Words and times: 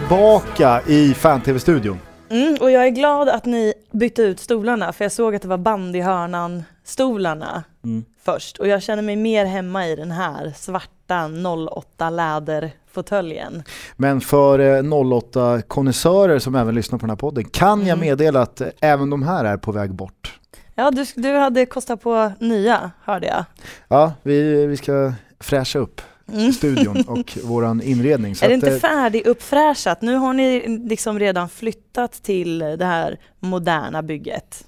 tillbaka 0.00 0.82
i 0.86 1.14
fan-tv-studion. 1.14 1.98
Mm, 2.30 2.56
och 2.60 2.70
jag 2.70 2.84
är 2.86 2.90
glad 2.90 3.28
att 3.28 3.44
ni 3.44 3.74
bytte 3.92 4.22
ut 4.22 4.40
stolarna 4.40 4.92
för 4.92 5.04
jag 5.04 5.12
såg 5.12 5.34
att 5.34 5.42
det 5.42 5.48
var 5.48 5.58
bandyhörnan 5.58 6.64
stolarna 6.84 7.64
Mm. 7.84 8.04
först 8.24 8.58
och 8.58 8.68
jag 8.68 8.82
känner 8.82 9.02
mig 9.02 9.16
mer 9.16 9.44
hemma 9.44 9.86
i 9.86 9.96
den 9.96 10.10
här 10.10 10.52
svarta 10.56 11.28
08 11.76 12.10
läderfåtöljen. 12.10 13.62
Men 13.96 14.20
för 14.20 14.58
eh, 14.58 14.82
08-konnässörer 14.82 16.38
som 16.38 16.54
även 16.54 16.74
lyssnar 16.74 16.98
på 16.98 17.02
den 17.06 17.10
här 17.10 17.16
podden 17.16 17.44
kan 17.44 17.78
jag 17.86 17.96
Mm. 17.98 18.08
meddela 18.08 18.40
att 18.42 18.62
även 18.80 19.10
de 19.10 19.22
här 19.22 19.44
är 19.44 19.56
på 19.56 19.72
väg 19.72 19.94
bort. 19.94 20.38
Ja, 20.74 20.90
du, 20.90 21.04
du 21.14 21.32
hade 21.36 21.66
kostat 21.66 22.00
på 22.02 22.32
nya, 22.40 22.90
hörde 23.04 23.26
jag. 23.26 23.44
Ja, 23.88 24.12
vi, 24.22 24.66
vi 24.66 24.76
ska 24.76 25.12
fräscha 25.40 25.78
upp 25.78 26.00
Mm. 26.32 26.52
studion 26.52 27.04
och 27.08 27.38
våran 27.44 27.82
inredning. 27.82 28.34
Så 28.34 28.44
Är 28.44 28.48
det 28.48 28.54
inte 28.54 28.74
eh, 28.74 28.78
färdiguppfräschat? 28.78 30.02
Nu 30.02 30.14
har 30.14 30.32
ni 30.32 30.78
liksom 30.88 31.18
redan 31.18 31.48
flyttat 31.48 32.12
till 32.12 32.58
det 32.58 32.84
här 32.84 33.20
moderna 33.40 34.02
bygget. 34.02 34.64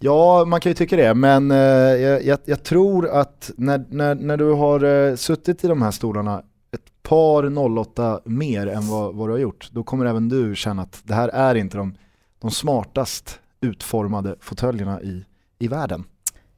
Ja, 0.00 0.44
man 0.44 0.60
kan 0.60 0.70
ju 0.70 0.74
tycka 0.74 0.96
det, 0.96 1.14
men 1.14 1.50
eh, 1.50 1.56
jag, 1.56 2.24
jag, 2.24 2.38
jag 2.44 2.62
tror 2.62 3.08
att 3.08 3.50
när, 3.56 3.84
när, 3.88 4.14
när 4.14 4.36
du 4.36 4.52
har 4.52 4.84
eh, 4.84 5.16
suttit 5.16 5.64
i 5.64 5.68
de 5.68 5.82
här 5.82 5.90
stolarna 5.90 6.42
ett 6.70 7.02
par 7.02 7.78
08 7.78 8.20
mer 8.24 8.66
än 8.66 8.88
vad, 8.88 9.14
vad 9.14 9.28
du 9.28 9.32
har 9.32 9.38
gjort, 9.38 9.68
då 9.72 9.82
kommer 9.82 10.06
även 10.06 10.28
du 10.28 10.56
känna 10.56 10.82
att 10.82 11.00
det 11.04 11.14
här 11.14 11.28
är 11.28 11.54
inte 11.54 11.76
de, 11.76 11.94
de 12.38 12.50
smartast 12.50 13.40
utformade 13.60 14.36
fåtöljerna 14.40 15.02
i, 15.02 15.24
i 15.58 15.68
världen. 15.68 16.04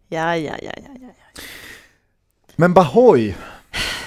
Ja, 0.08 0.36
ja, 0.36 0.54
ja, 0.62 0.72
ja, 0.76 0.90
ja. 1.00 1.08
Men 2.56 2.74
Bahoy, 2.74 3.36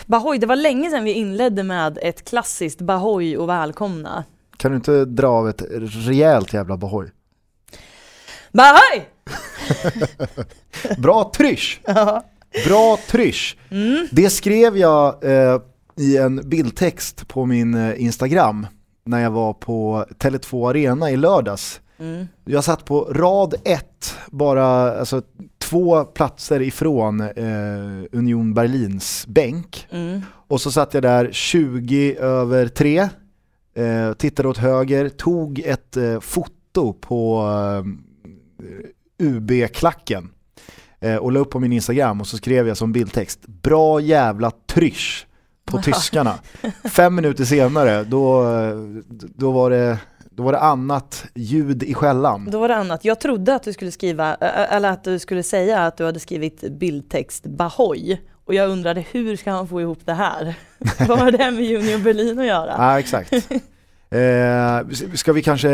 Bahoy, 0.05 0.37
det 0.37 0.45
var 0.47 0.55
länge 0.55 0.89
sedan 0.89 1.03
vi 1.03 1.11
inledde 1.11 1.63
med 1.63 1.99
ett 2.01 2.25
klassiskt 2.29 2.81
Bahoy 2.81 3.37
och 3.37 3.49
välkomna. 3.49 4.23
kan 4.57 4.71
du 4.71 4.77
inte 4.77 5.05
dra 5.05 5.27
av 5.27 5.49
ett 5.49 5.63
rejält 5.79 6.53
jävla 6.53 6.77
Bahoy? 6.77 7.07
Bahoy! 8.51 9.05
Bra 10.97 11.31
trysch! 11.35 11.81
Ja. 11.85 12.23
Bra 12.67 12.97
trysch! 13.07 13.57
Mm. 13.71 14.07
Det 14.11 14.29
skrev 14.29 14.77
jag 14.77 15.23
eh, 15.23 15.61
i 15.97 16.17
en 16.17 16.49
bildtext 16.49 17.27
på 17.27 17.45
min 17.45 17.73
eh, 17.73 18.01
Instagram 18.01 18.67
när 19.05 19.19
jag 19.19 19.31
var 19.31 19.53
på 19.53 20.05
Tele2 20.19 20.69
Arena 20.69 21.11
i 21.11 21.17
lördags. 21.17 21.81
Mm. 21.99 22.27
Jag 22.45 22.63
satt 22.63 22.85
på 22.85 23.01
rad 23.01 23.55
ett, 23.65 24.15
bara 24.27 24.65
alltså, 24.99 25.21
två 25.73 26.03
platser 26.05 26.61
ifrån 26.61 27.21
eh, 27.21 28.05
Union 28.11 28.53
Berlins 28.53 29.25
bänk. 29.27 29.87
Mm. 29.91 30.21
Och 30.47 30.61
så 30.61 30.71
satt 30.71 30.93
jag 30.93 31.03
där 31.03 31.29
20 31.31 32.15
över 32.15 32.67
3, 32.67 33.09
eh, 33.75 34.13
tittade 34.17 34.49
åt 34.49 34.57
höger, 34.57 35.09
tog 35.09 35.59
ett 35.59 35.97
eh, 35.97 36.19
foto 36.19 36.93
på 36.93 37.47
eh, 39.19 39.25
UB-klacken 39.27 40.29
eh, 40.99 41.15
och 41.15 41.31
la 41.31 41.39
upp 41.39 41.49
på 41.49 41.59
min 41.59 41.73
Instagram 41.73 42.21
och 42.21 42.27
så 42.27 42.37
skrev 42.37 42.67
jag 42.67 42.77
som 42.77 42.91
bildtext 42.91 43.47
Bra 43.47 43.99
jävla 43.99 44.51
trysch 44.51 45.27
på 45.65 45.77
tyskarna. 45.81 46.35
Fem 46.83 47.15
minuter 47.15 47.45
senare 47.45 48.03
då, 48.03 48.45
då, 49.09 49.51
var 49.51 49.69
det, 49.69 49.97
då 50.35 50.43
var 50.43 50.51
det 50.51 50.59
annat 50.59 51.25
ljud 51.35 51.83
i 51.83 51.93
skällan. 51.93 52.47
Då 52.51 52.59
var 52.59 52.67
det 52.67 52.75
annat. 52.75 53.05
Jag 53.05 53.19
trodde 53.19 53.55
att 53.55 53.63
du 53.63 53.73
skulle 53.73 53.91
skriva, 53.91 54.35
eller 54.35 54.89
att 54.89 55.03
du 55.03 55.19
skulle 55.19 55.43
säga 55.43 55.85
att 55.85 55.97
du 55.97 56.05
hade 56.05 56.19
skrivit 56.19 56.71
bildtext 56.71 57.45
Bahoy. 57.45 58.21
Och 58.45 58.53
jag 58.53 58.69
undrade 58.69 59.05
hur 59.11 59.35
ska 59.35 59.51
han 59.51 59.67
få 59.67 59.81
ihop 59.81 59.99
det 60.05 60.13
här? 60.13 60.55
Vad 61.07 61.19
har 61.19 61.31
det 61.31 61.51
med 61.51 61.77
Union 61.77 62.03
Berlin 62.03 62.39
att 62.39 62.45
göra? 62.45 62.75
Ja, 62.77 62.99
exakt. 62.99 63.33
Eh, 64.13 64.87
ska, 65.13 65.33
vi 65.33 65.43
kanske, 65.43 65.69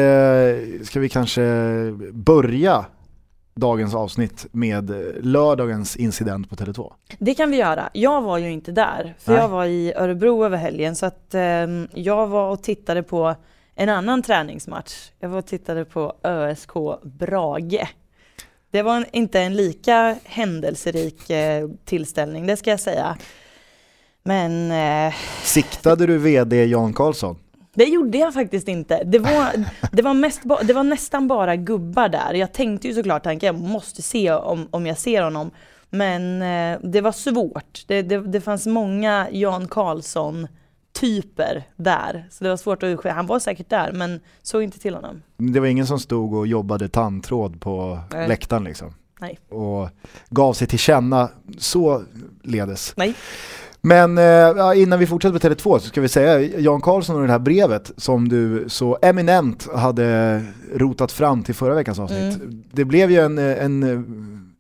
ska 0.84 1.00
vi 1.00 1.10
kanske 1.10 1.42
börja 2.14 2.86
dagens 3.56 3.96
avsnitt 3.96 4.48
med 4.52 4.92
lördagens 5.22 5.96
incident 5.96 6.50
på 6.50 6.56
Tele2? 6.56 6.92
Det 7.20 7.34
kan 7.34 7.52
vi 7.52 7.58
göra. 7.58 7.90
Jag 7.94 8.22
var 8.22 8.38
ju 8.38 8.52
inte 8.52 8.72
där, 8.72 9.16
för 9.20 9.32
Nej. 9.32 9.42
jag 9.42 9.50
var 9.50 9.66
i 9.66 9.94
Örebro 9.96 10.46
över 10.46 10.58
helgen 10.58 10.96
så 10.96 11.06
att 11.06 11.34
ehm, 11.34 11.88
jag 11.94 12.28
var 12.28 12.50
och 12.50 12.64
tittade 12.64 13.04
på 13.04 13.36
en 13.80 13.90
annan 13.90 14.22
träningsmatch. 14.22 15.12
Jag 15.20 15.30
var 15.30 15.38
och 15.38 15.46
tittade 15.46 15.86
på 15.86 16.14
ÖSK 16.24 16.72
Brage. 17.04 17.88
Det 18.72 18.82
var 18.82 18.98
en, 18.98 19.06
inte 19.12 19.42
en 19.42 19.56
lika 19.56 20.16
händelserik 20.24 21.30
eh, 21.30 21.70
tillställning, 21.86 22.48
det 22.48 22.58
ska 22.58 22.70
jag 22.70 22.80
säga. 22.80 23.18
Men 24.24 24.72
eh, 24.72 25.14
Siktade 25.44 26.06
du 26.06 26.18
VD 26.18 26.66
Jan 26.66 26.94
Karlsson? 26.94 27.38
det 27.74 27.86
gjorde 27.86 28.18
jag 28.18 28.34
faktiskt 28.34 28.68
inte. 28.68 29.04
Det 29.04 29.20
var, 29.20 29.66
det 29.92 30.02
var, 30.02 30.14
mest 30.14 30.44
ba, 30.44 30.60
det 30.64 30.74
var 30.74 30.84
nästan 30.84 31.28
bara 31.28 31.56
gubbar 31.56 32.10
där. 32.10 32.34
Jag 32.34 32.54
tänkte 32.54 32.88
ju 32.88 32.94
såklart 32.94 33.24
tanken, 33.24 33.48
jag 33.48 33.70
måste 33.70 34.02
se 34.02 34.32
om, 34.32 34.68
om 34.72 34.86
jag 34.86 34.98
ser 34.98 35.22
honom. 35.22 35.52
Men 35.90 36.42
eh, 36.42 36.80
det 36.84 37.02
var 37.02 37.12
svårt. 37.12 37.84
Det, 37.88 38.02
det, 38.02 38.20
det 38.20 38.42
fanns 38.42 38.66
många 38.66 39.28
Jan 39.32 39.68
Karlsson-typer 41.00 41.64
där. 41.76 42.28
Så 42.32 42.44
det 42.44 42.50
var 42.50 42.58
svårt 42.58 42.84
att 42.84 42.88
urskilja. 42.88 43.14
Han 43.14 43.28
var 43.28 43.40
säkert 43.40 43.70
där, 43.70 43.92
men 43.92 44.20
såg 44.42 44.64
inte 44.64 44.80
till 44.80 44.96
honom. 44.96 45.22
Det 45.38 45.60
var 45.60 45.68
ingen 45.68 45.88
som 45.88 46.00
stod 46.00 46.34
och 46.34 46.48
jobbade 46.48 46.88
tandtråd 46.88 47.62
på 47.62 48.00
Nej. 48.12 48.28
läktaren 48.28 48.64
liksom? 48.64 48.94
Nej. 49.20 49.40
Och 49.50 49.90
gav 50.30 50.54
sig 50.54 50.68
till 50.68 50.80
känna 50.80 51.30
så 51.58 52.04
ledes. 52.44 52.94
Nej. 52.98 53.16
Men 53.82 54.18
eh, 54.18 54.82
innan 54.82 55.00
vi 55.00 55.08
fortsätter 55.08 55.40
på 55.40 55.48
Tele2 55.48 55.80
så 55.80 55.88
ska 55.88 56.02
vi 56.02 56.08
säga 56.08 56.40
Jan 56.40 56.82
Karlsson 56.82 57.16
och 57.16 57.22
det 57.22 57.32
här 57.32 57.40
brevet 57.40 57.92
som 57.98 58.30
du 58.30 58.66
så 58.68 58.98
eminent 59.02 59.68
hade 59.76 60.44
rotat 60.74 61.12
fram 61.12 61.44
till 61.44 61.56
förra 61.56 61.76
veckans 61.76 62.00
avsnitt. 62.00 62.36
Mm. 62.36 62.64
Det 62.72 62.86
blev 62.86 63.12
ju 63.12 63.20
en, 63.20 63.38
en, 63.38 63.84
eh, 63.84 64.00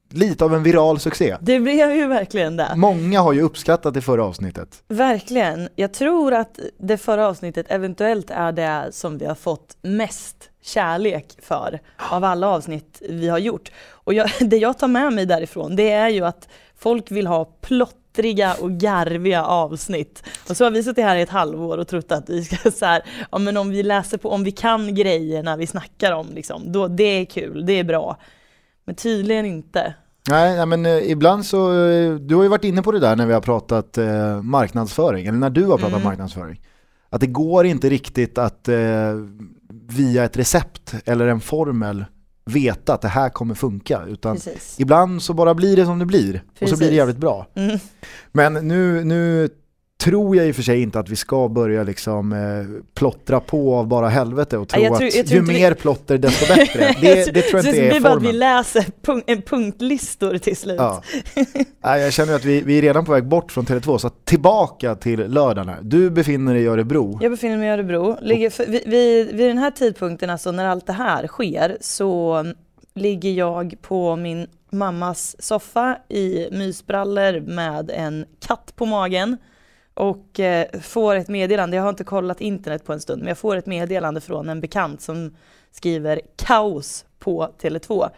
lite 0.09 0.45
av 0.45 0.53
en 0.53 0.63
viral 0.63 0.99
succé. 0.99 1.37
Det 1.41 1.59
blev 1.59 1.95
ju 1.95 2.07
verkligen 2.07 2.57
det. 2.57 2.73
Många 2.75 3.21
har 3.21 3.33
ju 3.33 3.41
uppskattat 3.41 3.93
det 3.93 4.01
förra 4.01 4.23
avsnittet. 4.23 4.83
Verkligen. 4.87 5.69
Jag 5.75 5.93
tror 5.93 6.33
att 6.33 6.59
det 6.77 6.97
förra 6.97 7.27
avsnittet 7.27 7.65
eventuellt 7.69 8.31
är 8.31 8.51
det 8.51 8.87
som 8.91 9.17
vi 9.17 9.25
har 9.25 9.35
fått 9.35 9.77
mest 9.81 10.49
kärlek 10.61 11.25
för 11.41 11.79
av 12.11 12.23
alla 12.23 12.47
avsnitt 12.47 13.01
vi 13.09 13.29
har 13.29 13.37
gjort. 13.37 13.71
Och 13.89 14.13
jag, 14.13 14.29
det 14.39 14.57
jag 14.57 14.77
tar 14.77 14.87
med 14.87 15.13
mig 15.13 15.25
därifrån 15.25 15.75
det 15.75 15.91
är 15.91 16.09
ju 16.09 16.25
att 16.25 16.47
folk 16.77 17.11
vill 17.11 17.27
ha 17.27 17.45
plottriga 17.45 18.55
och 18.61 18.71
garviga 18.71 19.45
avsnitt. 19.45 20.23
Och 20.49 20.57
så 20.57 20.63
har 20.63 20.71
vi 20.71 20.83
suttit 20.83 21.03
här 21.03 21.15
i 21.15 21.21
ett 21.21 21.29
halvår 21.29 21.77
och 21.77 21.87
trott 21.87 22.11
att 22.11 22.29
vi 22.29 22.43
ska 22.43 22.71
så 22.79 22.85
här, 22.85 23.01
ja 23.31 23.37
men 23.37 23.57
om 23.57 23.69
vi 23.69 23.83
läser 23.83 24.17
på, 24.17 24.29
om 24.29 24.43
vi 24.43 24.51
kan 24.51 24.95
grejerna 24.95 25.57
vi 25.57 25.67
snackar 25.67 26.11
om 26.11 26.27
liksom, 26.33 26.71
då 26.71 26.87
det 26.87 27.03
är 27.03 27.25
kul, 27.25 27.65
det 27.65 27.73
är 27.73 27.83
bra. 27.83 28.17
Men 28.89 28.95
tydligen 28.95 29.45
inte. 29.45 29.94
Nej, 30.30 30.65
men 30.65 30.86
eh, 30.86 31.12
ibland 31.12 31.45
så, 31.45 31.86
eh, 31.88 32.15
du 32.15 32.36
har 32.36 32.44
ju 32.44 32.50
varit 32.50 32.63
inne 32.63 32.81
på 32.81 32.91
det 32.91 33.00
där 33.00 33.15
när 33.15 33.25
vi 33.25 33.33
har 33.33 33.41
pratat 33.41 33.97
eh, 33.97 34.41
marknadsföring, 34.41 35.27
eller 35.27 35.38
när 35.38 35.50
du 35.50 35.65
har 35.65 35.77
pratat 35.77 35.94
Mm. 35.94 36.03
marknadsföring. 36.03 36.62
Att 37.09 37.21
det 37.21 37.27
går 37.27 37.65
inte 37.65 37.89
riktigt 37.89 38.38
att 38.38 38.68
eh, 38.68 38.77
via 39.89 40.24
ett 40.24 40.38
recept 40.38 40.94
eller 41.06 41.27
en 41.27 41.39
formel 41.39 42.06
veta 42.45 42.94
att 42.94 43.01
det 43.01 43.07
här 43.07 43.30
kommer 43.30 43.56
funka. 43.56 44.01
Utan 44.07 44.36
Precis. 44.36 44.75
ibland 44.80 45.21
så 45.21 45.33
bara 45.33 45.53
blir 45.53 45.75
det 45.75 45.86
som 45.86 46.00
det 46.00 46.06
blir 46.06 46.36
och 46.36 46.41
så 46.59 46.65
blir 46.65 46.69
Precis. 46.69 46.89
det 46.89 46.95
jävligt 46.95 47.18
bra. 47.18 47.47
Mm. 47.56 47.80
Men 48.31 48.53
nu, 48.53 49.03
nu 49.03 49.50
tror 50.04 50.36
jag 50.36 50.48
i 50.48 50.51
och 50.51 50.56
för 50.56 50.63
sig 50.63 50.81
inte 50.81 51.00
att 51.00 51.10
vi 51.10 51.16
ska 51.16 51.48
börja 51.50 51.84
liksom 51.84 52.34
eh, 52.34 52.84
plottra 52.94 53.40
på 53.40 53.75
av 53.75 53.88
bara 53.88 54.10
helvete 54.10 54.57
och 54.57 54.68
tro 54.69 54.81
jag 54.81 54.98
tror- 54.98 55.07
att 55.07 55.16
jag 55.16 55.28
tror 55.28 55.36
ju 55.36 55.40
inte 55.40 55.54
vi- 55.54 55.60
mer 55.60 55.74
plotter 55.74 56.18
desto 56.18 56.54
bättre. 56.56 56.96
Det, 57.01 57.34
det 57.34 57.42
tror 57.42 57.60
jag 57.60 57.66
inte 57.66 57.81
det 57.81 57.88
är 57.88 57.92
blir 57.92 58.00
bara 58.01 58.13
att 58.13 58.22
vi 58.22 58.25
formen. 58.25 58.40
läser 58.40 58.86
punk 59.01 59.24
en 59.28 59.42
punktlistor 59.42 60.38
till 60.38 60.57
slut. 60.57 60.75
Ja. 60.80 61.01
Nej, 61.84 62.01
jag 62.01 62.13
känner 62.13 62.36
att 62.36 62.46
vi, 62.46 62.62
vi 62.62 62.78
är 62.78 62.81
redan 62.81 63.06
på 63.06 63.12
väg 63.12 63.25
bort 63.28 63.51
från 63.51 63.66
Tele2, 63.66 63.98
så 63.98 64.10
tillbaka 64.10 64.96
till 64.96 65.19
lördagen. 65.28 65.72
Du 65.81 66.10
befinner 66.10 66.54
dig 66.54 66.63
i 66.63 66.68
Örebro. 66.68 67.19
Jag 67.22 67.31
befinner 67.31 67.57
mig 67.57 67.68
i 67.68 67.72
Örebro. 67.72 68.18
Ligger 68.22 68.50
för, 68.50 68.66
vid, 68.66 68.84
vid, 68.86 69.28
vid 69.36 69.48
den 69.48 69.57
här 69.57 69.72
tidpunkten, 69.72 70.30
alltså 70.30 70.51
när 70.51 70.66
allt 70.66 70.88
det 70.88 70.94
här 70.94 71.28
sker, 71.28 71.78
så 71.81 72.46
ligger 72.96 73.31
jag 73.31 73.75
på 73.81 74.16
min 74.16 74.48
mammas 74.72 75.36
soffa 75.40 75.98
i 76.10 76.48
mysbrallor 76.51 77.40
med 77.40 77.92
en 77.96 78.25
katt 78.48 78.74
på 78.75 78.86
magen 78.86 79.38
och 80.00 80.40
eh, 80.40 80.80
får 80.81 81.16
ett 81.16 81.28
meddelande, 81.28 81.78
jag 81.78 81.84
har 81.84 81.90
inte 81.90 82.04
kollat 82.04 82.42
internet 82.42 82.86
på 82.86 82.94
en 82.94 83.00
stund, 83.00 83.22
men 83.22 83.28
jag 83.28 83.38
får 83.38 83.56
ett 83.56 83.66
meddelande 83.66 84.22
från 84.22 84.50
en 84.50 84.62
bekant 84.62 85.01
som 85.01 85.36
skriver 85.72 86.22
kaos 86.36 87.06
på 87.19 87.50
Tele2. 87.62 88.10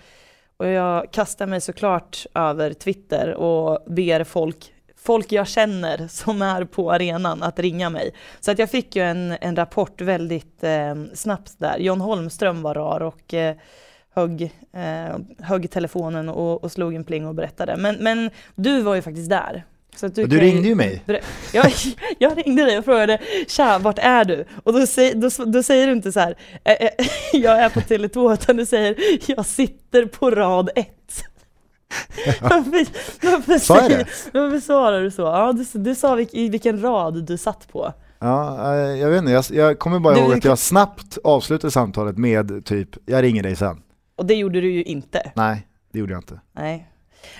Och 0.58 0.68
jag 0.68 1.12
kastar 1.12 1.46
mig 1.48 1.62
såklart 1.62 2.26
över 2.34 2.74
Twitter 2.74 3.34
och 3.34 3.84
ber 3.88 4.24
folk, 4.24 4.74
folk 4.98 5.32
jag 5.32 5.48
känner 5.48 6.08
som 6.08 6.42
är 6.42 6.64
på 6.64 6.92
arenan 6.92 7.44
att 7.44 7.60
ringa 7.60 7.90
mig. 7.90 8.14
Så 8.40 8.52
att 8.52 8.60
jag 8.60 8.70
fick 8.70 8.96
ju 8.96 9.02
en, 9.02 9.38
en 9.42 9.56
rapport 9.56 10.02
väldigt 10.02 10.64
eh, 10.64 10.96
snabbt 11.14 11.54
där. 11.58 11.78
John 11.78 12.02
Holmström 12.02 12.62
var 12.62 12.76
rar 12.76 13.02
och 13.02 13.34
eh, 13.34 13.56
högg, 14.14 14.42
eh, 14.74 15.18
högg 15.40 15.72
telefonen 15.72 16.30
och, 16.30 16.64
och 16.64 16.72
slog 16.72 16.96
en 16.96 17.04
pling 17.04 17.28
och 17.28 17.36
berättade. 17.36 17.78
Men, 17.78 17.96
men 17.96 18.30
du 18.56 18.82
var 18.82 18.96
ju 18.96 19.02
faktiskt 19.02 19.30
där. 19.30 19.66
Så 19.96 20.08
Du 20.08 20.28
kan 20.28 20.40
ringde 20.40 20.68
ju 20.68 20.76
mig. 20.76 21.04
Jag, 21.54 21.72
jag 22.20 22.38
ringde 22.38 22.64
dig 22.66 22.78
och 22.78 22.86
frågade 22.86 23.20
tja, 23.48 23.80
vart 23.82 24.00
är 24.00 24.26
du? 24.26 24.46
Och 24.64 24.74
då, 24.74 24.88
säger- 24.88 25.16
då, 25.16 25.52
då 25.52 25.64
säger 25.64 25.88
du 25.88 25.94
inte 25.94 26.12
så 26.12 26.20
här, 26.20 26.36
"Eh, 26.64 26.72
eh, 26.82 26.90
jag 27.34 27.60
är 27.60 27.70
på 27.70 27.80
Tele2, 27.80 28.34
utan 28.34 28.58
du 28.58 28.66
säger, 28.66 28.96
jag 29.28 29.46
sitter 29.46 30.06
på 30.06 30.32
rad 30.32 30.70
ett. 30.76 31.24
Varför, 32.42 32.86
varför, 33.32 33.58
Sa 33.60 33.76
jag 33.76 33.86
säger- 33.86 33.98
det? 34.32 34.40
varför 34.40 34.60
svarar 34.60 35.02
du 35.02 35.12
så? 35.12 35.22
Ja, 35.22 35.54
du, 35.54 35.80
du 35.80 35.96
sa 35.96 36.16
vilk, 36.16 36.34
i 36.34 36.50
vilken 36.50 36.82
rad 36.82 37.24
du 37.24 37.38
satt 37.38 37.68
på. 37.72 37.94
Ja, 38.20 38.74
eh, 38.76 38.80
jag 38.80 39.10
vet 39.10 39.20
inte, 39.20 39.32
jag, 39.32 39.46
jag 39.52 39.80
kommer 39.80 40.00
bara 40.00 40.14
Du- 40.14 40.20
ihåg 40.20 40.32
du 40.32 40.38
att 40.38 40.44
jag 40.46 40.60
snabbt 40.60 41.18
avslutade 41.24 41.72
samtalet 41.72 42.18
med 42.18 42.66
typ, 42.66 42.90
jag 43.06 43.24
ringer 43.24 43.44
dig 43.44 43.56
sen. 43.56 43.82
Och 44.16 44.26
det 44.26 44.34
gjorde 44.36 44.62
du 44.62 44.72
ju 44.72 44.84
inte. 44.84 45.32
Nej, 45.36 45.68
det 45.94 46.00
gjorde 46.00 46.14
jag 46.14 46.20
inte. 46.20 46.40
Nej. 46.56 46.88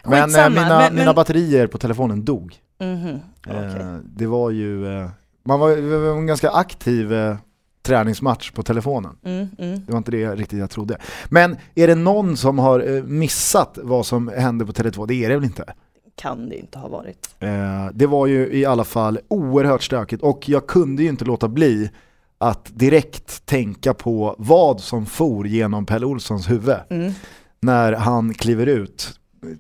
Men 0.06 0.36
eh, 0.36 0.50
mina, 0.50 0.68
men- 0.80 0.94
mina 0.96 1.06
men- 1.06 1.16
batterier 1.16 1.68
på 1.68 1.78
telefonen 1.78 2.26
dog. 2.26 2.56
Mhm, 2.82 3.20
okej. 3.48 3.82
Eh, 3.82 3.96
det 4.04 4.26
var 4.28 4.50
ju, 4.50 4.98
eh, 5.02 5.10
man 5.46 5.60
var, 5.60 6.00
var 6.12 6.18
en 6.18 6.28
ganska 6.28 6.50
aktiv 6.52 7.14
eh, 7.14 7.36
träningsmatch 7.84 8.52
på 8.52 8.64
telefonen. 8.64 9.16
Mm, 9.26 9.48
mm. 9.60 9.82
Det 9.86 9.92
var 9.92 9.98
inte 9.98 10.12
det 10.12 10.36
riktigt 10.36 10.60
jag 10.60 10.70
trodde. 10.70 10.98
Men 11.30 11.58
är 11.76 11.88
det 11.88 11.96
någon 11.96 12.38
som 12.38 12.60
har 12.60 12.96
eh, 12.96 13.04
missat 13.04 13.78
vad 13.84 14.06
som 14.06 14.28
hände 14.28 14.66
på 14.66 14.72
Tele2? 14.72 15.08
Det 15.08 15.14
är 15.26 15.30
det 15.30 15.36
väl 15.36 15.44
inte? 15.44 15.74
Kan 16.16 16.50
det 16.50 16.58
inte 16.60 16.80
ha 16.80 16.88
varit. 16.88 17.30
Eh, 17.40 17.50
det 17.94 18.06
var 18.08 18.28
ju 18.28 18.54
i 18.54 18.66
alla 18.66 18.84
fall 18.84 19.20
oerhört 19.28 19.84
stökigt 19.84 20.24
och 20.24 20.50
jag 20.50 20.68
kunde 20.68 21.04
ju 21.04 21.10
inte 21.10 21.26
låta 21.26 21.48
bli 21.48 21.90
att 22.38 22.70
direkt 22.74 23.46
tänka 23.46 23.94
på 23.94 24.36
vad 24.38 24.80
som 24.82 25.06
for 25.06 25.48
genom 25.48 25.86
Pelle 25.86 26.06
Olssons 26.06 26.50
huvud 26.50 26.76
Mm. 26.90 27.12
när 27.60 27.94
han 27.94 28.34
kliver 28.34 28.66
ut 28.66 29.10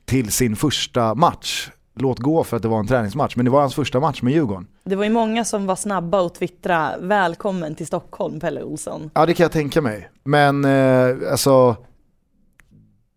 till 0.05 0.31
sin 0.31 0.55
första 0.55 1.15
match. 1.15 1.69
Låt 1.95 2.19
gå 2.19 2.43
för 2.43 2.57
att 2.57 2.63
det 2.63 2.69
var 2.69 2.79
en 2.79 2.87
träningsmatch, 2.87 3.35
men 3.35 3.45
det 3.45 3.51
var 3.51 3.61
hans 3.61 3.75
första 3.75 3.99
match 3.99 4.21
med 4.21 4.33
Djurgården. 4.33 4.67
Det 4.83 4.95
var 4.95 5.03
ju 5.03 5.09
många 5.09 5.45
som 5.45 5.65
var 5.65 5.75
snabba 5.75 6.25
att 6.25 6.35
twittra 6.35 6.91
välkommen 6.99 7.75
till 7.75 7.87
Stockholm 7.87 8.39
Pelle 8.39 8.63
Olsson. 8.63 9.09
Ja 9.13 9.25
det 9.25 9.33
kan 9.33 9.43
jag 9.43 9.51
tänka 9.51 9.81
mig. 9.81 10.09
Men 10.23 10.65
eh, 10.65 11.31
alltså 11.31 11.75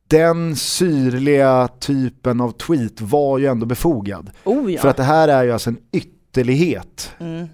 den 0.09 0.57
syrliga 0.57 1.69
typen 1.81 2.41
av 2.41 2.51
tweet 2.51 3.01
var 3.01 3.39
ju 3.39 3.47
ändå 3.47 3.67
befogad. 3.67 4.31
Oh 4.45 4.73
ja. 4.73 4.81
För 4.81 4.89
att 4.89 4.97
det 4.97 5.03
här 5.03 5.29
är 5.29 5.45
ju 5.45 5.53
alltså 5.53 5.71
en 5.71 5.79
ytterlighet 5.93 7.13
mm. 7.19 7.47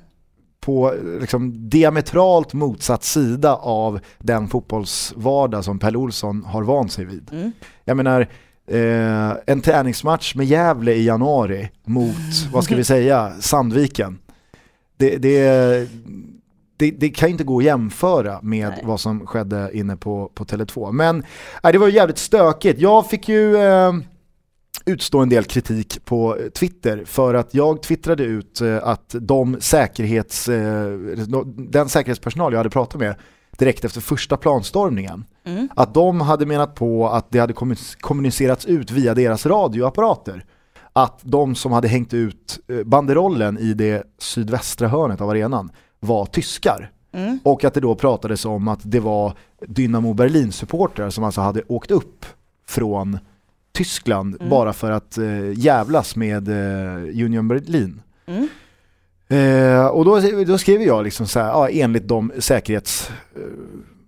på 0.60 0.94
liksom, 1.20 1.68
diametralt 1.68 2.52
motsatt 2.52 3.04
sida 3.04 3.54
av 3.56 4.00
den 4.18 4.48
fotbollsvardag 4.48 5.64
som 5.64 5.78
Pelle 5.78 5.98
Olsson 5.98 6.44
har 6.44 6.62
vant 6.62 6.92
sig 6.92 7.04
vid. 7.04 7.30
Mm. 7.32 7.52
Jag 7.84 7.96
menar, 7.96 8.28
eh, 8.70 9.32
en 9.46 9.60
träningsmatch 9.60 10.34
med 10.34 10.46
Gävle 10.46 10.94
i 10.94 11.04
januari 11.04 11.70
mot, 11.84 12.16
vad 12.52 12.64
ska 12.64 12.76
vi 12.76 12.84
säga, 12.84 13.32
Sandviken. 13.40 14.18
Det, 14.96 15.16
det, 15.16 15.88
det, 16.76 16.90
det 16.90 17.08
kan 17.08 17.28
ju 17.28 17.32
inte 17.32 17.44
gå 17.44 17.58
att 17.58 17.64
jämföra 17.64 18.40
med 18.42 18.68
Nej. 18.68 18.82
vad 18.84 19.00
som 19.00 19.26
skedde 19.26 19.70
inne 19.72 19.96
på, 19.96 20.30
på 20.34 20.44
Tele2. 20.44 20.92
Men 20.92 21.24
nej, 21.62 21.72
det 21.72 21.78
var 21.78 21.86
ju 21.86 21.94
jävligt 21.94 22.18
stökigt. 22.18 22.80
Jag 22.80 23.10
fick 23.10 23.28
ju 23.28 23.56
eh, 23.56 23.92
utstå 24.84 25.18
en 25.18 25.28
del 25.28 25.44
kritik 25.44 26.04
på 26.04 26.36
eh, 26.36 26.48
Twitter 26.48 27.04
för 27.04 27.34
att 27.34 27.54
jag 27.54 27.82
twittrade 27.82 28.24
ut 28.24 28.60
eh, 28.60 28.78
att 28.82 29.14
de 29.20 29.56
säkerhets, 29.60 30.48
eh, 30.48 30.92
den 31.56 31.88
säkerhetspersonal 31.88 32.52
jag 32.52 32.58
hade 32.58 32.70
pratat 32.70 33.00
med 33.00 33.14
direkt 33.58 33.84
efter 33.84 34.00
första 34.00 34.36
planstormningen 34.36 35.24
Mm. 35.44 35.68
att 35.76 35.94
de 35.94 36.20
hade 36.20 36.46
menat 36.46 36.74
på 36.74 37.08
att 37.08 37.30
det 37.30 37.38
hade 37.38 37.52
kommu- 37.52 37.96
kommunicerats 38.00 38.66
ut 38.66 38.90
via 38.90 39.14
deras 39.14 39.46
radioapparater 39.46 40.44
att 40.92 41.20
de 41.22 41.54
som 41.54 41.72
hade 41.72 41.88
hängt 41.88 42.14
ut 42.14 42.60
eh, 42.68 42.82
banderollen 42.84 43.58
i 43.58 43.74
det 43.74 44.02
sydvästra 44.18 44.88
hörnet 44.88 45.20
av 45.20 45.30
arenan 45.30 45.70
var 46.00 46.26
tyskar. 46.26 46.90
Mm. 47.12 47.38
Och 47.44 47.64
att 47.64 47.74
det 47.74 47.80
då 47.80 47.94
pratades 47.94 48.44
om 48.44 48.68
att 48.68 48.80
det 48.82 49.00
var 49.00 49.32
Dynamo 49.66 50.14
Berlin-supportrar 50.14 51.10
som 51.10 51.24
alltså 51.24 51.40
hade 51.40 51.62
åkt 51.68 51.90
upp 51.90 52.26
från 52.66 53.18
Tyskland 53.72 54.34
Mm. 54.36 54.50
bara 54.50 54.72
för 54.72 54.90
att 54.90 55.18
eh, 55.18 55.52
jävlas 55.58 56.16
med 56.16 56.48
eh, 56.48 57.24
Union 57.24 57.48
Berlin. 57.48 58.02
Mm. 58.26 58.48
Eh, 59.28 59.86
och 59.86 60.04
då, 60.04 60.20
då 60.46 60.58
skrev 60.58 60.82
jag 60.82 61.04
liksom 61.04 61.26
så 61.26 61.40
här, 61.40 61.46
ja, 61.48 61.68
enligt 61.68 62.08
de 62.08 62.32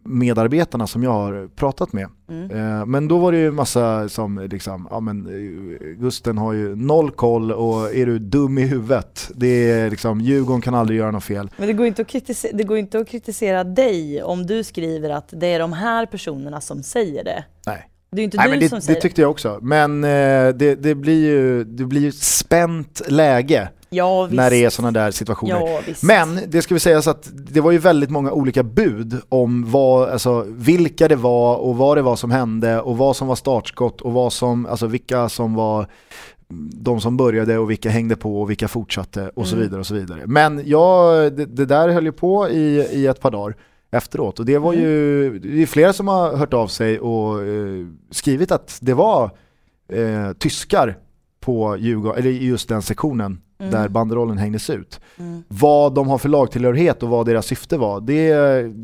säkerhetsmedarbetarna 0.03 0.87
som 0.87 1.03
jag 1.03 1.11
har 1.11 1.49
pratat 1.57 1.93
med. 1.93 2.09
Mm. 2.29 2.51
Eh, 2.51 2.87
men 2.87 3.09
då 3.09 3.19
var 3.19 3.33
det 3.33 3.39
ju 3.39 3.51
massa 3.51 4.09
som 4.09 4.49
liksom, 4.51 4.89
ja 4.91 5.01
men 5.01 5.27
eh, 5.27 5.87
Gusten 6.01 6.39
har 6.39 6.53
ju 6.53 6.77
noll 6.77 7.11
koll 7.11 7.53
och 7.53 7.95
är 7.95 8.07
du 8.07 8.19
dum 8.19 8.59
i 8.59 8.63
huvudet? 8.63 9.31
Det 9.35 9.71
är 9.71 9.91
liksom, 9.91 10.21
Djurgården 10.21 10.61
kan 10.61 10.75
aldrig 10.75 10.99
göra 10.99 11.11
något 11.11 11.25
fel. 11.25 11.51
Men 11.57 11.67
det 11.67 11.73
går, 11.73 11.87
inte 11.87 12.03
att 12.03 12.09
kritisera, 12.09 12.57
det 12.57 12.65
går 12.65 12.79
inte 12.79 12.99
att 12.99 13.09
kritisera 13.09 13.65
dig 13.65 14.23
om 14.23 14.47
du 14.47 14.65
skriver 14.65 15.11
att 15.11 15.29
det 15.31 15.47
är 15.47 15.59
de 15.59 15.73
här 15.73 16.07
personerna 16.07 16.61
som 16.61 16.83
säger 16.83 17.25
det. 17.25 17.45
Nej. 17.67 17.89
Det 18.15 18.21
är 18.21 18.25
inte 18.25 18.37
Nej, 18.37 18.47
du 18.47 18.51
men 18.51 18.61
det, 18.61 18.69
som 18.69 18.77
det 18.77 18.83
säger 18.83 19.01
tyckte 19.01 19.21
jag 19.21 19.31
också. 19.31 19.59
Men 19.63 20.05
eh, 20.05 20.49
det, 20.55 20.83
det 20.83 20.95
blir 20.95 21.27
ju 21.27 21.65
det 21.65 21.85
blir 21.85 22.01
ju 22.01 22.13
spänt 22.13 23.03
läge 23.09 23.69
Ja 23.93 24.29
när 24.31 24.51
det 24.51 24.57
är 24.65 24.71
sådana 24.71 25.01
där 25.01 25.11
situationer. 25.11 25.61
Ja. 25.87 25.95
Men 26.03 26.41
det 26.49 26.63
ska 26.63 26.75
vi 26.75 26.81
säga 26.81 27.03
så 27.03 27.11
att 27.11 27.31
det 27.35 27.61
var 27.61 27.71
ju 27.71 27.79
väldigt 27.79 28.11
många 28.11 28.33
olika 28.33 28.63
bud 28.63 29.21
om 29.29 29.71
vad, 29.71 30.09
alltså, 30.09 30.45
vilka 30.49 31.09
det 31.09 31.17
var 31.17 31.57
och 31.57 31.77
vad 31.77 31.97
det 31.99 32.03
var 32.03 32.17
som 32.17 32.31
hände 32.31 32.81
och 32.81 32.97
vad 32.99 33.17
som 33.17 33.29
var 33.29 33.37
startskott 33.37 34.01
och 34.01 34.13
vad 34.13 34.33
som, 34.33 34.67
alltså 34.67 34.87
vilka 34.87 35.29
som 35.29 35.55
var 35.55 35.87
de 36.75 37.01
som 37.01 37.17
började 37.17 37.59
och 37.59 37.71
vilka 37.71 37.91
hängde 37.91 38.17
på 38.17 38.41
och 38.41 38.51
vilka 38.51 38.69
fortsatte 38.69 39.31
och 39.35 39.47
så 39.47 39.55
Mm. 39.55 39.67
vidare 39.67 39.81
och 39.81 39.87
så 39.87 39.95
vidare. 39.95 40.21
Men 40.27 40.63
ja, 40.65 41.13
det, 41.33 41.47
det 41.47 41.67
där 41.67 41.89
höll 41.89 42.05
ju 42.05 42.13
på 42.13 42.49
i, 42.49 42.89
i 42.93 43.07
ett 43.07 43.21
par 43.21 43.31
dagar 43.31 43.57
efteråt 43.91 44.39
och 44.39 44.47
det 44.47 44.59
var 44.59 44.73
Mm. 44.73 44.85
ju, 44.85 45.39
det 45.39 45.63
är 45.63 45.67
flera 45.67 45.93
som 45.93 46.09
har 46.09 46.37
hört 46.37 46.53
av 46.55 46.67
sig 46.67 47.01
och 47.01 47.43
eh, 47.43 47.87
skrivit 48.11 48.53
att 48.53 48.79
det 48.81 48.95
var 48.95 49.31
eh, 49.93 50.33
tyskar 50.39 50.97
på 51.43 51.77
Djurgården, 51.77 52.19
eller 52.19 52.31
just 52.31 52.69
den 52.69 52.83
sektionen 52.83 53.41
Mm. 53.59 53.73
där 53.73 53.89
banderollen 53.89 54.39
hängdes 54.39 54.71
ut. 54.71 55.01
Mm. 55.19 55.43
Vad 55.49 55.95
de 55.95 56.09
har 56.09 56.19
för 56.19 56.29
lagtillhörighet 56.29 57.03
och 57.03 57.09
vad 57.09 57.27
deras 57.27 57.47
syfte 57.47 57.77
var, 57.79 58.01
det, 58.01 58.33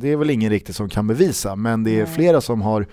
det 0.00 0.08
är 0.12 0.16
väl 0.16 0.30
ingen 0.30 0.50
riktigt 0.50 0.76
som 0.76 0.88
kan 0.88 1.06
bevisa. 1.06 1.56
Men 1.56 1.84
det 1.84 1.90
är 2.00 2.04
Nej. 2.04 2.14
flera 2.14 2.40
som 2.40 2.62
har, 2.62 2.86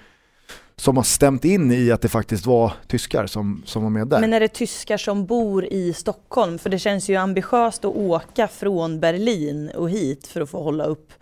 som 0.76 0.98
har 0.98 1.04
stämt 1.04 1.46
in 1.46 1.72
i 1.72 1.92
att 1.92 2.02
det 2.02 2.08
faktiskt 2.10 2.46
var 2.46 2.74
tyskar 2.88 3.28
som, 3.28 3.64
som 3.66 3.84
var 3.84 3.90
med 3.90 4.08
där. 4.08 4.20
Men 4.20 4.34
är 4.34 4.40
det 4.40 4.48
tyskar 4.48 4.98
som 4.98 5.26
bor 5.26 5.66
i 5.66 5.94
Stockholm? 5.94 6.60
För 6.60 6.70
det 6.70 6.80
känns 6.80 7.10
ju 7.10 7.16
ambitiöst 7.16 7.86
att 7.86 7.96
åka 7.96 8.48
från 8.48 9.00
Berlin 9.00 9.72
och 9.76 9.90
hit 9.90 10.28
för 10.28 10.42
att 10.42 10.50
få 10.50 10.64
hålla 10.64 10.84
upp 10.84 11.14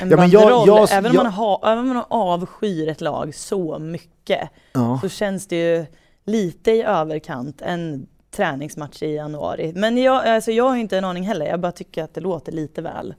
en 0.00 0.10
Ja, 0.10 0.16
men 0.16 0.30
jag- 0.30 0.42
banderoll. 0.42 0.68
jag- 0.68 0.92
även, 0.92 1.10
om 1.10 1.14
jag- 1.16 1.24
man 1.24 1.32
ha, 1.32 1.60
även 1.72 1.78
om 1.78 1.88
man 1.94 2.04
avskyr 2.08 2.88
ett 2.88 3.00
lag 3.00 3.34
så 3.34 3.78
mycket 3.78 4.48
ja. 4.72 4.98
så 5.02 5.08
känns 5.08 5.46
det 5.46 5.56
ju 5.56 5.86
lite 6.26 6.70
i 6.70 6.82
överkant 6.82 7.62
en 7.62 8.06
träningsmatch 8.36 9.02
i 9.02 9.14
januari. 9.14 9.72
Men 9.76 9.98
jag, 9.98 10.26
alltså 10.26 10.50
jag 10.50 10.68
har 10.68 10.76
inte 10.76 10.98
en 10.98 11.04
aning 11.04 11.24
heller, 11.24 11.46
jag 11.46 11.60
bara 11.60 11.72
tycker 11.72 12.04
att 12.04 12.14
det 12.14 12.20
låter 12.20 12.52
lite 12.52 12.82
väl. 12.82 13.14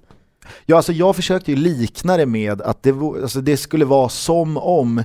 Ja, 0.65 0.77
alltså 0.77 0.91
jag 0.91 1.15
försökte 1.15 1.51
ju 1.51 1.57
likna 1.57 2.17
det 2.17 2.25
med 2.25 2.61
att 2.61 2.83
det, 2.83 2.91
alltså 2.91 3.41
det 3.41 3.57
skulle 3.57 3.85
vara 3.85 4.09
som 4.09 4.57
om 4.57 4.97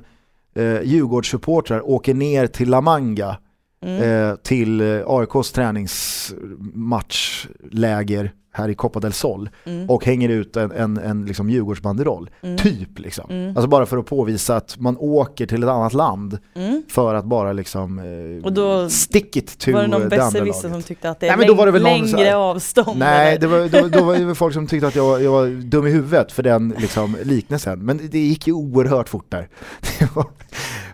eh, 0.54 0.82
Djurgårdssupportrar 0.82 1.88
åker 1.90 2.14
ner 2.14 2.46
till 2.46 2.68
La 2.70 2.80
Manga 2.80 3.36
Mm. 3.82 4.28
eh, 4.30 4.34
till 4.36 4.80
eh, 4.80 5.00
AIKs 5.06 5.52
träningsmatchläger 5.52 8.32
här 8.52 8.68
i 8.68 8.74
Copa 8.74 9.00
del 9.00 9.12
Sol 9.12 9.50
Mm. 9.64 9.90
och 9.90 10.04
hänger 10.04 10.28
ut 10.28 10.56
en, 10.56 10.72
en, 10.72 10.96
en 10.98 11.24
liksom 11.26 11.50
Djurgårdsbanderoll. 11.50 12.30
Mm. 12.42 12.56
Typ 12.58 12.98
liksom. 12.98 13.30
Mm. 13.30 13.48
Alltså 13.56 13.66
bara 13.66 13.86
för 13.86 13.96
att 13.96 14.06
påvisa 14.06 14.56
att 14.56 14.76
man 14.78 14.96
åker 14.98 15.46
till 15.46 15.62
ett 15.62 15.68
annat 15.68 15.92
land 15.92 16.38
Mm. 16.54 16.82
för 16.88 17.14
att 17.14 17.24
bara 17.24 17.52
liksom 17.52 17.98
eh, 17.98 18.44
Och 18.44 18.52
då 18.52 18.88
stick 18.90 19.36
it 19.36 19.58
to 19.58 19.72
Var 19.72 19.80
det 19.82 19.86
någon 19.88 20.00
det 20.00 20.08
besserwisser 20.08 20.68
som 20.68 20.82
tyckte 20.82 21.10
att 21.10 21.20
det 21.20 21.26
är 21.26 21.30
Nej, 21.30 21.38
men 21.38 21.46
då 21.46 21.54
var 21.54 21.66
det 21.66 21.72
väl 21.72 21.82
längre 21.82 22.24
här- 22.24 22.34
avstånd? 22.34 22.98
Nej, 22.98 23.28
eller? 23.28 23.40
det 23.40 23.46
var, 23.46 23.82
då, 23.82 23.88
då 23.98 24.04
var 24.04 24.16
det 24.16 24.34
folk 24.34 24.54
som 24.54 24.66
tyckte 24.66 24.86
att 24.86 24.96
jag 24.96 25.04
var, 25.04 25.18
jag 25.18 25.30
var 25.32 25.46
dum 25.62 25.86
i 25.86 25.90
huvudet 25.90 26.32
för 26.32 26.42
den 26.42 26.74
liksom, 26.78 27.16
liknelsen. 27.24 27.84
Men 27.84 28.00
det 28.10 28.18
gick 28.18 28.46
ju 28.46 28.52
oerhört 28.52 29.08
fort 29.08 29.26
där. 29.30 29.48
Var- 30.14 30.26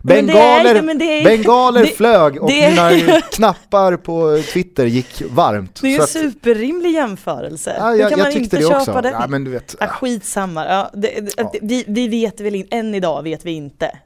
Men 0.07 0.27
det 0.27 0.33
är- 0.33 0.63
Bengaler, 0.65 0.83
men 0.83 0.99
det 0.99 1.05
är- 1.05 1.25
bengaler 1.25 1.81
det- 1.81 1.87
flög 1.87 2.43
och 2.43 2.49
det 2.51 2.71
mina 2.71 3.21
knappar 3.21 3.97
på 3.97 4.43
Twitter 4.53 4.87
gick 4.87 5.23
varmt. 5.31 5.79
Det 5.83 5.87
är 5.89 5.91
ju 5.91 6.01
en 6.01 6.07
superrimlig 6.07 6.91
jämförelse. 6.91 7.44
Ja, 7.79 7.91
Hur 7.91 7.99
jag, 7.99 8.11
kan 8.11 8.19
jag 8.19 8.27
man 8.27 8.43
inte 8.43 8.57
det 8.57 8.63
köpa 8.63 8.79
också. 8.79 9.01
det? 9.01 9.09
Ja, 9.09 9.27
men 9.29 9.45
du 9.45 9.51
vet, 9.51 9.77
Ja, 9.81 9.87
skitsamma. 9.87 10.67
Ja, 10.67 10.91
det, 10.95 11.21
det, 11.21 11.35
Ja. 11.37 11.53
Vi, 11.63 11.85
vi 11.89 12.09
vet 12.09 12.41
väl 12.41 12.55
inte, 12.55 12.77
än 12.77 12.95
idag 12.95 13.23
vet 13.23 13.45
vi 13.47 13.51
inte. 13.51 13.99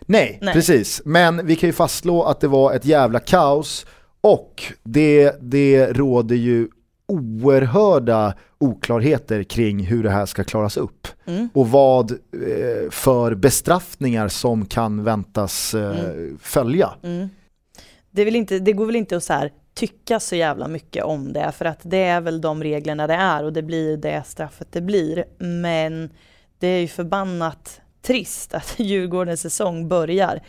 Nej, 0.00 0.38
Nej. 0.42 0.54
precis. 0.54 1.02
Men 1.04 1.46
vi 1.46 1.56
kan 1.56 1.68
ju 1.68 1.72
fastslå 1.72 2.22
att 2.22 2.40
det 2.40 2.48
var 2.48 2.72
ett 2.72 2.84
jävla 2.84 3.20
kaos 3.20 3.86
och 4.20 4.62
det, 4.82 5.36
det 5.40 5.86
råder 5.86 6.36
ju 6.36 6.68
oerhörda 7.08 8.34
oklarheter 8.58 9.42
kring 9.42 9.84
hur 9.86 10.02
det 10.02 10.10
här 10.10 10.26
ska 10.26 10.44
klaras 10.44 10.76
upp. 10.76 11.08
Mm. 11.26 11.48
Och 11.54 11.68
vad 11.68 12.10
eh, 12.10 12.90
för 12.90 13.34
bestraffningar 13.34 14.28
som 14.28 14.66
kan 14.66 15.04
väntas 15.04 15.74
eh, 15.74 16.00
Mm. 16.00 16.38
följa. 16.42 16.90
Mm. 17.02 17.28
Det, 18.10 18.22
inte, 18.22 18.58
det 18.58 18.72
går 18.72 18.86
väl 18.86 18.96
inte 18.96 19.16
att 19.16 19.24
så 19.24 19.32
här 19.32 19.52
tycka 19.74 20.20
så 20.20 20.36
jävla 20.36 20.68
mycket 20.68 21.04
om 21.04 21.32
det 21.32 21.52
för 21.52 21.64
att 21.64 21.80
det 21.82 22.04
är 22.04 22.20
väl 22.20 22.40
de 22.40 22.62
reglerna 22.62 23.06
det 23.06 23.14
är 23.14 23.44
och 23.44 23.52
det 23.52 23.62
blir 23.62 23.96
det 23.96 24.22
straffet 24.26 24.72
det 24.72 24.80
blir. 24.80 25.24
Men 25.38 26.10
det 26.58 26.66
är 26.66 26.80
ju 26.80 26.88
förbannat 26.88 27.80
trist 28.02 28.54
att 28.54 28.74
Djurgårdens 28.78 29.40
säsong 29.40 29.88
börjar 29.88 30.40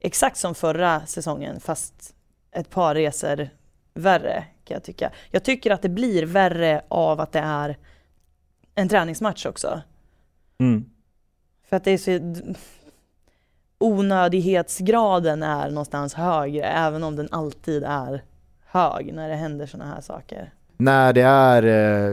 exakt 0.00 0.36
som 0.36 0.54
förra 0.54 1.06
säsongen 1.06 1.60
fast 1.60 2.14
ett 2.52 2.70
par 2.70 2.94
resor 2.94 3.48
värre 3.94 4.44
kan 4.64 4.74
jag 4.74 4.84
tycka. 4.84 5.12
Jag 5.30 5.44
tycker 5.44 5.70
att 5.70 5.82
det 5.82 5.88
blir 5.88 6.26
värre 6.26 6.82
av 6.88 7.20
att 7.20 7.32
det 7.32 7.38
är 7.38 7.76
en 8.74 8.88
träningsmatch 8.88 9.46
också. 9.46 9.80
Mm. 10.58 10.90
För 11.68 11.76
att 11.76 11.84
det 11.84 11.90
är 11.90 11.98
så 11.98 12.44
onödighetsgraden 13.78 15.42
är 15.42 15.70
någonstans 15.70 16.14
högre 16.14 16.64
även 16.64 17.04
om 17.04 17.16
den 17.16 17.28
alltid 17.30 17.84
är 17.84 18.22
hög 18.70 19.14
när 19.14 19.28
det 19.28 19.34
händer 19.36 19.66
sådana 19.66 19.94
här 19.94 20.00
saker. 20.00 20.52
När 20.76 21.12
det 21.12 21.22
är 21.22 21.62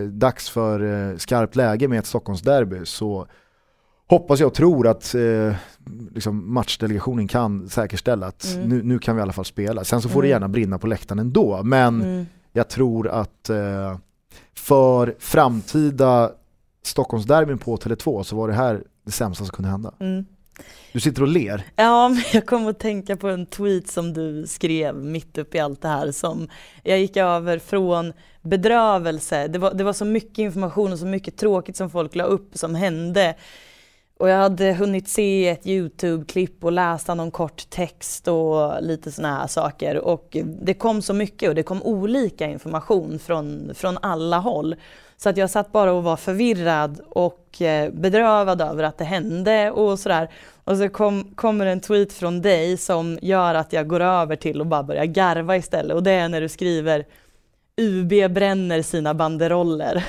eh, 0.01 0.07
dags 0.07 0.49
för 0.49 1.09
eh, 1.11 1.17
skarpt 1.17 1.55
läge 1.55 1.87
med 1.87 1.99
ett 1.99 2.05
Stockholmsderby 2.05 2.85
så 2.85 3.27
hoppas 4.09 4.39
jag 4.39 4.47
och 4.47 4.53
tror 4.53 4.87
att 4.87 5.15
eh, 5.15 5.55
liksom 6.15 6.53
matchdelegationen 6.53 7.27
kan 7.27 7.69
säkerställa 7.69 8.27
att 8.27 8.45
Mm. 8.55 8.69
nu, 8.69 8.83
nu 8.83 8.99
kan 8.99 9.15
vi 9.15 9.19
i 9.19 9.23
alla 9.23 9.33
fall 9.33 9.45
spela. 9.45 9.83
Sen 9.83 10.01
så 10.01 10.09
får 10.09 10.21
det 10.21 10.27
Mm. 10.27 10.35
gärna 10.35 10.47
brinna 10.47 10.77
på 10.77 10.87
läktaren 10.87 11.19
ändå, 11.19 11.63
men 11.63 12.01
Mm. 12.01 12.25
jag 12.53 12.67
tror 12.69 13.07
att 13.07 13.49
eh, 13.49 13.97
för 14.55 15.15
framtida 15.19 16.31
Stockholmsderbyn 16.83 17.57
på 17.57 17.77
Tele2 17.77 18.23
så 18.23 18.35
var 18.35 18.47
det 18.47 18.53
här 18.53 18.83
det 19.05 19.11
sämsta 19.11 19.45
som 19.45 19.53
kunde 19.55 19.69
hända. 19.71 19.93
Mm. 19.99 20.25
Du 20.91 20.99
sitter 20.99 21.21
och 21.21 21.27
ler. 21.27 21.63
Ja, 21.75 22.09
men 22.13 22.23
jag 22.33 22.45
kom 22.45 22.67
att 22.67 22.79
tänka 22.79 23.17
på 23.17 23.29
en 23.29 23.45
tweet 23.45 23.87
som 23.87 24.13
du 24.13 24.47
skrev 24.47 24.95
mitt 24.95 25.37
upp 25.37 25.55
i 25.55 25.59
allt 25.59 25.81
det 25.81 25.87
här 25.87 26.11
som 26.11 26.49
jag 26.83 26.99
gick 26.99 27.17
över 27.17 27.59
från 27.59 28.13
bedrövelse, 28.41 29.47
det 29.47 29.59
var, 29.59 29.73
det 29.73 29.83
var 29.83 29.93
så 29.93 30.05
mycket 30.05 30.39
information 30.39 30.93
och 30.93 30.99
så 30.99 31.05
mycket 31.05 31.37
tråkigt 31.37 31.77
som 31.77 31.89
folk 31.89 32.15
la 32.15 32.23
upp 32.23 32.49
som 32.53 32.75
hände 32.75 33.35
och 34.19 34.29
jag 34.29 34.37
hade 34.37 34.73
hunnit 34.73 35.07
se 35.07 35.47
ett 35.47 35.67
YouTube-klipp 35.67 36.63
och 36.63 36.71
läsa 36.71 37.15
någon 37.15 37.31
kort 37.31 37.69
text 37.69 38.27
och 38.27 38.83
lite 38.83 39.11
sådana 39.11 39.37
här 39.37 39.47
saker 39.47 39.97
och 39.97 40.37
det 40.61 40.73
kom 40.73 41.01
så 41.01 41.13
mycket 41.13 41.49
och 41.49 41.55
det 41.55 41.63
kom 41.63 41.83
olika 41.83 42.47
information 42.47 43.19
från, 43.19 43.71
från 43.75 43.97
alla 44.01 44.37
håll. 44.37 44.75
Så 45.17 45.29
att 45.29 45.37
jag 45.37 45.49
satt 45.49 45.71
bara 45.71 45.93
och 45.93 46.03
var 46.03 46.15
förvirrad 46.15 47.01
och 47.09 47.61
eh, 47.61 47.91
bedrövad 47.93 48.61
över 48.61 48.83
att 48.83 48.97
det 48.97 49.03
hände 49.03 49.71
och 49.71 49.99
sådär. 49.99 50.29
Och 50.63 50.77
så 50.77 50.89
kom, 50.89 51.31
kommer 51.35 51.65
en 51.65 51.79
tweet 51.79 52.13
från 52.13 52.41
dig 52.41 52.77
som 52.77 53.19
gör 53.21 53.55
att 53.55 53.73
jag 53.73 53.87
går 53.87 53.99
över 53.99 54.35
till 54.35 54.59
och 54.59 54.67
bara 54.67 54.83
börjar 54.83 55.05
garva 55.05 55.57
istället 55.57 55.95
och 55.95 56.03
det 56.03 56.11
är 56.11 56.29
när 56.29 56.41
du 56.41 56.49
skriver 56.49 57.05
UB 57.81 58.31
bränner 58.31 58.81
sina 58.81 59.13
banderoller. 59.13 60.05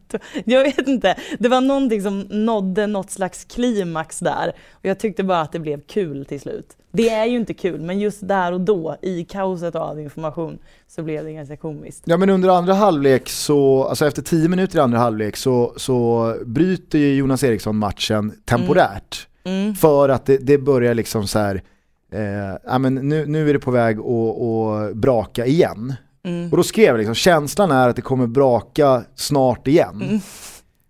Jag 0.44 0.62
vet 0.62 0.88
inte, 0.88 1.16
det 1.38 1.48
var 1.48 1.60
någonting 1.60 2.02
som 2.02 2.20
nådde 2.20 2.86
något 2.86 3.10
slags 3.10 3.44
klimax 3.44 4.18
där 4.18 4.52
och 4.72 4.84
jag 4.84 4.98
tyckte 4.98 5.24
bara 5.24 5.40
att 5.40 5.52
det 5.52 5.58
blev 5.58 5.80
kul 5.80 6.24
till 6.24 6.40
slut. 6.40 6.76
Det 6.92 7.08
är 7.08 7.26
ju 7.26 7.36
inte 7.36 7.54
kul 7.54 7.80
men 7.80 8.00
just 8.00 8.28
där 8.28 8.52
och 8.52 8.60
då 8.60 8.96
i 9.02 9.24
kaoset 9.24 9.74
av 9.74 10.00
information 10.00 10.58
så 10.88 11.02
blev 11.02 11.24
det 11.24 11.32
ganska 11.32 11.56
komiskt. 11.56 12.02
Ja 12.06 12.16
men 12.16 12.30
under 12.30 12.48
andra 12.48 12.74
halvlek 12.74 13.28
så, 13.28 13.84
alltså 13.84 14.06
efter 14.06 14.22
tio 14.22 14.48
minuter 14.48 14.78
i 14.78 14.80
andra 14.80 14.98
halvlek 14.98 15.36
så, 15.36 15.72
så 15.76 16.34
bryter 16.46 16.98
ju 16.98 17.14
Jonas 17.14 17.44
Eriksson 17.44 17.76
matchen 17.76 18.32
temporärt. 18.44 19.28
Mm. 19.44 19.74
För 19.74 20.08
att 20.08 20.26
det, 20.26 20.36
det 20.36 20.58
börjar 20.58 20.94
liksom 20.94 21.26
så 21.26 21.38
här, 21.38 21.62
eh, 22.12 22.58
ja, 22.64 22.78
men 22.78 22.94
nu, 22.94 23.26
nu 23.26 23.50
är 23.50 23.52
det 23.52 23.58
på 23.60 23.70
väg 23.70 23.98
att, 23.98 24.40
att 24.40 24.96
braka 24.96 25.46
igen. 25.46 25.94
Mm. 26.26 26.50
Och 26.50 26.56
då 26.56 26.62
skrev 26.62 26.86
jag 26.86 26.98
liksom, 26.98 27.14
känslan 27.14 27.70
är 27.70 27.88
att 27.88 27.96
det 27.96 28.02
kommer 28.02 28.26
braka 28.26 29.04
snart 29.14 29.68
igen. 29.68 30.02
Mm. 30.08 30.20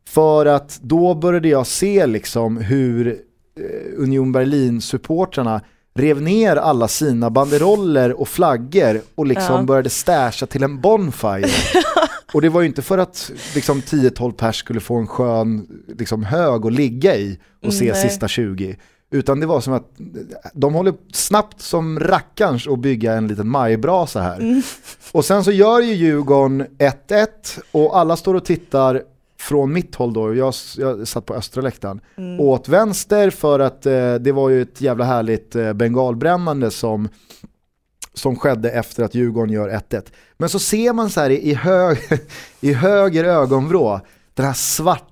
För 0.08 0.46
att 0.46 0.78
då 0.82 1.14
började 1.14 1.48
jag 1.48 1.66
se 1.66 2.06
liksom 2.06 2.56
hur 2.56 3.06
eh, 3.08 4.02
Union 4.02 4.32
Berlin-supportrarna 4.32 5.60
rev 5.94 6.22
ner 6.22 6.56
alla 6.56 6.88
sina 6.88 7.30
banderoller 7.30 8.20
och 8.20 8.28
flaggor 8.28 9.00
och 9.14 9.26
liksom 9.26 9.56
Ja. 9.56 9.62
började 9.62 9.90
stasha 9.90 10.46
till 10.46 10.62
en 10.62 10.80
bonfire. 10.80 11.48
och 12.32 12.42
det 12.42 12.48
var 12.48 12.60
ju 12.60 12.66
inte 12.66 12.82
för 12.82 12.98
att 12.98 13.30
liksom 13.54 13.80
10-12 13.80 14.32
pers 14.32 14.56
skulle 14.56 14.80
få 14.80 14.96
en 14.96 15.06
skön 15.06 15.66
liksom, 15.98 16.24
hög 16.24 16.66
att 16.66 16.72
ligga 16.72 17.16
i 17.16 17.38
och 17.66 17.74
se 17.74 17.84
Mm, 17.84 17.94
nej. 18.00 18.08
sista 18.10 18.28
20. 18.28 18.76
Utan 19.12 19.40
det 19.40 19.46
var 19.46 19.60
som 19.60 19.72
att 19.72 19.90
de 20.54 20.74
håller 20.74 20.94
snabbt 21.12 21.60
som 21.60 22.00
rackarns 22.00 22.68
att 22.68 22.78
bygga 22.78 23.12
en 23.14 23.28
liten 23.28 23.48
majbrasa 23.48 24.20
här. 24.22 24.40
Mm. 24.40 24.62
Och 25.12 25.24
sen 25.24 25.44
så 25.44 25.52
gör 25.52 25.80
ju 25.80 25.92
Djurgården 25.94 26.66
1-1 26.78 27.26
och 27.72 27.98
alla 27.98 28.16
står 28.16 28.34
och 28.34 28.44
tittar 28.44 29.02
från 29.38 29.72
mitt 29.72 29.94
håll 29.94 30.12
då, 30.12 30.34
jag, 30.34 30.54
jag 30.76 31.08
satt 31.08 31.26
på 31.26 31.34
östra 31.34 31.62
läktaren, 31.62 32.00
Mm. 32.16 32.40
åt 32.40 32.68
vänster 32.68 33.30
för 33.30 33.60
att 33.60 33.86
eh, 33.86 34.14
det 34.14 34.32
var 34.32 34.48
ju 34.48 34.62
ett 34.62 34.80
jävla 34.80 35.04
härligt 35.04 35.56
eh, 35.56 35.72
bengalbrännande 35.72 36.70
som, 36.70 37.08
som 38.14 38.36
skedde 38.36 38.70
efter 38.70 39.04
att 39.04 39.14
Djurgården 39.14 39.52
gör 39.52 39.68
1-1. 39.68 40.02
Men 40.36 40.48
så 40.48 40.58
ser 40.58 40.92
man 40.92 41.10
så 41.10 41.20
här 41.20 41.30
i, 41.30 41.50
i, 41.50 41.54
hög, 41.54 41.98
i 42.60 42.72
höger 42.72 43.24
ögonvrå 43.24 44.00
den 44.34 44.46
här 44.46 44.52
svarta, 44.52 45.11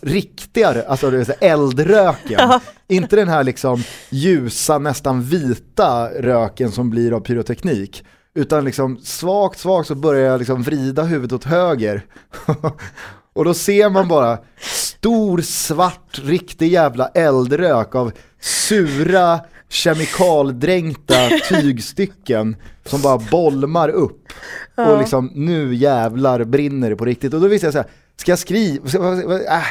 riktiga, 0.00 0.84
alltså 0.88 1.10
det 1.10 1.24
säga 1.24 1.38
eldröken. 1.40 2.60
Inte 2.88 3.16
den 3.16 3.28
här 3.28 3.44
liksom 3.44 3.82
ljusa, 4.10 4.78
nästan 4.78 5.22
vita 5.22 6.08
röken 6.08 6.72
som 6.72 6.90
blir 6.90 7.12
av 7.12 7.20
pyroteknik. 7.20 8.04
Utan 8.34 8.64
liksom 8.64 8.98
svagt, 8.98 9.58
svagt 9.58 9.88
så 9.88 9.94
börjar 9.94 10.30
jag 10.30 10.38
liksom 10.38 10.62
vrida 10.62 11.02
huvudet 11.02 11.32
åt 11.32 11.44
höger. 11.44 12.04
Och 13.32 13.44
då 13.44 13.54
ser 13.54 13.90
man 13.90 14.08
bara 14.08 14.38
stor, 14.60 15.40
svart, 15.40 16.20
riktig 16.24 16.72
jävla 16.72 17.08
eldrök 17.08 17.94
av 17.94 18.12
sura, 18.40 19.40
kemikaldränkta 19.68 21.28
tygstycken 21.48 22.56
som 22.84 23.02
bara 23.02 23.18
bolmar 23.18 23.88
upp. 23.88 24.28
Och 24.76 24.98
liksom 24.98 25.30
nu 25.34 25.74
jävlar 25.74 26.44
brinner 26.44 26.90
det 26.90 26.96
på 26.96 27.04
riktigt. 27.04 27.34
Och 27.34 27.40
då 27.40 27.48
visste 27.48 27.66
jag 27.66 27.74
så 27.74 27.78
här, 27.78 27.88
ska 28.20 28.32
jag 28.32 28.38
skriva? 28.38 28.84
Äh. 28.84 29.62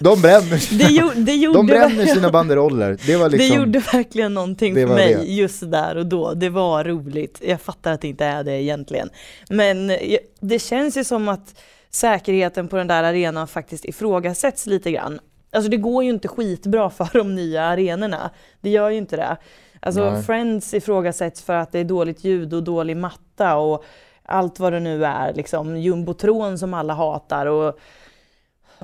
De 0.00 0.22
bränner, 0.22 0.78
Det, 0.78 0.92
gjo, 0.92 1.10
det, 1.16 1.32
gjorde 1.32 1.58
de 1.58 1.66
bränner 1.66 2.06
sina 2.06 2.30
banderoller. 2.30 2.98
Det 3.06 3.16
var 3.16 3.28
liksom... 3.28 3.48
det 3.48 3.56
gjorde 3.56 3.78
verkligen 3.78 4.34
någonting 4.34 4.74
för 4.74 4.86
mig 4.86 5.14
det. 5.14 5.24
just 5.24 5.70
där 5.70 5.96
och 5.96 6.06
då. 6.06 6.34
Det 6.34 6.48
var 6.48 6.84
roligt. 6.84 7.40
Jag 7.46 7.60
fattar 7.60 7.92
att 7.92 8.00
det 8.00 8.08
inte 8.08 8.24
är 8.24 8.44
det 8.44 8.62
egentligen. 8.62 9.10
Men 9.50 9.92
det 10.40 10.58
känns 10.58 10.96
ju 10.96 11.04
som 11.04 11.28
att 11.28 11.60
säkerheten 11.90 12.68
på 12.68 12.76
den 12.76 12.86
där 12.86 13.02
arenan 13.02 13.48
faktiskt 13.48 13.84
ifrågasätts 13.84 14.66
lite 14.66 14.90
grann. 14.90 15.20
Alltså 15.52 15.70
det 15.70 15.76
går 15.76 16.04
ju 16.04 16.10
inte 16.10 16.28
skitbra 16.28 16.90
för 16.96 17.08
de 17.12 17.34
nya 17.34 17.62
arenorna. 17.62 18.30
Det 18.60 18.70
gör 18.70 18.90
ju 18.90 18.98
inte 18.98 19.16
det. 19.16 19.36
Alltså 19.80 20.10
Nej. 20.10 20.22
Friends 20.22 20.74
ifrågasätts 20.74 21.42
för 21.42 21.54
att 21.54 21.72
det 21.72 21.78
är 21.78 21.84
dåligt 21.84 22.24
ljud 22.24 22.54
och 22.54 22.62
dålig 22.62 22.96
matta 22.96 23.56
och 23.56 23.84
allt 24.22 24.60
vad 24.60 24.72
det 24.72 24.80
nu 24.80 25.04
är. 25.04 25.34
Liksom 25.34 25.76
jumbotron 25.76 26.58
som 26.58 26.74
alla 26.74 26.94
hatar. 26.94 27.46
Och 27.46 27.78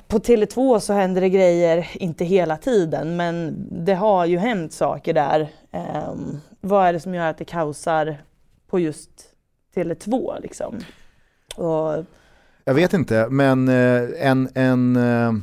på 0.07 0.19
Tele2 0.19 0.79
så 0.79 0.93
händer 0.93 1.21
det 1.21 1.29
grejer, 1.29 1.87
inte 1.93 2.25
hela 2.25 2.57
tiden, 2.57 3.15
men 3.15 3.65
det 3.85 3.93
har 3.93 4.25
ju 4.25 4.37
hänt 4.37 4.73
saker 4.73 5.13
där. 5.13 5.49
Um, 6.09 6.41
vad 6.61 6.87
är 6.87 6.93
det 6.93 6.99
som 6.99 7.15
gör 7.15 7.29
att 7.29 7.37
det 7.37 7.45
kaosar 7.45 8.17
på 8.69 8.79
just 8.79 9.09
Tele2 9.75 10.41
liksom? 10.41 10.79
Och, 11.55 12.05
Jag 12.63 12.73
vet 12.73 12.93
inte, 12.93 13.27
men 13.29 13.67
eh, 13.67 14.27
en, 14.29 14.49
en, 14.55 14.95
eh, 14.95 15.33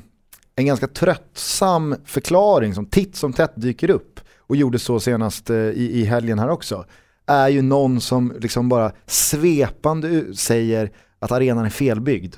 en 0.56 0.66
ganska 0.66 0.88
tröttsam 0.88 1.96
förklaring 2.04 2.74
som 2.74 2.86
titt 2.86 3.16
som 3.16 3.32
tätt 3.32 3.52
dyker 3.54 3.90
upp 3.90 4.20
och 4.38 4.56
gjorde 4.56 4.78
så 4.78 5.00
senast 5.00 5.50
eh, 5.50 5.56
i, 5.56 6.00
i 6.00 6.04
helgen 6.04 6.38
här 6.38 6.48
också 6.48 6.84
är 7.26 7.48
ju 7.48 7.62
någon 7.62 8.00
som 8.00 8.32
liksom 8.40 8.68
bara 8.68 8.92
svepande 9.06 10.36
säger 10.36 10.90
att 11.18 11.32
arenan 11.32 11.64
är 11.64 11.70
felbyggd. 11.70 12.34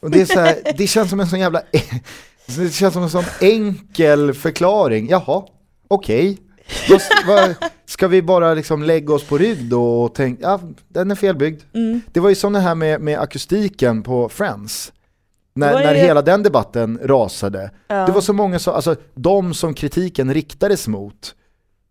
Och 0.00 0.10
det, 0.10 0.20
är 0.20 0.24
så 0.26 0.40
här, 0.40 0.56
det 0.78 0.86
känns 0.86 1.10
som 1.10 1.20
en 1.20 1.26
sån 1.26 1.40
jävla, 1.40 1.62
det 2.46 2.74
känns 2.74 2.94
som 2.94 3.02
en 3.02 3.10
sån 3.10 3.24
enkel 3.40 4.34
förklaring. 4.34 5.08
Jaha, 5.08 5.42
okej. 5.88 6.38
Vad- 7.26 7.54
Ska 7.86 8.08
vi 8.08 8.22
bara 8.22 8.54
liksom 8.54 8.82
lägga 8.82 9.14
oss 9.14 9.24
på 9.24 9.38
rygg 9.38 9.64
då 9.68 10.02
och 10.02 10.14
tänka, 10.14 10.42
ja 10.42 10.60
den 10.88 11.10
är 11.10 11.14
felbyggd. 11.14 11.62
mm, 11.74 12.00
Det 12.12 12.20
var 12.20 12.28
ju 12.28 12.34
som 12.34 12.52
det 12.52 12.60
här 12.60 12.74
med, 12.74 13.00
med 13.00 13.18
akustiken 13.20 14.02
på 14.02 14.28
Friends. 14.28 14.92
När, 15.54 15.72
när 15.72 15.94
hela 15.94 16.22
den 16.22 16.42
debatten 16.42 16.98
rasade. 17.02 17.70
ja. 17.88 18.06
Det 18.06 18.12
var 18.12 18.20
så 18.20 18.32
många 18.32 18.58
som, 18.58 18.74
alltså 18.74 18.96
de 19.14 19.54
som 19.54 19.74
kritiken 19.74 20.34
riktades 20.34 20.88
mot 20.88 21.34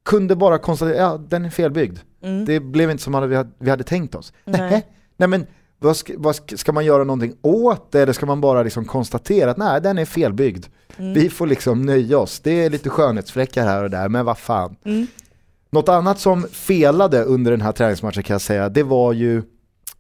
kunde 0.06 0.36
bara 0.36 0.58
konstatera, 0.58 0.98
ja 0.98 1.18
den 1.30 1.46
är 1.46 1.50
felbyggd. 1.50 1.98
Mm, 2.24 2.46
Det 2.46 2.60
blev 2.60 2.92
inte 2.92 3.04
som 3.04 3.30
vi 3.30 3.36
hade, 3.36 3.50
vi 3.60 3.70
hade 3.70 3.84
tänkt 3.84 4.16
oss. 4.16 4.34
Nej. 4.46 4.62
Nej, 4.62 4.86
nej 5.18 5.30
men 5.30 5.48
vad 5.80 5.98
ska, 5.98 6.14
vad 6.18 6.36
ska, 6.36 6.58
ska 6.58 6.72
man 6.72 6.86
göra 6.86 7.04
någonting 7.04 7.36
åt 7.42 7.92
det 7.92 8.02
eller 8.02 8.14
ska 8.14 8.26
man 8.26 8.42
bara 8.42 8.64
liksom 8.64 8.86
konstatera 8.86 9.52
att 9.52 9.58
nej 9.58 9.82
den 9.82 9.98
är 9.98 10.06
felbyggd. 10.06 10.66
mm, 10.98 11.14
Vi 11.14 11.30
får 11.30 11.48
liksom 11.48 11.82
nöja 11.82 12.18
oss. 12.18 12.40
Det 12.40 12.52
är 12.66 12.70
lite 12.70 12.90
skönhetsfläckar 12.90 13.64
här 13.64 13.84
och 13.84 13.90
där 13.90 14.10
men 14.10 14.26
vad 14.26 14.38
fan. 14.38 14.76
mm. 14.86 15.08
Något 15.70 15.90
annat 15.90 16.20
som 16.20 16.44
felade 16.44 17.24
under 17.24 17.52
den 17.52 17.62
här 17.62 17.72
träningsmatchen 17.72 18.24
kan 18.24 18.34
jag 18.34 18.42
säga, 18.42 18.70
det 18.70 18.84
var 18.84 19.14
ju 19.14 19.44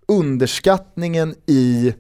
underskattningen 0.08 1.36
i 1.46 1.94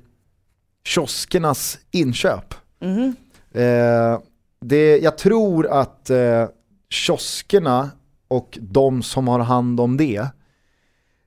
kioskernas 0.87 1.77
inköp. 1.91 2.53
Mhm. 2.81 3.15
Eh, 3.53 4.19
det, 4.61 4.97
jag 4.97 5.17
tror 5.17 5.67
att 5.67 6.09
eh, 6.09 6.45
kioskerna 6.89 7.89
och 8.33 8.59
de 8.61 9.03
som 9.03 9.27
har 9.27 9.39
hand 9.39 9.79
om 9.79 9.97
det, 9.97 10.27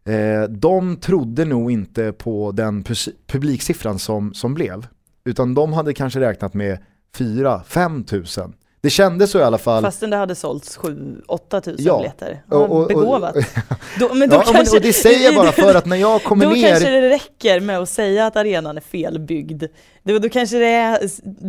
eh, 0.05 0.43
de 0.49 0.97
trodde 0.97 1.45
nog 1.45 1.71
inte 1.71 2.13
på 2.13 2.53
den 2.53 2.85
publiksiffran 3.27 3.99
som, 3.99 4.35
som 4.35 4.55
blev. 4.55 4.87
Utan 5.25 5.55
de 5.55 5.73
hade 5.73 5.95
kanske 5.95 6.21
räknat 6.21 6.55
med 6.55 6.79
4-5 7.17 8.05
tusen. 8.05 8.53
Det 8.87 8.91
kändes 8.91 9.31
så 9.31 9.39
i 9.39 9.43
alla 9.43 9.59
fall. 9.59 9.83
Fastän 9.83 10.11
det 10.11 10.17
hade 10.17 10.35
sålts 10.35 10.79
7-8 10.79 11.61
tusen 11.61 11.85
Ja. 11.87 11.97
biljetter. 11.99 12.43
Och- 12.51 12.71
och- 12.81 12.87
Begåvat. 12.89 13.35
Då, 13.99 14.15
men 14.15 14.29
då 14.29 14.37
ja, 14.37 14.43
men, 14.47 14.55
kanske, 14.55 14.77
och 14.77 14.83
det 14.83 14.93
säger 14.93 15.25
jag 15.25 15.35
bara 15.35 15.53
för 15.53 15.75
att 15.75 15.87
när 15.87 15.97
jag 15.97 16.23
kommer 16.25 16.45
då 16.45 16.51
ner 16.51 16.69
kanske 16.71 16.91
det 16.91 17.09
räcker 17.11 17.61
med 17.61 17.79
att 17.79 17.89
säga 17.89 18.27
att 18.27 18.37
arenan 18.37 18.77
är 18.77 18.81
felbyggd. 18.81 19.65
Då, 20.03 20.19
då 20.19 20.29
kanske 20.29 20.59
det 20.59 20.67
är 20.67 20.99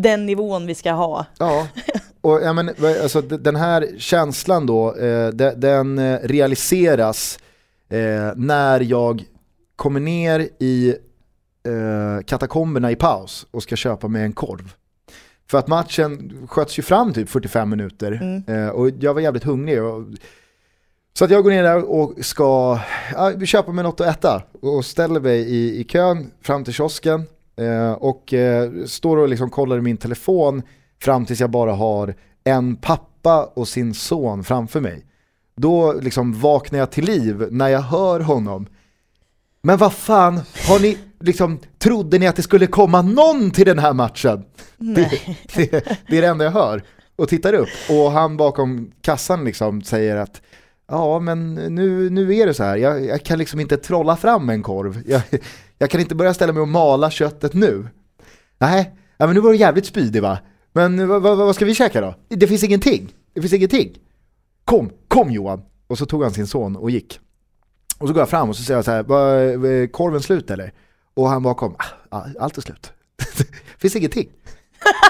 den 0.01 0.25
nivån 0.25 0.67
vi 0.67 0.75
ska 0.75 0.91
ha. 0.91 1.25
Ja, 1.39 1.67
och 2.21 2.41
ja, 2.43 2.53
men, 2.53 2.69
alltså, 3.03 3.21
den 3.21 3.55
här 3.55 3.87
känslan 3.97 4.65
då, 4.65 4.95
eh, 4.95 5.27
de- 5.29 5.53
den 5.57 5.99
eh, 5.99 6.19
realiseras 6.23 7.39
eh, 7.89 7.97
när 8.35 8.79
jag 8.79 9.23
kommer 9.75 9.99
ner 9.99 10.39
i 10.59 10.89
eh, 11.67 12.23
katakomberna 12.25 12.91
i 12.91 12.95
paus 12.95 13.45
och 13.51 13.63
ska 13.63 13.75
köpa 13.75 14.07
mig 14.07 14.23
en 14.23 14.33
korv. 14.33 14.73
För 15.49 15.57
att 15.57 15.67
matchen 15.67 16.33
sköts 16.49 16.79
ju 16.79 16.83
fram 16.83 17.13
typ 17.13 17.29
45 17.29 17.69
minuter 17.69 18.11
Mm. 18.11 18.43
eh, 18.65 18.69
och 18.69 18.89
jag 18.99 19.13
var 19.13 19.21
jävligt 19.21 19.43
hungrig. 19.43 19.83
Och, 19.83 20.03
så 21.13 21.25
att 21.25 21.31
jag 21.31 21.43
går 21.43 21.51
ner 21.51 21.63
där 21.63 21.83
och 21.91 22.13
ska 22.25 22.79
ja, 23.13 23.39
köpa 23.45 23.71
mig 23.71 23.83
något 23.83 24.01
att 24.01 24.07
äta 24.07 24.43
och 24.61 24.85
ställer 24.85 25.19
mig 25.19 25.39
i, 25.39 25.79
i 25.79 25.83
kön 25.83 26.31
fram 26.41 26.63
till 26.63 26.73
kiosken 26.73 27.23
eh, 27.57 27.91
och 27.91 28.33
eh, 28.33 28.71
står 28.85 29.17
och 29.17 29.29
liksom 29.29 29.49
kollar 29.49 29.77
i 29.77 29.81
min 29.81 29.97
telefon 29.97 30.61
fram 31.01 31.25
tills 31.25 31.39
jag 31.39 31.49
bara 31.51 31.73
har 31.73 32.15
en 32.43 32.75
pappa 32.75 33.45
och 33.53 33.67
sin 33.67 33.93
son 33.93 34.43
framför 34.43 34.79
mig. 34.81 35.05
Då 35.55 35.93
liksom 35.93 36.39
vaknar 36.39 36.79
jag 36.79 36.91
till 36.91 37.05
liv 37.05 37.47
när 37.51 37.67
jag 37.67 37.81
hör 37.81 38.19
honom. 38.19 38.67
Men 39.67 39.77
vad 39.77 39.93
fan, 39.93 40.41
har 40.67 40.79
ni, 40.79 40.97
liksom, 41.19 41.59
trodde 41.77 42.19
ni 42.19 42.27
att 42.27 42.35
det 42.35 42.41
skulle 42.41 42.67
komma 42.67 43.01
någon 43.01 43.51
till 43.51 43.65
den 43.65 43.79
här 43.79 43.93
matchen? 43.93 44.43
Det, 44.77 45.11
det, 45.55 45.69
det 46.09 46.17
är 46.17 46.21
det 46.21 46.27
enda 46.27 46.45
jag 46.45 46.51
hör. 46.51 46.83
Och 47.15 47.29
tittar 47.29 47.53
upp 47.53 47.69
och 47.89 48.11
han 48.11 48.37
bakom 48.37 48.91
kassan 49.01 49.45
liksom 49.45 49.81
säger 49.81 50.15
att 50.15 50.41
ja 50.87 51.19
men 51.19 51.55
nu, 51.55 52.09
nu 52.09 52.35
är 52.35 52.45
det 52.47 52.53
så 52.53 52.63
här, 52.63 52.77
jag, 52.77 53.05
jag 53.05 53.23
kan 53.23 53.39
liksom 53.39 53.59
inte 53.59 53.77
trolla 53.77 54.15
fram 54.15 54.49
en 54.49 54.63
korv. 54.63 55.03
Jag, 55.07 55.21
jag 55.77 55.89
kan 55.89 56.01
inte 56.01 56.15
börja 56.15 56.33
ställa 56.33 56.53
mig 56.53 56.61
och 56.61 56.67
mala 56.67 57.11
köttet 57.11 57.53
nu. 57.53 57.87
Nej, 58.59 58.95
ja, 59.17 59.25
men 59.25 59.35
nu 59.35 59.41
var 59.41 59.51
du 59.51 59.57
jävligt 59.57 59.85
spydig 59.85 60.21
va? 60.21 60.39
Men 60.73 61.07
vad, 61.07 61.21
vad, 61.21 61.37
vad 61.37 61.55
ska 61.55 61.65
vi 61.65 61.75
käka 61.75 62.01
då? 62.01 62.15
Det 62.27 62.47
finns 62.47 62.63
ingenting. 62.63 63.13
Det 63.33 63.41
finns 63.41 63.53
ingenting. 63.53 63.97
Kom, 64.65 64.89
kom 65.07 65.31
Johan! 65.31 65.61
Och 65.87 65.97
så 65.97 66.05
tog 66.05 66.23
han 66.23 66.33
sin 66.33 66.47
son 66.47 66.75
och 66.75 66.91
gick. 66.91 67.19
Och 67.97 68.07
så 68.07 68.13
går 68.13 68.21
jag 68.21 68.29
fram 68.29 68.49
och 68.49 68.55
så 68.55 68.63
säger 68.63 68.77
jag 68.77 68.85
så 68.85 68.91
här, 68.91 69.03
"Vad, 69.03 69.65
är 69.65 69.87
korven 69.87 70.21
slut 70.21 70.51
eller? 70.51 70.73
Och 71.13 71.29
han 71.29 71.43
bakom, 71.43 71.75
ah, 71.79 72.17
ah, 72.17 72.25
allt 72.39 72.57
är 72.57 72.61
slut. 72.61 72.93
finns 73.77 73.95
ingenting. 73.95 74.29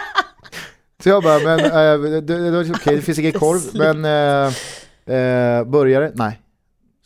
så 1.03 1.09
jag 1.09 1.23
bara, 1.23 1.39
men 1.39 1.59
äh, 1.59 2.21
det, 2.21 2.59
okej, 2.75 2.95
det 2.95 3.01
finns 3.01 3.19
ingen 3.19 3.31
korv, 3.39 3.61
men 3.73 4.05
äh, 4.05 5.15
äh, 5.15 5.63
burgare? 5.65 6.11
Nej, 6.15 6.41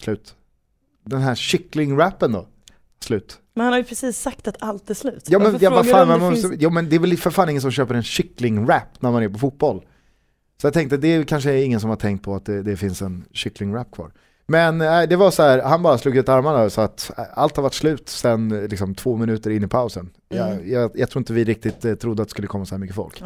slut. 0.01 0.35
Den 1.05 1.21
här 1.21 1.35
kycklingwrappen 1.35 2.31
då? 2.31 2.47
Slut. 3.03 3.37
Men 3.53 3.63
han 3.63 3.73
har 3.73 3.77
ju 3.79 3.83
precis 3.85 4.17
sagt 4.19 4.47
att 4.47 4.55
allt 4.59 4.89
är 4.89 4.93
slut. 4.93 5.23
Ja 5.29 5.39
men, 5.39 5.51
Varför 5.51 5.63
ja, 5.65 5.69
vad 5.69 5.85
frågar 5.85 5.99
fan, 5.99 6.07
man 6.07 6.19
det 6.19 6.29
måste, 6.29 6.49
finns- 6.49 6.61
ja, 6.61 6.69
men 6.69 6.89
det 6.89 6.95
är 6.95 6.99
väl 6.99 7.17
för 7.17 7.31
fan 7.31 7.49
ingen 7.49 7.61
som 7.61 7.71
köper 7.71 7.95
en 7.95 8.03
kycklingwrap 8.03 9.01
när 9.01 9.11
man 9.11 9.23
är 9.23 9.29
på 9.29 9.39
fotboll. 9.39 9.85
Så 10.61 10.67
jag 10.67 10.73
tänkte 10.73 10.97
det 10.97 11.07
är 11.07 11.23
kanske 11.23 11.61
ingen 11.61 11.79
som 11.79 11.89
har 11.89 11.97
tänkt 11.97 12.23
på 12.23 12.35
att 12.35 12.45
det, 12.45 12.61
det 12.63 12.77
finns 12.77 13.01
en 13.01 13.25
kycklingwrap 13.31 13.91
kvar. 13.91 14.11
Men 14.47 14.81
äh, 14.81 15.01
det 15.09 15.15
var 15.15 15.31
så 15.31 15.43
här, 15.43 15.61
han 15.61 15.83
bara 15.83 15.97
slog 15.97 16.17
ut 16.17 16.29
armarna 16.29 16.69
så 16.69 16.81
att 16.81 17.11
äh, 17.17 17.23
allt 17.33 17.55
har 17.55 17.63
varit 17.63 17.73
slut 17.73 18.09
sen 18.09 18.51
eh, 18.63 18.67
liksom, 18.69 18.95
två 18.95 19.17
minuter 19.17 19.49
in 19.51 19.63
i 19.63 19.67
pausen. 19.67 20.09
Jag, 20.29 20.51
Mm. 20.51 20.71
jag, 20.71 20.91
jag 20.95 21.09
tror 21.09 21.19
inte 21.21 21.33
vi 21.33 21.43
riktigt 21.43 21.85
eh, 21.85 21.93
trodde 21.95 22.21
att 22.21 22.27
det 22.27 22.31
skulle 22.31 22.47
komma 22.47 22.65
så 22.65 22.75
här 22.75 22.79
mycket 22.79 22.95
folk. 22.95 23.21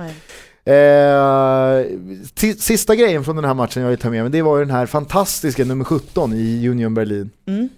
Eh, 0.65 1.83
sista 2.59 2.95
grejen 2.95 3.23
från 3.23 3.35
den 3.35 3.45
här 3.45 3.53
matchen 3.53 3.83
jag 3.83 3.89
vill 3.89 3.99
ta 3.99 4.09
med 4.09 4.21
mig, 4.23 4.31
det 4.31 4.41
var 4.41 4.57
ju 4.57 4.65
den 4.65 4.75
här 4.75 4.85
fantastiska 4.85 5.65
nummer 5.65 5.85
17 5.85 6.33
i 6.33 6.69
Union 6.69 6.93
Berlin. 6.93 7.29
Mm. 7.47 7.69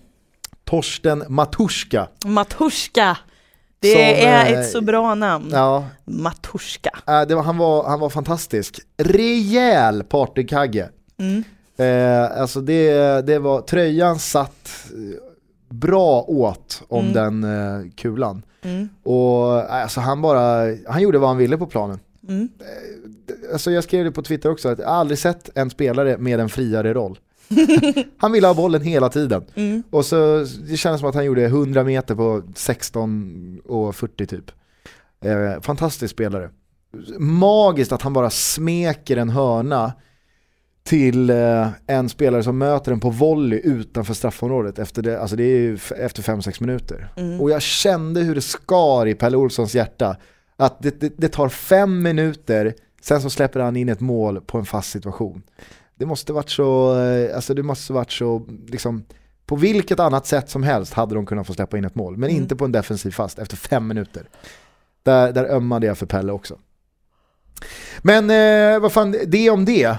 Torsten 0.63 1.23
Matuszka. 1.29 2.07
Matuszka. 2.25 3.17
Det 3.79 3.91
Som, 3.91 4.01
är 4.01 4.45
eh, 4.53 4.59
ett 4.59 4.71
så 4.71 4.81
bra 4.81 5.15
namn. 5.15 5.49
Ja, 5.51 5.85
Matuszka. 6.05 6.89
äh, 7.07 7.35
var, 7.35 7.43
han, 7.43 7.57
var, 7.57 7.89
han 7.89 7.99
var 7.99 8.09
fantastisk. 8.09 8.79
Rejäl 8.97 10.03
partykagge. 10.03 10.89
Mm. 11.19 11.43
Eh, 11.77 12.41
alltså 12.41 12.61
det, 12.61 13.21
det 13.27 13.39
var, 13.39 13.61
tröjan 13.61 14.19
satt 14.19 14.69
eh, 14.93 15.19
bra 15.69 16.21
åt 16.27 16.83
om 16.87 17.05
Mm. 17.07 17.13
den 17.13 17.43
eh, 17.43 17.91
kulan. 17.95 18.41
Mm. 18.61 18.89
Och 19.03 19.59
äh, 19.59 19.73
alltså 19.83 19.99
han 20.01 20.21
bara, 20.21 20.75
han 20.87 21.01
gjorde 21.01 21.17
vad 21.17 21.29
han 21.29 21.37
ville 21.37 21.57
på 21.57 21.65
planen. 21.67 21.99
Mm. 22.29 22.49
Alltså 23.53 23.71
jag 23.71 23.83
skrev 23.83 24.05
det 24.05 24.11
på 24.11 24.21
Twitter 24.21 24.51
också, 24.51 24.69
att 24.69 24.79
jag 24.79 24.87
aldrig 24.87 25.19
sett 25.19 25.49
en 25.57 25.69
spelare 25.69 26.17
med 26.17 26.39
en 26.39 26.49
friare 26.49 26.93
roll. 26.93 27.19
han 28.17 28.31
ville 28.31 28.47
ha 28.47 28.53
bollen 28.53 28.81
hela 28.81 29.09
tiden. 29.09 29.45
Mm. 29.55 29.83
Och 29.89 30.05
så, 30.05 30.45
det 30.69 30.77
kändes 30.77 30.99
som 30.99 31.09
att 31.09 31.15
han 31.15 31.25
gjorde 31.25 31.43
100 31.45 31.83
meter 31.83 32.15
på 32.15 32.43
16 32.55 33.59
och 33.65 33.95
40 33.95 34.25
typ. 34.25 34.51
Eh, 35.21 35.61
fantastisk 35.61 36.13
spelare. 36.13 36.49
Magiskt 37.19 37.91
att 37.91 38.01
han 38.01 38.13
bara 38.13 38.29
smeker 38.29 39.17
en 39.17 39.29
hörna 39.29 39.93
till 40.87 41.29
eh, 41.29 41.67
en 41.87 42.09
spelare 42.09 42.43
som 42.43 42.57
möter 42.57 42.91
den 42.91 42.99
på 42.99 43.09
volley 43.09 43.59
utanför 43.59 44.13
straffområdet 44.13 44.79
efter, 44.79 45.01
det, 45.01 45.19
alltså 45.21 45.35
det 45.35 45.43
är 45.43 45.57
ju 45.59 45.75
f- 45.75 45.91
efter 45.97 46.23
5-6 46.23 46.61
minuter. 46.61 47.09
Mm. 47.15 47.41
Och 47.41 47.49
jag 47.51 47.61
kände 47.61 48.21
hur 48.21 48.35
det 48.35 48.41
skar 48.41 49.05
i 49.05 49.13
Pelle 49.15 49.37
Olssons 49.37 49.75
hjärta. 49.75 50.17
Att 50.57 50.81
det, 50.81 50.99
det, 50.99 51.13
det 51.17 51.27
tar 51.29 51.49
fem 51.49 52.01
minuter, 52.03 52.73
sen 53.01 53.21
så 53.21 53.29
släpper 53.29 53.59
han 53.59 53.75
in 53.75 53.89
ett 53.89 53.99
mål 53.99 54.41
på 54.41 54.57
en 54.57 54.65
fast 54.65 54.89
situation. 54.91 55.41
Det 55.95 56.05
måste 56.05 56.33
varit 56.33 56.49
så, 56.49 56.99
eh, 57.03 57.35
alltså 57.35 57.53
det 57.53 57.63
måste 57.63 57.93
varit 57.93 58.11
så, 58.11 58.45
liksom, 58.67 59.03
på 59.45 59.55
vilket 59.55 59.99
annat 59.99 60.25
sätt 60.27 60.49
som 60.49 60.63
helst 60.63 60.93
hade 60.93 61.15
de 61.15 61.25
kunnat 61.25 61.47
få 61.47 61.53
släppa 61.53 61.77
in 61.77 61.85
ett 61.85 61.95
mål. 61.95 62.17
Men 62.17 62.29
Mm. 62.29 62.41
inte 62.41 62.55
på 62.55 62.65
en 62.65 62.71
defensiv 62.71 63.11
fast 63.11 63.39
efter 63.39 63.57
fem 63.57 63.87
minuter. 63.87 64.23
Där, 65.03 65.31
där 65.33 65.45
ömmade 65.45 65.87
jag 65.87 65.97
för 65.97 66.05
Pelle 66.05 66.31
också. 66.31 66.57
Men 68.01 68.29
eh, 68.29 68.79
vad 68.79 68.91
fan, 68.91 69.15
det 69.27 69.49
om 69.49 69.65
det. 69.65 69.97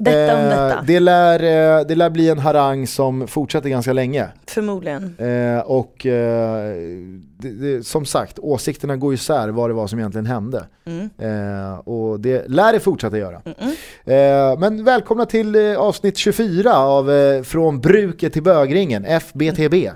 Detta 0.00 0.34
om 0.34 0.40
Eh, 0.40 0.48
detta. 0.48 0.82
Det 0.86 1.00
lär, 1.00 1.42
eh, 1.78 1.86
det 1.86 1.94
lär 1.94 2.10
bli 2.10 2.28
en 2.28 2.38
harang 2.38 2.86
som 2.86 3.26
fortsätter 3.26 3.68
ganska 3.68 3.92
länge. 3.92 4.28
Förmodligen. 4.46 5.14
Eh, 5.18 5.60
och 5.60 5.96
det, 6.02 7.50
det, 7.60 7.86
som 7.86 8.04
sagt, 8.04 8.38
åsikterna 8.38 8.96
går 8.96 9.14
isär 9.14 9.48
vad 9.48 9.70
det 9.70 9.74
var 9.74 9.86
som 9.86 9.98
egentligen 9.98 10.26
hände. 10.26 10.66
Mm. 10.86 11.78
Och 11.78 12.20
det 12.20 12.48
lär 12.48 12.72
det 12.72 12.80
fortsätta 12.80 13.18
göra. 13.18 13.42
Mm-mm. 13.44 14.52
Eh, 14.52 14.58
men 14.58 14.84
välkomna 14.84 15.26
till 15.26 15.56
avsnitt 15.76 16.16
24 16.16 16.76
av 16.76 17.10
Från 17.42 17.80
bruket 17.80 18.32
till 18.32 18.42
bögringen, 18.42 19.04
FBTB. 19.04 19.90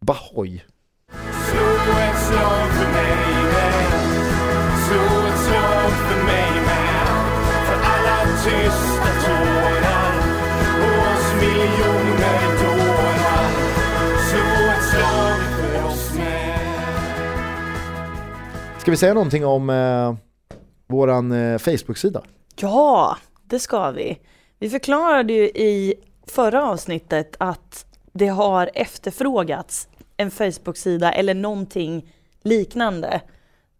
Bahoy! 0.00 0.64
Slå 1.50 3.17
Ska 18.88 18.90
vi 18.90 18.96
säga 18.96 19.14
någonting 19.14 19.46
om 19.46 19.70
eh, 19.70 20.14
våran 20.86 21.32
eh, 21.32 21.58
Facebook-sida? 21.58 22.22
Ja, 22.56 23.16
det 23.44 23.58
ska 23.58 23.90
vi. 23.90 24.18
Vi 24.58 24.70
förklarade 24.70 25.32
ju 25.32 25.44
i 25.44 25.94
förra 26.26 26.66
avsnittet 26.70 27.36
att 27.38 27.86
det 28.12 28.26
har 28.26 28.70
efterfrågats 28.74 29.88
en 30.16 30.30
Facebook-sida 30.30 31.12
eller 31.12 31.34
någonting 31.34 32.14
liknande. 32.42 33.20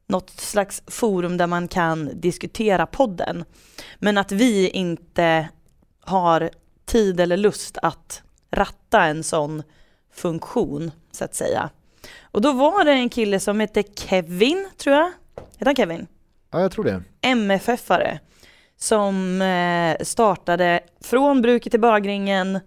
Något 0.07 0.31
slags 0.31 0.83
forum 0.87 1.37
där 1.37 1.47
man 1.47 1.69
kan 1.69 2.11
diskutera 2.21 2.87
podden. 2.87 3.45
Men 3.99 4.19
att 4.19 4.33
vi 4.33 4.69
inte 4.69 5.49
har 6.01 6.51
tid 6.87 7.21
eller 7.21 7.37
lust 7.37 7.79
att 7.83 8.23
ratta 8.51 9.05
en 9.05 9.23
sån 9.23 9.63
funktion, 10.13 10.91
så 11.13 11.25
att 11.25 11.35
säga. 11.35 11.71
Och 12.23 12.41
då 12.41 12.53
var 12.53 12.85
det 12.85 12.93
en 12.93 13.09
kille 13.09 13.41
som 13.41 13.61
hette 13.61 13.83
Kevin, 13.83 14.69
tror 14.77 14.97
jag. 14.97 15.13
Heter 15.53 15.67
han 15.67 15.77
Kevin? 15.77 16.07
Ja, 16.51 16.61
jag 16.61 16.73
tror 16.73 16.85
det. 16.85 17.03
MFF-are 17.23 18.19
som 18.79 19.43
eh, 19.43 20.05
startade 20.05 20.81
från 21.01 21.43
bruket 21.43 21.71
till 21.71 21.81
bagringen 21.81 22.61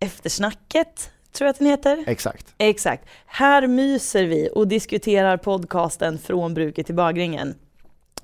Eftersnacket, 0.00 1.10
tror 1.32 1.46
jag 1.46 1.50
att 1.50 1.58
den 1.58 1.68
heter. 1.68 2.04
Exakt. 2.06 2.54
Exakt. 2.58 3.08
Här 3.26 3.66
myser 3.66 4.24
vi 4.24 4.48
och 4.54 4.68
diskuterar 4.68 5.36
podcasten 5.36 6.18
Från 6.18 6.54
bruket 6.54 6.86
till 6.86 6.94
bagringen. 6.94 7.54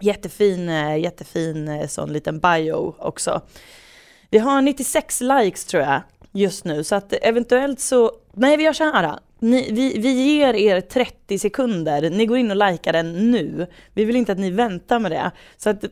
Jättefin, 0.00 0.68
eh, 0.68 0.96
jättefin 0.96 1.68
eh, 1.68 1.86
sån 1.86 2.12
liten 2.12 2.40
bio 2.40 2.94
också. 2.98 3.40
Vi 4.30 4.38
har 4.38 4.62
96 4.62 5.20
likes 5.20 5.64
tror 5.64 5.82
jag 5.82 6.02
just 6.32 6.64
nu, 6.64 6.84
så 6.84 6.94
att 6.94 7.12
eventuellt 7.12 7.80
så... 7.80 8.12
Nej, 8.32 8.56
vi 8.56 8.62
gör 8.62 8.72
så 8.72 8.84
här. 8.84 9.18
Ni, 9.40 9.72
vi, 9.72 9.98
vi 9.98 10.12
ger 10.12 10.54
er 10.54 10.80
30 10.80 11.38
sekunder. 11.38 12.10
Ni 12.10 12.26
går 12.26 12.38
in 12.38 12.50
och 12.50 12.56
likar 12.56 12.92
den 12.92 13.30
nu. 13.30 13.66
Vi 13.94 14.04
vill 14.04 14.16
inte 14.16 14.32
att 14.32 14.38
ni 14.38 14.50
väntar 14.50 14.98
med 14.98 15.10
det. 15.10 15.30
Så 15.56 15.70
att 15.70 15.84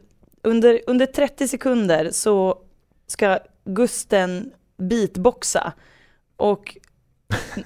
under, 0.42 0.80
under 0.86 1.06
30 1.06 1.48
sekunder 1.48 2.10
så 2.10 2.58
ska 3.06 3.38
Gusten 3.64 4.52
beatboxa. 4.78 5.72
Och 6.36 6.76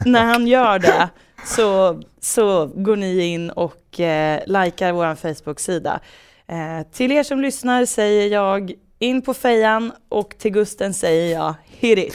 när 0.07 0.25
han 0.25 0.47
gör 0.47 0.79
det 0.79 1.09
så, 1.47 2.01
så 2.21 2.66
går 2.66 2.97
ni 2.97 3.21
in 3.21 3.51
och 3.51 4.01
eh, 4.01 4.40
likar 4.47 4.93
vår 4.93 5.14
Facebook-sida. 5.14 6.01
Eh, 6.47 6.87
till 6.93 7.12
er 7.12 7.23
som 7.23 7.40
lyssnar 7.40 7.85
säger 7.85 8.29
jag 8.29 8.73
in 8.99 9.23
på 9.23 9.35
fejan 9.35 9.93
och 10.09 10.35
till 10.38 10.53
Gusten 10.53 10.95
säger 10.95 11.35
jag 11.35 11.55
hit 11.66 11.99
it. 11.99 12.14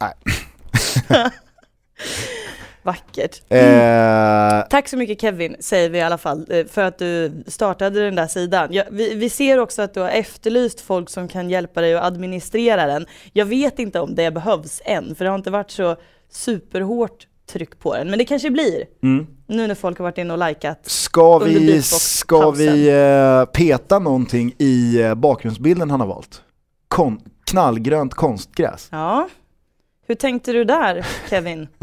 Nej. 0.00 0.14
Vackert. 2.82 3.42
Eh, 3.48 4.68
Tack 4.70 4.88
så 4.88 4.96
mycket 4.96 5.20
Kevin, 5.20 5.56
säger 5.60 5.90
vi 5.90 5.98
i 5.98 6.02
alla 6.02 6.18
fall, 6.18 6.46
eh, 6.50 6.66
för 6.66 6.82
att 6.82 6.98
du 6.98 7.42
startade 7.46 8.04
den 8.04 8.14
där 8.14 8.26
sidan. 8.26 8.68
Ja, 8.72 8.84
vi, 8.90 9.14
vi 9.14 9.30
ser 9.30 9.58
också 9.58 9.82
att 9.82 9.94
du 9.94 10.00
har 10.00 10.08
efterlyst 10.08 10.80
folk 10.80 11.10
som 11.10 11.28
kan 11.28 11.50
hjälpa 11.50 11.80
dig 11.80 11.94
att 11.94 12.04
administrera 12.04 12.86
den. 12.86 13.06
Jag 13.32 13.46
vet 13.46 13.78
inte 13.78 14.00
om 14.00 14.14
det 14.14 14.30
behövs 14.30 14.82
än, 14.84 15.14
för 15.14 15.24
det 15.24 15.30
har 15.30 15.38
inte 15.38 15.50
varit 15.50 15.70
så 15.70 15.96
superhårt 16.30 17.26
tryck 17.52 17.78
på 17.78 17.94
den. 17.96 18.10
Men 18.10 18.18
det 18.18 18.24
kanske 18.24 18.50
blir, 18.50 18.84
mm. 19.02 19.26
nu 19.46 19.66
när 19.66 19.74
folk 19.74 19.98
har 19.98 20.02
varit 20.02 20.18
inne 20.18 20.32
och 20.32 20.48
likat. 20.48 20.80
Ska 20.82 21.38
vi, 21.38 21.82
ska 21.82 22.50
vi 22.50 22.88
eh, 22.88 23.44
peta 23.44 23.98
någonting 23.98 24.54
i 24.58 25.00
eh, 25.02 25.14
bakgrundsbilden 25.14 25.90
han 25.90 26.00
har 26.00 26.06
valt? 26.06 26.42
Kon 26.88 27.20
knallgrönt 27.46 28.14
konstgräs. 28.14 28.88
Ja. 28.90 29.28
Hur 30.06 30.14
tänkte 30.14 30.52
du 30.52 30.64
där, 30.64 31.06
Kevin? 31.30 31.68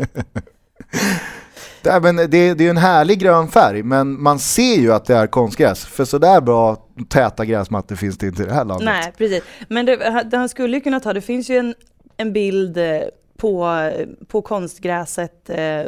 Det 1.82 1.89
är, 1.89 1.99
men 1.99 2.15
det, 2.15 2.53
det 2.53 2.65
är 2.65 2.69
en 2.69 2.77
härlig 2.77 3.19
grön 3.19 3.47
färg, 3.47 3.84
men 3.84 4.21
man 4.21 4.39
ser 4.39 4.75
ju 4.75 4.93
att 4.93 5.05
det 5.05 5.15
är 5.15 5.27
konstgräs. 5.27 5.86
För 5.86 6.05
sådär 6.05 6.41
bra 6.41 6.88
täta 7.10 7.45
gräsmattor 7.45 7.95
finns 7.95 8.17
det 8.17 8.27
inte 8.27 8.43
i 8.43 8.45
det 8.45 8.53
här 8.53 8.65
landet. 8.65 8.86
Nej, 8.86 9.13
precis. 9.17 9.43
Men 9.67 9.86
det, 9.86 10.23
det 10.32 10.38
han 10.38 10.49
skulle 10.49 10.77
ju 10.77 10.82
kunna 10.82 10.99
ta, 10.99 11.13
det 11.13 11.21
finns 11.21 11.49
ju 11.49 11.58
en, 11.58 11.75
en 12.17 12.34
bild 12.34 12.77
eh, 12.77 13.01
på, 13.38 13.89
på 14.27 14.41
konstgräset 14.41 15.49
eh, 15.49 15.84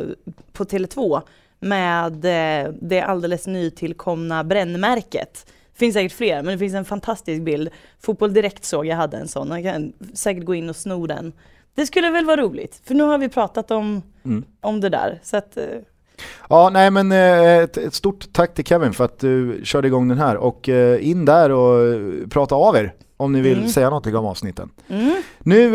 på 0.54 0.64
Tele2 0.64 1.22
med 1.60 2.26
eh, 2.26 2.72
det 2.82 3.02
alldeles 3.02 3.48
nytillkomna 3.48 4.44
brännmärket. 4.44 5.46
Det 5.74 5.80
finns 5.80 5.94
säkert 5.94 6.18
fler, 6.18 6.36
men 6.44 6.54
det 6.54 6.58
finns 6.58 6.74
en 6.74 6.86
fantastisk 6.86 7.42
bild. 7.42 7.70
Fotboll 8.00 8.34
Direkt 8.34 8.66
såg 8.66 8.86
jag 8.86 8.96
hade 8.96 9.18
en 9.18 9.28
sån, 9.28 9.50
man 9.50 9.64
kan 9.64 9.94
säkert 10.14 10.46
gå 10.46 10.56
in 10.56 10.70
och 10.70 10.76
sno 10.76 11.08
den. 11.08 11.34
Det 11.76 11.86
skulle 11.86 12.10
väl 12.10 12.26
vara 12.26 12.42
roligt, 12.42 12.82
för 12.86 12.94
nu 12.96 13.04
har 13.04 13.18
vi 13.18 13.30
pratat 13.30 13.72
om, 13.72 14.02
Mm. 14.26 14.44
om 14.62 14.82
det 14.82 14.90
där. 14.90 15.20
Så 15.24 15.38
att, 15.38 15.58
eh, 15.58 15.64
Ja, 16.50 16.70
nej 16.74 16.92
men 16.92 17.12
eh, 17.12 17.58
ett, 17.58 17.78
ett 17.78 17.94
stort 17.94 18.34
tack 18.34 18.54
till 18.54 18.66
Kevin 18.66 18.94
för 18.94 19.06
att 19.06 19.20
du 19.20 19.62
körde 19.64 19.88
igång 19.88 20.08
den 20.08 20.18
här 20.18 20.38
och 20.38 20.70
eh, 20.70 21.10
in 21.10 21.26
där 21.26 21.50
och 21.52 21.80
prata 22.30 22.56
av 22.56 22.76
er 22.76 22.94
om 23.18 23.34
ni 23.34 23.42
vill 23.42 23.58
Mm. 23.58 23.70
säga 23.70 23.90
något 23.90 24.08
om 24.08 24.26
avsnitten. 24.26 24.70
mm. 24.90 25.16
Nu 25.40 25.72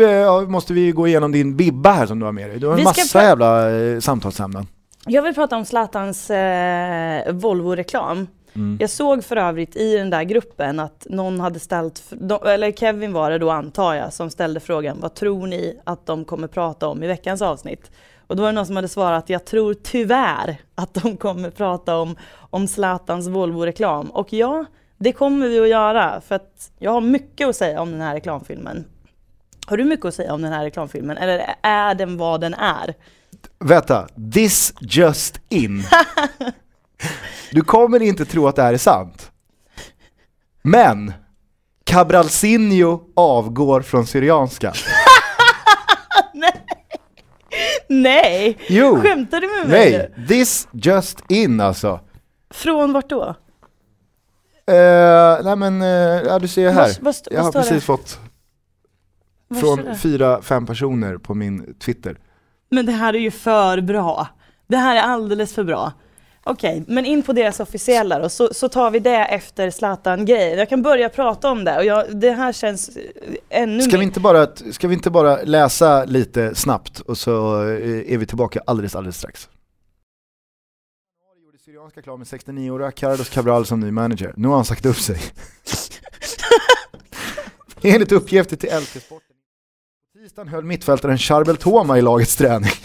måste 0.47 0.73
vi 0.73 0.91
gå 0.91 1.07
igenom 1.07 1.31
din 1.31 1.55
bibba 1.55 1.91
här 1.91 2.05
som 2.05 2.19
du 2.19 2.25
har 2.25 2.31
med 2.31 2.49
dig. 2.49 2.59
Du 2.59 2.65
har 2.65 2.73
en 2.73 2.77
Vi 2.79 2.85
ska 2.85 2.89
massa 3.01 3.23
jävla 3.23 4.01
samtalsämnen. 4.01 4.67
Jag 5.05 5.21
vill 5.21 5.33
prata 5.33 5.57
om 5.57 5.65
Zlatans 5.65 6.29
eh, 6.29 7.33
Volvo-reklam. 7.33 8.27
Mm. 8.57 8.77
Jag 8.79 8.89
såg 8.89 9.23
för 9.23 9.35
övrigt 9.35 9.75
i 9.75 9.97
den 9.97 10.09
där 10.09 10.23
gruppen 10.23 10.79
att 10.79 11.07
någon 11.09 11.39
hade 11.39 11.59
ställt, 11.59 12.13
eller 12.45 12.71
Kevin 12.71 13.13
var 13.13 13.31
det 13.31 13.37
då 13.37 13.49
antar 13.49 13.93
jag, 13.93 14.13
som 14.13 14.29
ställde 14.29 14.59
frågan 14.59 14.97
vad 14.99 15.13
tror 15.13 15.47
ni 15.47 15.79
att 15.83 16.05
de 16.05 16.25
kommer 16.25 16.47
prata 16.47 16.87
om 16.87 17.03
i 17.03 17.07
veckans 17.07 17.41
avsnitt? 17.41 17.91
Och 18.27 18.35
då 18.35 18.41
var 18.41 18.49
det 18.49 18.55
någon 18.55 18.65
som 18.65 18.75
hade 18.75 18.87
svarat 18.87 19.29
jag 19.29 19.45
tror 19.45 19.73
tyvärr 19.73 20.57
att 20.75 20.93
de 20.93 21.17
kommer 21.17 21.49
prata 21.49 21.97
om, 21.97 22.15
om 22.49 22.67
Zlatans 22.67 23.27
Volvo-reklam. 23.27 24.09
Och 24.09 24.33
ja, 24.33 24.65
det 24.97 25.11
kommer 25.11 25.47
vi 25.47 25.59
att 25.59 25.69
göra 25.69 26.21
för 26.21 26.35
att 26.35 26.71
jag 26.79 26.91
har 26.91 27.01
mycket 27.01 27.47
att 27.47 27.55
säga 27.55 27.81
om 27.81 27.91
den 27.91 28.01
här 28.01 28.13
reklamfilmen. 28.13 28.85
Har 29.67 29.77
du 29.77 29.83
mycket 29.83 30.05
att 30.05 30.13
säga 30.13 30.33
om 30.33 30.41
den 30.41 30.53
här 30.53 30.63
reklamfilmen 30.63 31.17
eller 31.17 31.55
är 31.61 31.95
den 31.95 32.17
vad 32.17 32.41
den 32.41 32.53
är? 32.53 32.93
Vänta, 33.59 34.07
this 34.33 34.73
just 34.81 35.39
in. 35.49 35.83
Du 37.51 37.61
kommer 37.61 38.01
inte 38.01 38.25
tro 38.25 38.47
att 38.47 38.55
det 38.55 38.61
här 38.63 38.73
är 38.73 38.77
sant. 38.77 39.31
Men 40.61 41.13
Cabralsinho 41.83 42.99
avgår 43.15 43.81
från 43.81 44.07
Syrianska. 44.07 44.73
Nej! 47.89 48.57
Jo! 48.67 49.01
Skämtar 49.01 49.41
du 49.41 49.47
med 49.47 49.67
mig 49.69 49.91
nu? 49.91 49.97
Nej, 50.17 50.27
this 50.27 50.67
just 50.71 51.31
in 51.31 51.61
alltså. 51.61 51.99
Från 52.49 52.93
vart 52.93 53.09
då? 53.09 53.35
Uh, 54.71 55.43
nej 55.43 55.55
men, 55.55 55.81
eh, 55.81 55.87
ja 56.27 56.39
du 56.39 56.47
ser 56.47 56.71
här. 56.71 56.97
Vad 57.01 57.09
st- 57.15 57.29
Jag 57.33 57.41
har 57.43 57.51
står 57.51 57.59
det? 57.61 57.69
precis 57.69 57.85
fått 57.85 58.19
står 59.57 59.59
från 59.77 59.95
fyra, 59.97 60.41
fem 60.41 60.65
personer 60.65 61.17
på 61.17 61.33
min 61.33 61.75
Twitter. 61.79 62.17
Men 62.69 62.85
det 62.85 62.91
här 62.91 63.13
är 63.13 63.19
ju 63.19 63.31
för 63.31 63.81
bra. 63.81 64.27
Det 64.67 64.77
här 64.77 64.95
är 64.95 65.01
alldeles 65.01 65.53
för 65.53 65.63
bra. 65.63 65.91
Okej, 66.49 66.83
men 66.87 67.05
in 67.05 67.23
på 67.23 67.33
deras 67.33 67.59
officiella 67.59 68.19
då, 68.19 68.29
så, 68.29 68.53
så 68.53 68.69
tar 68.69 68.91
vi 68.91 68.99
det 68.99 69.25
efter 69.25 69.69
Zlatan-grejen. 69.69 70.59
Jag 70.59 70.69
kan 70.69 70.81
börja 70.81 71.09
prata 71.09 71.51
om 71.51 71.63
det 71.63 71.77
och 71.77 71.85
jag, 71.85 72.19
det 72.19 72.31
här 72.31 72.53
känns 72.53 72.97
eh, 72.97 73.03
ännu 73.49 73.81
Ska 73.81 73.91
mer... 73.91 73.97
vi, 73.97 74.03
inte 74.03 74.19
bara, 74.19 74.47
ska 74.71 74.87
vi 74.87 74.93
inte 74.93 75.09
bara 75.09 75.43
läsa 75.43 76.05
lite 76.05 76.55
snabbt 76.55 76.99
och 76.99 77.17
så 77.17 77.63
eh, 77.63 78.13
är 78.13 78.17
vi 78.17 78.25
tillbaka 78.25 78.61
alldeles, 78.65 78.95
alldeles 78.95 79.17
strax. 79.17 79.49
Gjorde 81.43 81.57
Syrianska 81.57 82.01
klar 82.01 82.17
med 82.17 82.27
69-åriga 82.27 82.91
Carlos 82.91 83.29
Cabral 83.29 83.65
som 83.65 83.79
ny 83.79 83.91
manager. 83.91 84.33
Nu 84.37 84.47
har 84.47 84.55
han 84.55 84.65
sagt 84.65 84.85
upp 84.85 84.97
sig. 84.97 85.19
Enligt 87.81 88.11
uppgifter 88.11 88.55
till 88.55 88.69
LT-sporten. 88.69 89.35
På 90.13 90.19
tisdagen 90.19 90.47
höll 90.47 90.63
mittfältaren 90.63 91.17
Charbel 91.17 91.57
Toma 91.57 91.97
i 91.97 92.01
lagets 92.01 92.35
träning. 92.35 92.71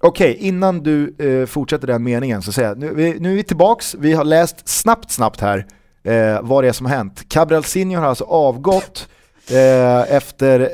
Okej, 0.00 0.36
innan 0.40 0.82
du 0.82 1.14
eh, 1.18 1.46
fortsätter 1.46 1.86
den 1.86 2.02
meningen 2.02 2.42
så 2.42 2.52
säger 2.52 2.68
jag, 2.68 2.78
nu, 2.78 2.94
vi, 2.94 3.20
nu 3.20 3.30
är 3.32 3.36
vi 3.36 3.42
tillbaks, 3.42 3.94
vi 3.98 4.12
har 4.12 4.24
läst 4.24 4.68
snabbt, 4.68 5.10
snabbt 5.10 5.40
här 5.40 5.66
eh, 6.04 6.38
vad 6.42 6.64
det 6.64 6.68
är 6.68 6.72
som 6.72 6.86
har 6.86 6.94
hänt. 6.96 7.28
Cabral 7.28 7.64
Senior 7.64 8.00
har 8.00 8.08
alltså 8.08 8.24
avgått 8.24 9.08
eh, 9.50 10.14
efter 10.16 10.70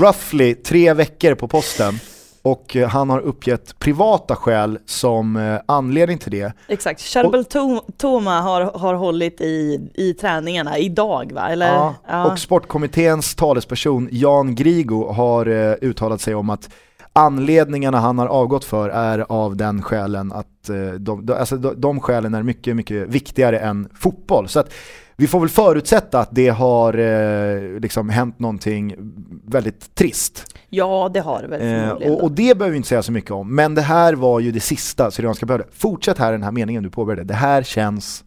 roughly 0.00 0.54
tre 0.54 0.92
veckor 0.92 1.34
på 1.34 1.48
posten 1.48 1.94
och 2.42 2.76
eh, 2.76 2.88
han 2.88 3.10
har 3.10 3.20
uppgett 3.20 3.78
privata 3.78 4.36
skäl 4.36 4.78
som 4.86 5.36
eh, 5.36 5.60
anledning 5.66 6.18
till 6.18 6.32
det. 6.32 6.52
Exakt, 6.68 7.00
Charbel 7.00 7.42
To- 7.44 7.82
Toma 7.96 8.40
har, 8.40 8.60
har 8.62 8.94
hållit 8.94 9.40
i, 9.40 9.80
i 9.94 10.14
träningarna 10.14 10.78
idag 10.78 11.32
va? 11.34 11.48
Eller? 11.48 11.66
Ja, 11.74 11.94
Ja. 12.08 12.32
Och 12.32 12.38
sportkommitténs 12.38 13.34
talesperson 13.34 14.08
Jan 14.12 14.54
Grigo 14.54 15.12
har 15.12 15.46
eh, 15.46 15.74
uttalat 15.80 16.20
sig 16.20 16.34
om 16.34 16.50
att 16.50 16.68
anledningarna 17.18 18.00
han 18.00 18.18
har 18.18 18.26
avgått 18.26 18.64
för 18.64 18.88
är 18.88 19.26
av 19.28 19.56
den 19.56 19.82
skälen 19.82 20.32
att 20.32 20.68
eh, 20.68 20.76
de, 20.76 21.26
de, 21.26 21.32
alltså 21.32 21.56
de, 21.56 21.80
de 21.80 22.00
skälen 22.00 22.34
är 22.34 22.42
mycket, 22.42 22.76
mycket 22.76 23.08
viktigare 23.08 23.58
än 23.58 23.88
fotboll. 23.94 24.48
Så 24.48 24.60
att 24.60 24.72
vi 25.20 25.26
får 25.26 25.40
väl 25.40 25.48
förutsätta 25.48 26.18
att 26.20 26.28
det 26.32 26.48
har 26.48 26.98
eh, 26.98 27.80
liksom 27.80 28.08
hänt 28.08 28.38
någonting 28.38 28.94
väldigt 29.46 29.94
trist. 29.94 30.44
ja, 30.68 31.10
det 31.14 31.20
har 31.20 31.42
det 31.42 31.48
väl 31.48 31.60
Eh, 31.62 31.90
och, 31.90 32.22
och 32.22 32.32
det 32.32 32.58
behöver 32.58 32.70
vi 32.70 32.76
inte 32.76 32.88
säga 32.88 33.02
så 33.02 33.12
mycket 33.12 33.30
om, 33.30 33.54
men 33.54 33.74
det 33.74 33.82
här 33.82 34.14
var 34.14 34.40
ju 34.40 34.52
det 34.52 34.60
sista 34.60 35.10
Syrianska 35.10 35.46
behövde. 35.46 35.66
Fortsätt 35.72 36.18
här 36.18 36.32
den 36.32 36.42
här 36.42 36.52
meningen 36.52 36.82
du 36.82 36.90
påbörjade. 36.90 37.24
Det 37.24 37.34
här 37.34 37.62
känns... 37.62 38.24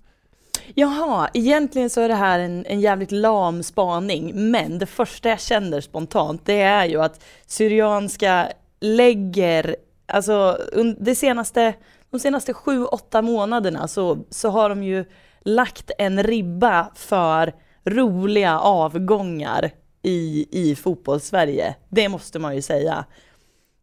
Jaha, 0.76 1.30
egentligen 1.34 1.90
så 1.90 2.02
är 2.02 2.08
det 2.08 2.16
här 2.16 2.40
en, 2.40 2.66
en 2.66 2.82
jävligt 2.82 3.12
lam 3.12 3.64
spaning, 3.64 4.52
men 4.52 4.80
det 4.80 4.86
första 4.86 5.30
jag 5.30 5.40
känner 5.40 5.82
spontant 5.82 6.42
det 6.46 6.62
är 6.62 6.86
ju 6.86 7.02
att 7.02 7.24
Syrianska 7.48 8.48
lägger, 8.82 9.76
alltså 10.08 10.58
det 10.98 11.16
senaste, 11.16 11.74
de 12.10 12.20
senaste 12.20 12.54
sju, 12.54 12.86
åtta 12.86 13.22
månaderna 13.22 13.88
så, 13.88 14.26
så 14.30 14.50
har 14.50 14.70
de 14.70 14.84
ju 14.84 15.06
lagt 15.42 15.92
en 15.98 16.24
ribba 16.24 16.92
för 16.96 17.54
roliga 17.86 18.60
avgångar 18.60 19.72
i, 20.02 20.48
i 20.52 20.76
fotbollssverige. 20.76 21.76
Det 21.90 22.10
måste 22.10 22.40
man 22.40 22.56
ju 22.56 22.62
säga. 22.62 23.06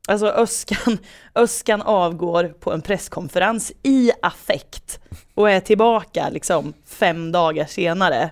Alltså 0.09 0.27
Öskan, 0.27 0.99
Öskan 1.35 1.83
avgår 1.83 2.45
på 2.45 2.73
en 2.73 2.81
presskonferens 2.81 3.73
i 3.83 4.11
affekt 4.23 5.01
och 5.35 5.51
är 5.51 5.61
tillbaka 5.61 6.29
liksom 6.29 6.75
fem 6.87 7.33
dagar 7.33 7.65
senare. 7.65 8.31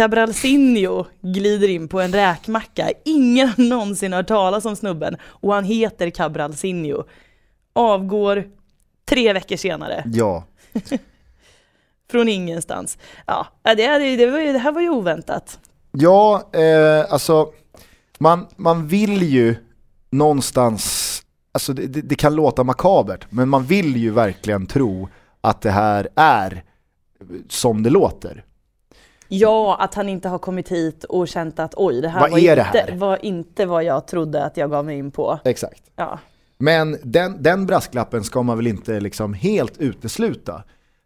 Cabralsinho 0.00 1.06
glider 1.20 1.68
in 1.68 1.88
på 1.88 2.00
en 2.00 2.12
räkmacka. 2.12 2.90
Ingen 3.04 3.48
har 3.48 3.64
någonsin 3.64 4.12
hört 4.12 4.26
talas 4.26 4.64
om 4.64 4.76
snubben 4.76 5.16
och 5.22 5.54
han 5.54 5.64
heter 5.64 6.10
Cabralsinho. 6.10 7.04
Avgår 7.72 8.44
tre 9.08 9.32
veckor 9.32 9.56
senare 9.56 10.04
Ja, 10.06 10.44
från 12.10 12.28
ingenstans. 12.28 12.98
Ja, 13.26 13.46
det, 13.62 13.74
det, 13.74 14.16
det, 14.16 14.26
var 14.26 14.38
ju, 14.38 14.52
det 14.52 14.58
här 14.58 14.72
var 14.72 14.80
ju 14.80 14.88
oväntat. 14.88 15.58
ja 15.92 16.50
eh, 16.52 17.12
alltså 17.12 17.48
man, 18.18 18.46
man 18.56 18.86
vill 18.86 19.22
ju 19.22 19.56
någonstans, 20.10 21.22
alltså 21.52 21.72
det, 21.72 21.86
det, 21.86 22.00
det 22.00 22.14
kan 22.14 22.34
låta 22.34 22.64
makabert, 22.64 23.26
men 23.30 23.48
man 23.48 23.64
vill 23.64 23.96
ju 23.96 24.10
verkligen 24.10 24.66
tro 24.66 25.08
att 25.40 25.62
det 25.62 25.70
här 25.70 26.08
är 26.14 26.64
som 27.48 27.82
det 27.82 27.90
låter. 27.90 28.44
Ja, 29.32 29.76
att 29.80 29.94
han 29.94 30.08
inte 30.08 30.28
har 30.28 30.38
kommit 30.38 30.68
hit 30.68 31.04
och 31.04 31.28
känt 31.28 31.58
att 31.58 31.74
oj, 31.76 32.00
det 32.00 32.08
här, 32.08 32.20
Vad 32.20 32.30
var, 32.30 32.38
är 32.38 32.56
det 32.56 32.66
inte, 32.66 32.78
här? 32.78 32.96
var 32.96 33.24
inte 33.24 33.66
vad 33.66 33.84
jag 33.84 34.06
trodde 34.06 34.44
att 34.44 34.56
jag 34.56 34.70
gav 34.70 34.84
mig 34.84 34.98
in 34.98 35.10
på. 35.10 35.38
Exakt. 35.44 35.82
Ja. 35.96 36.18
Men 36.58 36.96
den, 37.02 37.42
den 37.42 37.66
brasklappen 37.66 38.24
ska 38.24 38.42
man 38.42 38.56
väl 38.56 38.66
inte 38.66 39.00
liksom 39.00 39.34
helt 39.34 39.78
utesluta. 39.78 40.62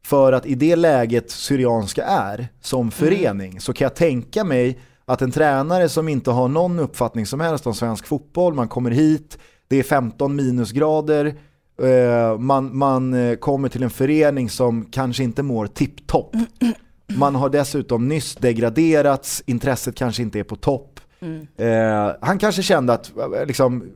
För 0.07 0.33
att 0.33 0.47
i 0.47 0.55
det 0.55 0.77
läget 0.77 1.31
Syrianska 1.31 2.05
är 2.05 2.49
som 2.61 2.91
förening 2.91 3.61
så 3.61 3.73
kan 3.73 3.85
jag 3.85 3.95
tänka 3.95 4.45
mig 4.45 4.79
att 5.05 5.23
en 5.23 5.31
tränare 5.31 5.89
som 5.89 6.09
inte 6.09 6.31
har 6.31 6.49
någon 6.49 6.79
uppfattning 6.79 7.27
som 7.27 7.41
helst 7.41 7.67
om 7.67 7.75
svensk 7.75 8.07
fotboll, 8.07 8.55
man 8.55 8.69
kommer 8.69 8.91
hit, 8.91 9.39
det 9.69 9.77
är 9.77 9.83
15 9.83 10.37
minusgrader, 10.37 11.35
eh, 11.83 12.39
man, 12.39 12.77
man 12.77 13.15
eh, 13.15 13.37
kommer 13.37 13.69
till 13.69 13.83
en 13.83 13.91
förening 13.91 14.51
som 14.51 14.85
kanske 14.85 15.25
inte 15.25 15.43
mår 15.43 15.67
tipptopp. 15.67 16.35
Man 17.07 17.35
har 17.35 17.49
dessutom 17.49 18.09
nyss 18.09 18.35
degraderats, 18.35 19.43
intresset 19.47 19.95
kanske 19.95 20.23
inte 20.23 20.39
är 20.39 20.45
på 20.45 20.57
topp. 20.57 21.01
Eh, 21.57 22.13
han 22.21 22.39
kanske 22.39 22.63
kände 22.63 22.93
att 22.93 23.17
eh, 23.17 23.47
liksom, 23.47 23.91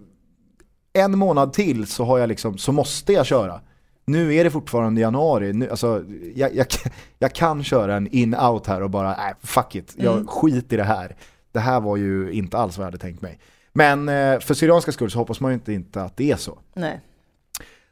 en 0.93 1.19
månad 1.19 1.53
till 1.53 1.87
så, 1.87 2.05
har 2.05 2.19
jag 2.19 2.29
liksom, 2.29 2.59
så 2.59 2.73
måste 2.73 3.13
jag 3.13 3.27
köra. 3.27 3.61
Nu 4.05 4.35
är 4.35 4.45
det 4.45 4.51
fortfarande 4.51 5.01
januari, 5.01 5.53
nu, 5.53 5.71
alltså, 5.71 6.05
jag, 6.35 6.55
jag, 6.55 6.67
jag 7.19 7.33
kan 7.33 7.65
köra 7.65 7.97
en 7.97 8.07
in-out 8.07 8.67
här 8.67 8.83
och 8.83 8.91
bara, 8.91 9.17
nej 9.17 9.35
fuck 9.43 9.75
it, 9.75 9.95
jag 9.97 10.29
skit 10.29 10.73
i 10.73 10.77
det 10.77 10.85
här. 10.85 11.17
Det 11.53 11.61
här 11.61 11.81
var 11.81 11.97
ju 11.97 12.33
inte 12.33 12.59
alls 12.59 12.79
vad 12.79 12.83
jag 12.85 12.87
hade 12.87 12.99
tänkt 12.99 13.23
mig. 13.23 13.39
Men 13.73 14.09
eh, 14.09 14.39
för 14.41 14.55
Syrianska 14.55 14.93
skull 14.93 15.11
så 15.11 15.19
hoppas 15.19 15.41
man 15.41 15.51
ju 15.51 15.55
inte, 15.55 15.73
inte 15.73 16.03
att 16.03 16.17
det 16.17 16.31
är 16.31 16.37
så. 16.37 16.59
Nej. 16.75 17.01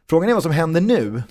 Frågan 0.09 0.31
är 0.31 0.35
vad 0.35 0.43
som 0.43 0.53
händer 0.53 0.81
nu. 0.81 1.23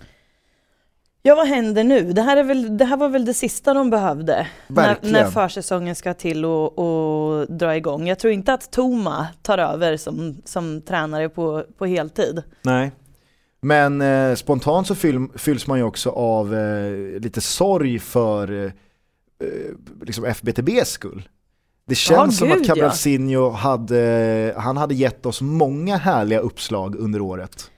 Ja, 1.28 1.36
vad 1.36 1.48
händer 1.48 1.84
nu? 1.84 2.14
Det 2.14 2.22
här, 2.22 2.38
är 2.38 2.44
väl, 2.44 2.78
det 2.78 2.86
här 2.86 2.98
var 2.98 3.10
väl 3.10 3.26
det 3.26 3.34
sista 3.34 3.74
de 3.74 3.90
behövde 3.90 4.48
när, 4.68 4.76
Verkligen. 4.76 5.14
när 5.14 5.32
försäsongen 5.32 5.96
ska 5.96 6.14
till 6.14 6.46
och, 6.46 6.80
och 6.80 7.48
dra 7.52 7.76
igång. 7.76 8.08
Jag 8.08 8.20
tror 8.20 8.34
inte 8.34 8.54
att 8.54 8.72
Toma 8.72 9.28
tar 9.42 9.58
över 9.58 9.98
som, 9.98 10.38
som 10.46 10.82
tränare 10.82 11.30
på, 11.30 11.64
på 11.78 11.86
heltid. 11.86 12.44
Nej. 12.62 12.92
Men 13.62 14.02
eh, 14.02 14.36
spontant 14.36 14.88
så 14.88 14.96
fyll, 14.96 15.28
fylls 15.36 15.68
man 15.68 15.78
ju 15.78 15.84
också 15.84 16.10
av 16.10 16.56
eh, 16.56 17.20
lite 17.20 17.42
sorg 17.42 18.00
för 18.00 18.52
eh, 18.52 18.66
eh, 18.66 18.72
liksom 20.02 20.26
FBTBs 20.26 20.90
skull. 20.90 21.30
Det 21.88 21.96
känns 21.96 22.38
som 22.38 22.48
gud, 22.48 22.62
att 22.62 22.68
ja. 22.68 22.74
Cabralsinho 22.74 23.50
hade, 23.50 24.54
han 24.58 24.78
hade 24.78 24.96
gett 24.96 25.26
oss 25.26 25.42
många 25.42 25.98
härliga 25.98 26.40
uppslag 26.40 26.96
under 26.96 27.22
året. 27.22 27.72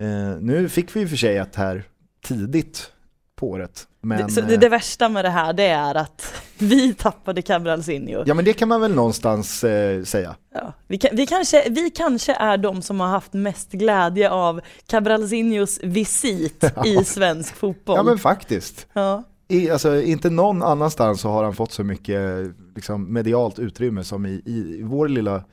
Eh, 0.00 0.40
nu 0.40 0.68
fick 0.68 0.96
vi 0.96 1.00
ju 1.00 1.08
för 1.08 1.16
sig 1.16 1.36
ett 1.36 1.56
här 1.56 1.84
tidigt 2.22 2.90
på 3.36 3.48
året. 3.50 3.86
Men, 4.00 4.26
det, 4.26 4.32
så 4.32 4.40
det, 4.40 4.56
det 4.56 4.68
värsta 4.68 5.08
med 5.08 5.24
det 5.24 5.30
här 5.30 5.52
det 5.52 5.66
är 5.66 5.94
att 5.94 6.42
vi 6.58 6.94
tappade 6.94 7.42
Cabralsinho. 7.42 8.22
ja 8.26 8.34
men 8.34 8.44
det 8.44 8.52
kan 8.52 8.68
man 8.68 8.80
väl 8.80 8.94
någonstans 8.94 9.64
eh, 9.64 10.02
säga. 10.02 10.36
Ja, 10.54 10.72
vi, 10.86 10.98
kan, 10.98 11.16
vi, 11.16 11.26
kanske, 11.26 11.70
vi 11.70 11.90
kanske 11.90 12.34
är 12.34 12.56
de 12.56 12.82
som 12.82 13.00
har 13.00 13.08
haft 13.08 13.32
mest 13.32 13.72
glädje 13.72 14.30
av 14.30 14.60
Cabralsinhos 14.86 15.80
visit 15.82 16.64
i 16.84 17.04
svensk 17.04 17.56
fotboll. 17.56 17.96
Ja 17.96 18.02
men 18.02 18.18
faktiskt. 18.18 18.86
Ja. 18.92 19.24
I, 19.48 19.70
alltså, 19.70 20.00
inte 20.00 20.30
någon 20.30 20.62
annanstans 20.62 21.20
så 21.20 21.28
har 21.28 21.44
han 21.44 21.54
fått 21.54 21.72
så 21.72 21.84
mycket 21.84 22.20
liksom, 22.76 23.12
medialt 23.12 23.58
utrymme 23.58 24.04
som 24.04 24.26
i, 24.26 24.42
i 24.46 24.82
vår 24.82 25.08
lilla, 25.08 25.44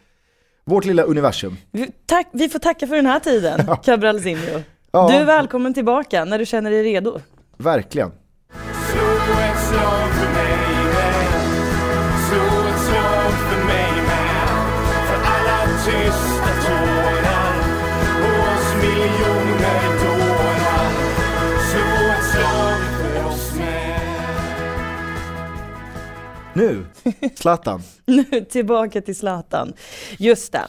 vårt 0.66 0.86
lilla 0.86 1.04
universum. 1.04 1.58
Vi, 1.72 1.92
tack, 2.06 2.28
vi 2.32 2.50
får 2.50 2.60
tacka 2.60 2.88
för 2.88 2.96
den 2.96 3.06
här 3.06 3.20
tiden, 3.20 3.78
Cabralsinho. 3.84 4.62
Ja. 4.92 5.08
Du 5.08 5.16
är 5.16 5.26
välkommen 5.26 5.74
tillbaka 5.74 6.26
när 6.26 6.40
du 6.40 6.46
känner 6.46 6.72
dig 6.72 6.84
redo. 6.84 7.20
Verkligen. 7.58 8.12
Nu, 26.54 26.86
Zlatan. 27.36 27.82
Nu 28.06 28.24
tillbaka 28.50 29.02
till 29.02 29.16
Zlatan. 29.16 29.74
Just 30.18 30.52
det. 30.52 30.68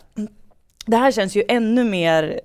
Det 0.86 0.96
här 0.96 1.12
känns 1.12 1.36
ju 1.36 1.42
ännu 1.48 1.84
mer, 1.84 2.40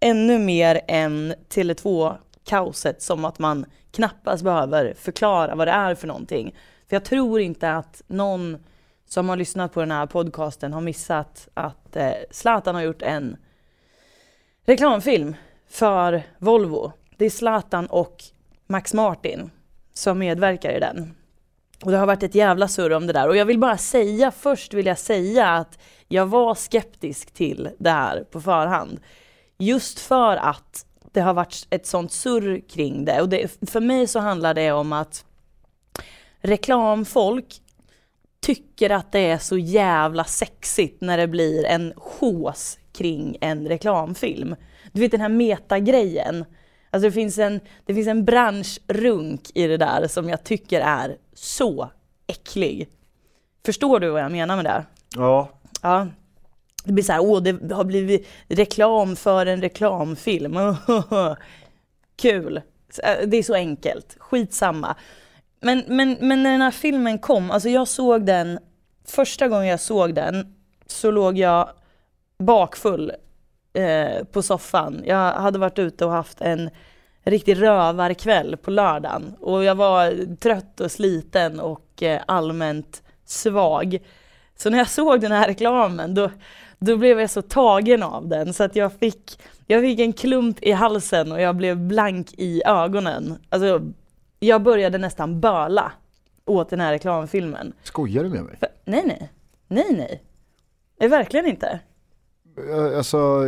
ännu 0.00 0.38
mer 0.38 0.80
än 0.88 1.34
Tele2-kaoset 1.48 3.02
som 3.02 3.24
att 3.24 3.38
man 3.38 3.66
knappast 3.90 4.44
behöver 4.44 4.94
förklara 4.94 5.54
vad 5.54 5.68
det 5.68 5.72
är 5.72 5.94
för 5.94 6.06
någonting. 6.06 6.54
För 6.88 6.96
jag 6.96 7.04
tror 7.04 7.40
inte 7.40 7.70
att 7.70 8.02
någon 8.06 8.58
som 9.06 9.28
har 9.28 9.36
lyssnat 9.36 9.72
på 9.72 9.80
den 9.80 9.90
här 9.90 10.06
podcasten 10.06 10.72
har 10.72 10.80
missat 10.80 11.48
att 11.54 11.96
eh, 11.96 12.12
Zlatan 12.30 12.74
har 12.74 12.82
gjort 12.82 13.02
en 13.02 13.36
reklamfilm 14.64 15.36
för 15.68 16.22
Volvo. 16.38 16.92
Det 17.16 17.24
är 17.24 17.30
Zlatan 17.30 17.86
och 17.86 18.24
Max 18.66 18.94
Martin 18.94 19.50
som 19.92 20.18
medverkar 20.18 20.72
i 20.72 20.80
den. 20.80 21.14
Och 21.84 21.90
det 21.90 21.96
har 21.96 22.06
varit 22.06 22.22
ett 22.22 22.34
jävla 22.34 22.68
surr 22.68 22.92
om 22.92 23.06
det 23.06 23.12
där. 23.12 23.28
Och 23.28 23.36
jag 23.36 23.44
vill 23.44 23.58
bara 23.58 23.76
säga, 23.76 24.30
först 24.30 24.74
vill 24.74 24.86
jag 24.86 24.98
säga 24.98 25.48
att 25.48 25.78
jag 26.08 26.26
var 26.26 26.54
skeptisk 26.54 27.30
till 27.30 27.70
det 27.78 27.90
här 27.90 28.24
på 28.30 28.40
förhand. 28.40 29.00
Just 29.58 30.00
för 30.00 30.36
att 30.36 30.86
det 31.12 31.20
har 31.20 31.34
varit 31.34 31.66
ett 31.70 31.86
sånt 31.86 32.12
surr 32.12 32.60
kring 32.68 33.04
det. 33.04 33.20
Och 33.20 33.28
det, 33.28 33.70
för 33.70 33.80
mig 33.80 34.06
så 34.06 34.18
handlar 34.18 34.54
det 34.54 34.72
om 34.72 34.92
att 34.92 35.24
reklamfolk 36.40 37.60
tycker 38.40 38.90
att 38.90 39.12
det 39.12 39.20
är 39.20 39.38
så 39.38 39.58
jävla 39.58 40.24
sexigt 40.24 41.00
när 41.00 41.18
det 41.18 41.28
blir 41.28 41.64
en 41.64 41.92
hås 41.96 42.78
kring 42.92 43.36
en 43.40 43.68
reklamfilm. 43.68 44.56
Du 44.92 45.00
vet 45.00 45.10
den 45.10 45.20
här 45.20 45.28
metagrejen. 45.28 46.44
Alltså 46.90 47.08
det 47.08 47.12
finns 47.12 47.38
en, 47.38 47.60
det 47.86 47.94
finns 47.94 48.08
en 48.08 48.24
branschrunk 48.24 49.50
i 49.54 49.66
det 49.66 49.76
där 49.76 50.08
som 50.08 50.28
jag 50.28 50.44
tycker 50.44 50.80
är 50.80 51.16
så 51.34 51.90
äcklig. 52.26 52.88
Förstår 53.64 54.00
du 54.00 54.10
vad 54.10 54.22
jag 54.22 54.32
menar 54.32 54.56
med 54.56 54.64
det? 54.64 54.84
Ja. 55.16 55.48
Ja. 55.82 56.06
Det 56.88 56.92
blir 56.92 57.04
så 57.04 57.12
här, 57.12 57.20
åh 57.20 57.42
det 57.42 57.74
har 57.74 57.84
blivit 57.84 58.28
reklam 58.48 59.16
för 59.16 59.46
en 59.46 59.60
reklamfilm. 59.60 60.58
Kul. 62.16 62.56
Äh, 63.04 63.26
det 63.26 63.36
är 63.36 63.42
så 63.42 63.54
enkelt. 63.54 64.16
Skitsamma. 64.18 64.96
Men, 65.60 65.84
men, 65.86 66.16
men 66.20 66.42
när 66.42 66.50
den 66.50 66.60
här 66.60 66.70
filmen 66.70 67.18
kom, 67.18 67.50
alltså 67.50 67.68
jag 67.68 67.88
såg 67.88 68.26
den, 68.26 68.58
första 69.04 69.48
gången 69.48 69.66
jag 69.66 69.80
såg 69.80 70.14
den 70.14 70.56
så 70.86 71.10
låg 71.10 71.38
jag 71.38 71.68
bakfull 72.38 73.12
eh, 73.72 74.24
på 74.24 74.42
soffan. 74.42 75.02
Jag 75.06 75.32
hade 75.32 75.58
varit 75.58 75.78
ute 75.78 76.04
och 76.04 76.12
haft 76.12 76.40
en 76.40 76.70
riktig 77.24 77.62
rövarkväll 77.62 78.56
på 78.56 78.70
lördagen 78.70 79.34
och 79.40 79.64
jag 79.64 79.74
var 79.74 80.36
trött 80.36 80.80
och 80.80 80.92
sliten 80.92 81.60
och 81.60 82.02
eh, 82.02 82.22
allmänt 82.26 83.02
svag. 83.24 83.98
Så 84.56 84.70
när 84.70 84.78
jag 84.78 84.88
såg 84.88 85.20
den 85.20 85.32
här 85.32 85.46
reklamen 85.46 86.14
då, 86.14 86.30
då 86.78 86.96
blev 86.96 87.20
jag 87.20 87.30
så 87.30 87.42
tagen 87.42 88.02
av 88.02 88.28
den 88.28 88.52
så 88.54 88.64
att 88.64 88.76
jag 88.76 88.92
fick, 88.92 89.40
jag 89.66 89.82
fick 89.82 90.00
en 90.00 90.12
klump 90.12 90.56
i 90.62 90.72
halsen 90.72 91.32
och 91.32 91.40
jag 91.40 91.56
blev 91.56 91.76
blank 91.76 92.34
i 92.38 92.62
ögonen. 92.66 93.34
Alltså, 93.48 93.80
jag 94.40 94.62
började 94.62 94.98
nästan 94.98 95.40
böla 95.40 95.92
åt 96.44 96.70
den 96.70 96.80
här 96.80 96.92
reklamfilmen. 96.92 97.72
Skojar 97.82 98.24
du 98.24 98.30
med 98.30 98.42
mig? 98.42 98.56
För, 98.56 98.68
nej, 98.84 99.02
nej. 99.06 99.32
Nej, 99.68 99.94
nej. 99.96 100.22
Är 101.00 101.08
verkligen 101.08 101.46
inte. 101.46 101.80
Eh, 102.70 102.96
Alltså, 102.98 103.44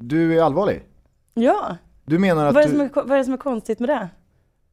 du 0.00 0.38
är 0.38 0.42
allvarlig? 0.42 0.82
Ja. 1.34 1.76
Du 2.04 2.18
menar 2.18 2.46
att 2.46 2.54
Vad 2.54 2.62
är, 2.64 2.68
det 2.68 2.72
som 2.72 2.80
är, 2.80 2.90
vad 2.94 3.10
är 3.10 3.18
det 3.18 3.24
som 3.24 3.32
är 3.32 3.38
konstigt 3.38 3.78
med 3.78 3.88
det? 3.88 4.08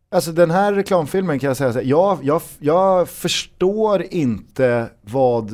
alltså 0.10 0.32
den 0.32 0.52
här 0.52 0.74
reklamfilmen 0.74 1.40
kan 1.40 1.48
jag 1.48 1.58
säga 1.58 1.74
så 1.74 1.80
här, 1.80 1.86
jag, 1.86 2.20
jag, 2.24 2.42
jag 2.60 3.10
förstår 3.10 4.04
inte 4.14 4.90
vad, 5.02 5.52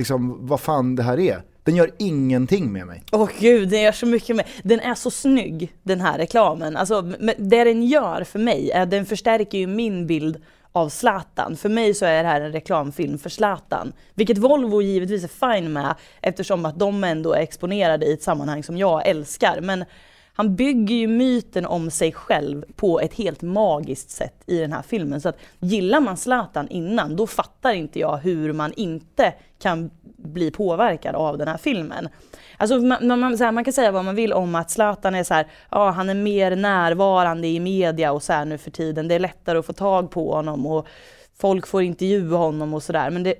liksom, 0.00 0.46
vad 0.46 0.60
fan 0.60 0.96
det 0.96 1.02
här 1.02 1.18
är. 1.18 1.42
Den 1.62 1.76
gör 1.76 1.90
ingenting 1.98 2.72
med 2.72 2.86
mig. 2.86 3.02
Åh 3.12 3.28
gud, 3.40 3.68
den 3.68 3.82
gör 3.82 3.92
så 3.92 4.06
mycket 4.06 4.36
med. 4.36 4.46
Den 4.62 4.80
är 4.80 4.94
så 4.94 5.10
snygg, 5.10 5.72
den 5.82 6.00
här 6.00 6.18
reklamen. 6.18 6.76
Alltså, 6.76 7.02
det 7.38 7.64
den 7.64 7.82
gör 7.82 8.24
för 8.24 8.38
mig 8.38 8.70
är 8.70 8.86
den 8.86 9.06
förstärker 9.06 9.58
ju 9.58 9.66
min 9.66 10.06
bild 10.06 10.42
av 10.72 10.88
Zlatan. 10.88 11.56
För 11.56 11.68
mig 11.68 11.94
så 11.94 12.04
är 12.04 12.22
det 12.22 12.28
här 12.28 12.40
en 12.40 12.52
reklamfilm 12.52 13.18
för 13.18 13.30
Zlatan. 13.30 13.92
Vilket 14.14 14.38
Volvo 14.38 14.82
givetvis 14.82 15.24
är 15.24 15.56
fine 15.56 15.72
med 15.72 15.94
eftersom 16.22 16.66
att 16.66 16.78
de 16.78 17.04
ändå 17.04 17.32
är 17.32 17.40
exponerade 17.40 18.06
i 18.06 18.12
ett 18.12 18.22
sammanhang 18.22 18.62
som 18.62 18.76
jag 18.76 19.06
älskar. 19.06 19.60
Men 19.60 19.84
han 20.32 20.56
bygger 20.56 20.94
ju 20.94 21.06
myten 21.06 21.66
om 21.66 21.90
sig 21.90 22.12
själv 22.12 22.64
på 22.76 23.00
ett 23.00 23.14
helt 23.14 23.42
magiskt 23.42 24.10
sätt 24.10 24.42
i 24.46 24.58
den 24.58 24.72
här 24.72 24.82
filmen. 24.82 25.20
Så 25.20 25.28
att 25.28 25.38
gillar 25.58 26.00
man 26.00 26.16
Zlatan 26.16 26.68
innan, 26.68 27.16
då 27.16 27.26
fattar 27.26 27.72
inte 27.72 27.98
jag 27.98 28.16
hur 28.16 28.52
man 28.52 28.72
inte 28.72 29.34
kan 29.58 29.90
bli 30.16 30.50
påverkad 30.50 31.14
av 31.14 31.38
den 31.38 31.48
här 31.48 31.56
filmen. 31.58 32.08
Alltså 32.56 32.78
man, 32.78 33.20
man, 33.20 33.22
här, 33.22 33.52
man 33.52 33.64
kan 33.64 33.72
säga 33.72 33.90
vad 33.90 34.04
man 34.04 34.14
vill 34.14 34.32
om 34.32 34.54
att 34.54 34.70
Zlatan 34.70 35.14
är 35.14 35.24
så 35.24 35.34
här, 35.34 35.46
ja 35.70 35.90
han 35.90 36.08
är 36.08 36.14
mer 36.14 36.56
närvarande 36.56 37.48
i 37.48 37.60
media 37.60 38.12
och 38.12 38.22
så 38.22 38.32
här 38.32 38.44
nu 38.44 38.58
för 38.58 38.70
tiden. 38.70 39.08
Det 39.08 39.14
är 39.14 39.18
lättare 39.18 39.58
att 39.58 39.66
få 39.66 39.72
tag 39.72 40.10
på 40.10 40.34
honom 40.34 40.66
och 40.66 40.86
folk 41.38 41.66
får 41.66 41.82
intervjua 41.82 42.36
honom 42.36 42.74
och 42.74 42.82
sådär. 42.82 43.10
Men 43.10 43.22
det, 43.22 43.34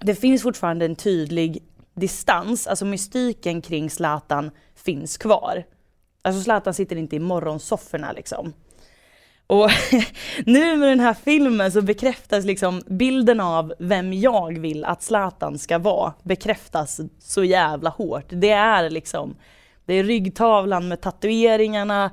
det 0.00 0.14
finns 0.14 0.42
fortfarande 0.42 0.84
en 0.84 0.96
tydlig 0.96 1.62
distans, 1.94 2.66
alltså 2.66 2.84
mystiken 2.84 3.62
kring 3.62 3.90
Zlatan 3.90 4.50
finns 4.74 5.18
kvar. 5.18 5.64
Alltså 6.28 6.42
Zlatan 6.42 6.74
sitter 6.74 6.96
inte 6.96 7.16
i 7.16 7.18
morgonsofforna 7.18 8.12
liksom. 8.12 8.52
Och 9.46 9.70
nu 10.46 10.76
med 10.76 10.88
den 10.88 11.00
här 11.00 11.14
filmen 11.14 11.72
så 11.72 11.82
bekräftas 11.82 12.44
liksom 12.44 12.82
bilden 12.86 13.40
av 13.40 13.74
vem 13.78 14.12
jag 14.12 14.58
vill 14.58 14.84
att 14.84 15.02
Zlatan 15.02 15.58
ska 15.58 15.78
vara 15.78 16.12
bekräftas 16.22 17.00
så 17.18 17.44
jävla 17.44 17.90
hårt. 17.90 18.24
Det 18.28 18.50
är 18.50 18.90
liksom, 18.90 19.36
det 19.86 19.94
är 19.94 20.04
ryggtavlan 20.04 20.88
med 20.88 21.00
tatueringarna 21.00 22.10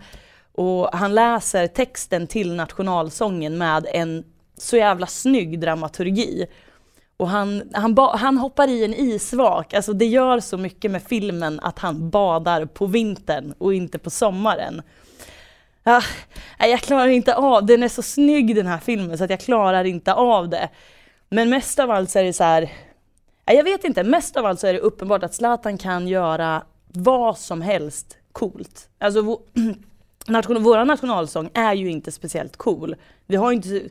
och 0.51 0.89
han 0.93 1.15
läser 1.15 1.67
texten 1.67 2.27
till 2.27 2.55
nationalsången 2.55 3.57
med 3.57 3.87
en 3.93 4.23
så 4.57 4.77
jävla 4.77 5.07
snygg 5.07 5.59
dramaturgi. 5.59 6.45
Och 7.17 7.29
han, 7.29 7.69
han, 7.73 7.97
han 8.13 8.37
hoppar 8.37 8.67
i 8.67 8.85
en 8.85 8.93
isvak, 8.93 9.73
alltså 9.73 9.93
det 9.93 10.05
gör 10.05 10.39
så 10.39 10.57
mycket 10.57 10.91
med 10.91 11.03
filmen 11.03 11.59
att 11.59 11.79
han 11.79 12.09
badar 12.09 12.65
på 12.65 12.85
vintern 12.85 13.53
och 13.57 13.73
inte 13.73 13.99
på 13.99 14.09
sommaren. 14.09 14.81
Ah, 15.83 16.03
jag 16.59 16.79
klarar 16.79 17.07
inte 17.07 17.35
av, 17.35 17.65
den 17.65 17.83
är 17.83 17.87
så 17.87 18.01
snygg 18.01 18.55
den 18.55 18.67
här 18.67 18.77
filmen 18.77 19.17
så 19.17 19.23
att 19.23 19.29
jag 19.29 19.39
klarar 19.39 19.83
inte 19.83 20.13
av 20.13 20.49
det. 20.49 20.69
Men 21.29 21.49
mest 21.49 21.79
av 21.79 21.91
allt 21.91 22.09
så 22.09 22.19
är 22.19 22.23
det 22.23 22.33
så 22.33 22.43
här, 22.43 22.71
jag 23.45 23.63
vet 23.63 23.83
inte, 23.83 24.03
mest 24.03 24.37
av 24.37 24.45
allt 24.45 24.59
så 24.59 24.67
är 24.67 24.73
det 24.73 24.79
uppenbart 24.79 25.23
att 25.23 25.33
Zlatan 25.33 25.77
kan 25.77 26.07
göra 26.07 26.63
vad 26.87 27.37
som 27.37 27.61
helst 27.61 28.17
coolt. 28.31 28.89
Alltså 28.97 29.39
nation, 30.27 30.63
vår 30.63 30.85
nationalsång 30.85 31.49
är 31.53 31.73
ju 31.73 31.91
inte 31.91 32.11
speciellt 32.11 32.57
cool. 32.57 32.95
Vi 33.25 33.35
har 33.35 33.51
inte, 33.51 33.81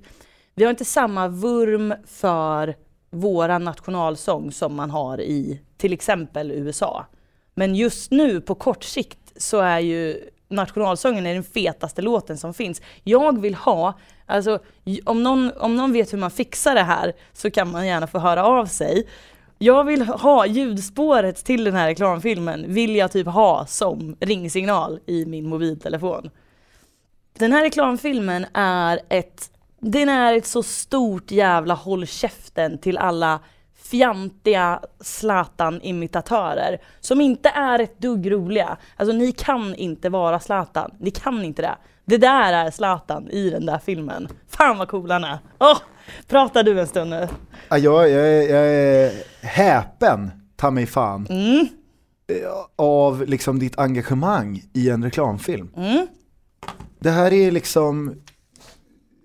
vi 0.54 0.64
har 0.64 0.70
inte 0.70 0.84
samma 0.84 1.28
vurm 1.28 1.94
för 2.06 2.74
våran 3.14 3.64
nationalsång 3.64 4.52
som 4.52 4.74
man 4.74 4.90
har 4.90 5.20
i 5.20 5.60
till 5.76 5.92
exempel 5.92 6.50
USA. 6.50 7.06
Men 7.54 7.74
just 7.74 8.10
nu 8.10 8.40
på 8.40 8.54
kort 8.54 8.84
sikt 8.84 9.18
så 9.36 9.60
är 9.60 9.78
ju 9.78 10.30
nationalsången 10.48 11.26
är 11.26 11.34
den 11.34 11.44
fetaste 11.44 12.02
låten 12.02 12.38
som 12.38 12.54
finns. 12.54 12.82
Jag 13.04 13.40
vill 13.40 13.54
ha, 13.54 13.98
alltså 14.26 14.58
om 15.04 15.22
någon, 15.22 15.52
om 15.58 15.76
någon 15.76 15.92
vet 15.92 16.12
hur 16.12 16.18
man 16.18 16.30
fixar 16.30 16.74
det 16.74 16.82
här 16.82 17.12
så 17.32 17.50
kan 17.50 17.70
man 17.70 17.86
gärna 17.86 18.06
få 18.06 18.18
höra 18.18 18.44
av 18.44 18.66
sig. 18.66 19.08
Jag 19.58 19.84
vill 19.84 20.02
ha 20.02 20.46
ljudspåret 20.46 21.44
till 21.44 21.64
den 21.64 21.74
här 21.74 21.86
reklamfilmen, 21.86 22.74
vill 22.74 22.96
jag 22.96 23.12
typ 23.12 23.26
ha 23.26 23.66
som 23.66 24.16
ringsignal 24.20 25.00
i 25.06 25.26
min 25.26 25.48
mobiltelefon. 25.48 26.30
Den 27.38 27.52
här 27.52 27.62
reklamfilmen 27.62 28.46
är 28.54 29.00
ett 29.08 29.50
den 29.84 30.08
är 30.08 30.34
ett 30.34 30.46
så 30.46 30.62
stort 30.62 31.30
jävla 31.30 31.74
håll 31.74 32.06
käften 32.06 32.78
till 32.78 32.98
alla 32.98 33.40
fjantiga 33.84 34.80
Zlatan-imitatörer 35.00 36.78
som 37.00 37.20
inte 37.20 37.48
är 37.48 37.78
ett 37.78 37.98
dugg 37.98 38.32
roliga. 38.32 38.76
Alltså 38.96 39.16
ni 39.16 39.32
kan 39.32 39.74
inte 39.74 40.08
vara 40.08 40.40
Zlatan, 40.40 40.90
ni 40.98 41.10
kan 41.10 41.44
inte 41.44 41.62
det. 41.62 41.76
Det 42.04 42.18
där 42.18 42.52
är 42.52 42.70
Zlatan 42.70 43.30
i 43.30 43.50
den 43.50 43.66
där 43.66 43.78
filmen. 43.78 44.28
Fan 44.48 44.78
vad 44.78 44.88
cool 44.88 45.10
han 45.10 45.24
är. 45.24 45.38
Oh, 45.58 45.78
prata 46.28 46.62
du 46.62 46.80
en 46.80 46.86
stund 46.86 47.10
nu. 47.10 47.28
Ja, 47.68 47.78
jag, 47.78 48.10
jag, 48.10 48.50
jag 48.50 48.66
är 48.66 49.12
häpen, 49.42 50.30
ta 50.56 50.70
mig 50.70 50.86
fan, 50.86 51.26
mm. 51.30 51.68
av 52.76 53.24
liksom 53.26 53.58
ditt 53.58 53.78
engagemang 53.78 54.62
i 54.72 54.90
en 54.90 55.04
reklamfilm. 55.04 55.70
Mm. 55.76 56.06
Det 56.98 57.10
här 57.10 57.32
är 57.32 57.50
liksom, 57.50 58.14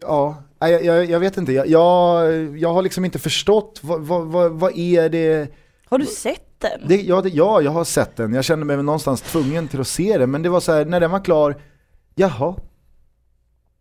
ja, 0.01 0.43
jag, 0.59 0.85
jag, 0.85 1.05
jag 1.05 1.19
vet 1.19 1.37
inte, 1.37 1.51
jag, 1.51 1.67
jag, 1.67 2.57
jag 2.57 2.73
har 2.73 2.81
liksom 2.81 3.05
inte 3.05 3.19
förstått 3.19 3.79
vad, 3.83 4.01
vad, 4.01 4.27
vad, 4.27 4.51
vad 4.51 4.77
är 4.77 5.09
det 5.09 5.47
Har 5.85 5.97
du 5.97 6.05
sett 6.05 6.49
den? 6.57 6.87
Det, 6.87 7.01
ja, 7.01 7.21
det, 7.21 7.29
ja, 7.29 7.61
jag 7.61 7.71
har 7.71 7.83
sett 7.83 8.15
den. 8.15 8.33
Jag 8.33 8.45
kände 8.45 8.65
mig 8.65 8.77
någonstans 8.77 9.21
tvungen 9.21 9.67
till 9.67 9.81
att 9.81 9.87
se 9.87 10.17
den. 10.17 10.31
Men 10.31 10.41
det 10.41 10.49
var 10.49 10.59
så 10.59 10.71
här, 10.71 10.85
när 10.85 10.99
den 10.99 11.11
var 11.11 11.23
klar, 11.23 11.61
jaha. 12.15 12.55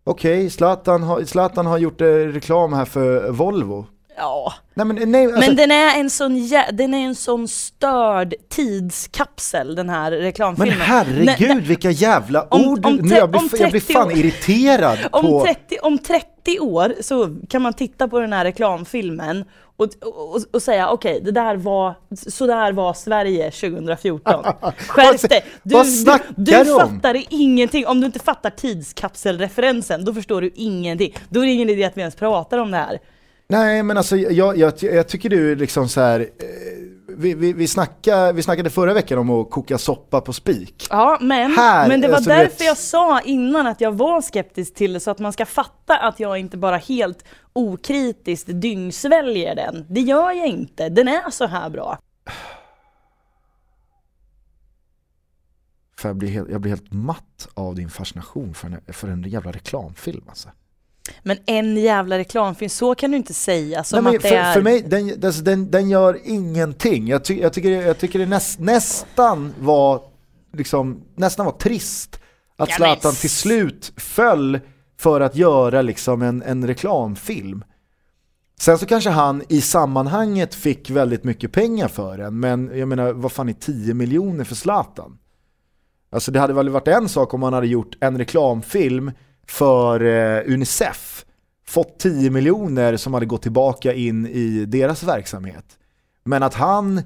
Okej, 0.04 0.38
okay, 0.38 0.50
Zlatan, 0.50 1.02
har, 1.02 1.24
Zlatan 1.24 1.66
har 1.66 1.78
gjort 1.78 2.00
eh, 2.00 2.06
reklam 2.06 2.72
här 2.72 2.84
för 2.84 3.30
Volvo. 3.30 3.86
Ja. 4.18 4.54
Nej, 4.74 4.86
men, 4.86 5.10
nej, 5.10 5.24
alltså... 5.24 5.40
men 5.40 5.56
den 5.56 5.70
är 5.70 6.00
en 6.00 6.10
sån, 6.10 6.48
den 6.72 6.94
är 6.94 7.04
en 7.06 7.14
sån 7.14 7.48
störd 7.48 8.34
tidskapsel 8.48 9.74
den 9.74 9.88
här 9.88 10.10
reklamfilmen. 10.10 10.78
Men 10.78 10.86
herregud 10.86 11.50
N 11.50 11.62
vilka 11.66 11.90
jävla 11.90 12.42
ord! 12.50 12.86
Om, 12.86 12.92
om 12.92 12.96
nu 12.96 13.14
jag, 13.14 13.30
blir, 13.30 13.60
jag 13.60 13.70
blir 13.70 13.80
fan 13.80 14.10
irriterad 14.10 14.98
om 15.12 15.22
på... 15.22 15.44
30, 15.44 15.78
om 15.82 15.98
30 15.98 16.60
år 16.60 16.94
så 17.00 17.36
kan 17.48 17.62
man 17.62 17.72
titta 17.72 18.08
på 18.08 18.20
den 18.20 18.32
här 18.32 18.44
reklamfilmen 18.44 19.44
och, 19.76 19.88
och, 20.00 20.40
och 20.52 20.62
säga 20.62 20.88
okej, 20.90 21.12
okay, 21.12 21.24
det 21.24 21.32
där 21.32 21.56
var, 21.56 21.94
så 22.16 22.46
där 22.46 22.72
var 22.72 22.94
Sverige 22.94 23.50
2014. 23.50 24.44
Skärp 24.78 25.28
dig! 25.28 25.44
Du, 25.62 25.74
Vad 25.74 25.86
snackar 25.88 26.26
du, 26.36 26.52
du 26.52 26.64
fattar 26.64 27.24
ingenting, 27.30 27.86
om 27.86 28.00
du 28.00 28.06
inte 28.06 28.18
fattar 28.18 28.50
tidskapselreferensen, 28.50 30.04
då 30.04 30.14
förstår 30.14 30.40
du 30.40 30.50
ingenting. 30.54 31.14
Då 31.28 31.40
är 31.40 31.46
det 31.46 31.52
ingen 31.52 31.70
idé 31.70 31.84
att 31.84 31.96
vi 31.96 32.00
ens 32.00 32.16
pratar 32.16 32.58
om 32.58 32.70
det 32.70 32.76
här. 32.76 32.98
Nej 33.50 33.82
men 33.82 33.96
alltså 33.96 34.16
jag, 34.16 34.56
jag, 34.56 34.72
jag 34.82 35.08
tycker 35.08 35.30
du 35.30 35.54
liksom 35.54 35.88
så 35.88 36.00
här, 36.00 36.20
eh, 36.20 36.26
vi, 37.08 37.34
vi, 37.34 37.52
vi, 37.52 37.68
snackade, 37.68 38.32
vi 38.32 38.42
snackade 38.42 38.70
förra 38.70 38.94
veckan 38.94 39.18
om 39.18 39.30
att 39.30 39.50
koka 39.50 39.78
soppa 39.78 40.20
på 40.20 40.32
spik. 40.32 40.86
Ja 40.90 41.18
men, 41.20 41.50
här, 41.50 41.88
men 41.88 42.00
det 42.00 42.08
var 42.08 42.14
alltså, 42.14 42.30
därför 42.30 42.58
vet... 42.58 42.64
jag 42.64 42.76
sa 42.76 43.20
innan 43.20 43.66
att 43.66 43.80
jag 43.80 43.92
var 43.92 44.22
skeptisk 44.22 44.74
till 44.74 44.92
det 44.92 45.00
så 45.00 45.10
att 45.10 45.18
man 45.18 45.32
ska 45.32 45.46
fatta 45.46 45.96
att 45.96 46.20
jag 46.20 46.38
inte 46.38 46.56
bara 46.56 46.76
helt 46.76 47.24
okritiskt 47.52 48.48
dyngsväljer 48.52 49.54
den. 49.54 49.86
Det 49.88 50.00
gör 50.00 50.32
jag 50.32 50.46
inte, 50.46 50.88
den 50.88 51.08
är 51.08 51.30
så 51.30 51.46
här 51.46 51.70
bra. 51.70 51.98
För 55.98 56.08
jag, 56.08 56.16
blir 56.16 56.28
helt, 56.28 56.50
jag 56.50 56.60
blir 56.60 56.70
helt 56.70 56.92
matt 56.92 57.48
av 57.54 57.74
din 57.74 57.90
fascination 57.90 58.54
för 58.54 58.66
en, 58.66 58.94
för 58.94 59.08
en 59.08 59.22
jävla 59.22 59.52
reklamfilm 59.52 60.24
alltså. 60.28 60.48
Men 61.22 61.36
en 61.46 61.76
jävla 61.76 62.18
reklamfilm, 62.18 62.68
så 62.68 62.94
kan 62.94 63.10
du 63.10 63.16
inte 63.16 63.34
säga 63.34 63.84
som 63.84 64.04
Nej, 64.04 64.16
att 64.16 64.22
det 64.22 64.28
för, 64.28 64.36
är... 64.36 64.52
För 64.52 64.62
mig, 64.62 64.82
den, 64.82 65.24
alltså, 65.24 65.42
den, 65.42 65.70
den 65.70 65.90
gör 65.90 66.20
ingenting. 66.24 67.08
Jag, 67.08 67.24
ty, 67.24 67.40
jag, 67.40 67.52
tycker, 67.52 67.70
jag 67.70 67.98
tycker 67.98 68.18
det 68.18 68.26
näst, 68.26 68.60
nästan 68.60 69.54
var 69.58 70.02
liksom, 70.52 71.00
nästan 71.16 71.46
var 71.46 71.52
trist 71.52 72.20
att 72.56 72.72
Zlatan 72.72 73.14
till 73.14 73.30
slut 73.30 73.92
föll 73.96 74.60
för 74.98 75.20
att 75.20 75.36
göra 75.36 75.82
liksom 75.82 76.22
en, 76.22 76.42
en 76.42 76.66
reklamfilm. 76.66 77.64
Sen 78.60 78.78
så 78.78 78.86
kanske 78.86 79.10
han 79.10 79.42
i 79.48 79.60
sammanhanget 79.60 80.54
fick 80.54 80.90
väldigt 80.90 81.24
mycket 81.24 81.52
pengar 81.52 81.88
för 81.88 82.18
den, 82.18 82.40
men 82.40 82.78
jag 82.78 82.88
menar 82.88 83.12
vad 83.12 83.32
fan 83.32 83.48
är 83.48 83.52
10 83.52 83.94
miljoner 83.94 84.44
för 84.44 84.54
Zlatan? 84.54 85.18
Alltså 86.10 86.32
det 86.32 86.40
hade 86.40 86.52
väl 86.52 86.68
varit 86.68 86.88
en 86.88 87.08
sak 87.08 87.34
om 87.34 87.40
man 87.40 87.52
hade 87.52 87.66
gjort 87.66 87.96
en 88.00 88.18
reklamfilm 88.18 89.12
för 89.48 90.04
eh, 90.04 90.54
Unicef 90.54 91.24
fått 91.66 91.98
10 91.98 92.30
miljoner 92.30 92.96
som 92.96 93.14
hade 93.14 93.26
gått 93.26 93.42
tillbaka 93.42 93.92
in 93.92 94.26
i 94.26 94.64
deras 94.64 95.02
verksamhet. 95.02 95.64
Men 96.24 96.42
att 96.42 96.54
han 96.54 97.02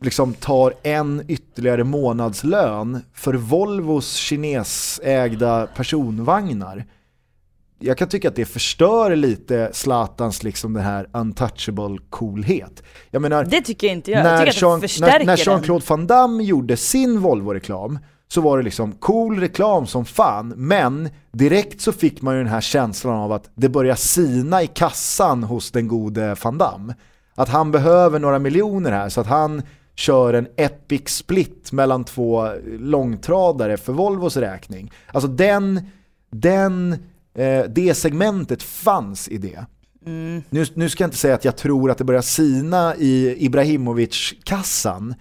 liksom 0.00 0.34
tar 0.34 0.74
en 0.82 1.22
ytterligare 1.28 1.84
månadslön 1.84 3.02
för 3.14 3.34
Volvos 3.34 4.14
kinesägda 4.14 5.66
personvagnar. 5.66 6.84
Jag 7.78 7.98
kan 7.98 8.08
tycka 8.08 8.28
att 8.28 8.36
det 8.36 8.44
förstör 8.44 9.16
lite 9.16 9.70
Zlatans 9.72 10.42
liksom 10.42 10.72
det 10.72 10.80
här 10.80 11.08
untouchable 11.12 11.98
coolhet. 12.10 12.82
Jag 13.10 13.22
menar, 13.22 13.44
det 13.44 13.60
tycker 13.60 13.86
jag 13.86 13.96
inte 13.96 14.10
jag. 14.10 14.26
jag 14.26 14.46
tycker 14.46 14.60
Jean, 14.60 14.74
att 14.74 15.00
när, 15.00 15.24
när 15.24 15.36
Jean-Claude 15.36 15.84
Van 15.88 16.06
Damme 16.06 16.44
gjorde 16.44 16.76
sin 16.76 17.20
Volvo-reklam 17.20 17.98
så 18.28 18.40
var 18.40 18.58
det 18.58 18.64
liksom 18.64 18.92
cool 18.92 19.40
reklam 19.40 19.86
som 19.86 20.04
fan, 20.04 20.48
men 20.56 21.08
direkt 21.32 21.80
så 21.80 21.92
fick 21.92 22.22
man 22.22 22.34
ju 22.34 22.40
den 22.42 22.52
här 22.52 22.60
känslan 22.60 23.16
av 23.16 23.32
att 23.32 23.50
det 23.54 23.68
börjar 23.68 23.94
sina 23.94 24.62
i 24.62 24.66
kassan 24.66 25.42
hos 25.42 25.70
den 25.70 25.88
gode 25.88 26.36
van 26.42 26.58
Damme. 26.58 26.94
Att 27.34 27.48
han 27.48 27.72
behöver 27.72 28.18
några 28.18 28.38
miljoner 28.38 28.92
här 28.92 29.08
så 29.08 29.20
att 29.20 29.26
han 29.26 29.62
kör 29.94 30.34
en 30.34 30.48
epic 30.56 31.08
split 31.08 31.72
mellan 31.72 32.04
två 32.04 32.48
långtradare 32.78 33.76
för 33.76 33.92
Volvos 33.92 34.36
räkning. 34.36 34.92
Alltså 35.06 35.28
den, 35.28 35.80
den, 36.30 36.92
eh, 37.34 37.64
det 37.68 37.94
segmentet 37.94 38.62
fanns 38.62 39.28
i 39.28 39.38
det. 39.38 39.66
Nu, 40.50 40.66
nu 40.74 40.88
ska 40.88 41.02
jag 41.02 41.08
inte 41.08 41.18
säga 41.18 41.34
att 41.34 41.44
jag 41.44 41.56
tror 41.56 41.90
att 41.90 41.98
det 41.98 42.04
börjar 42.04 42.22
sina 42.22 42.96
i 42.96 43.44
Ibrahimovic-kassan. 43.44 45.14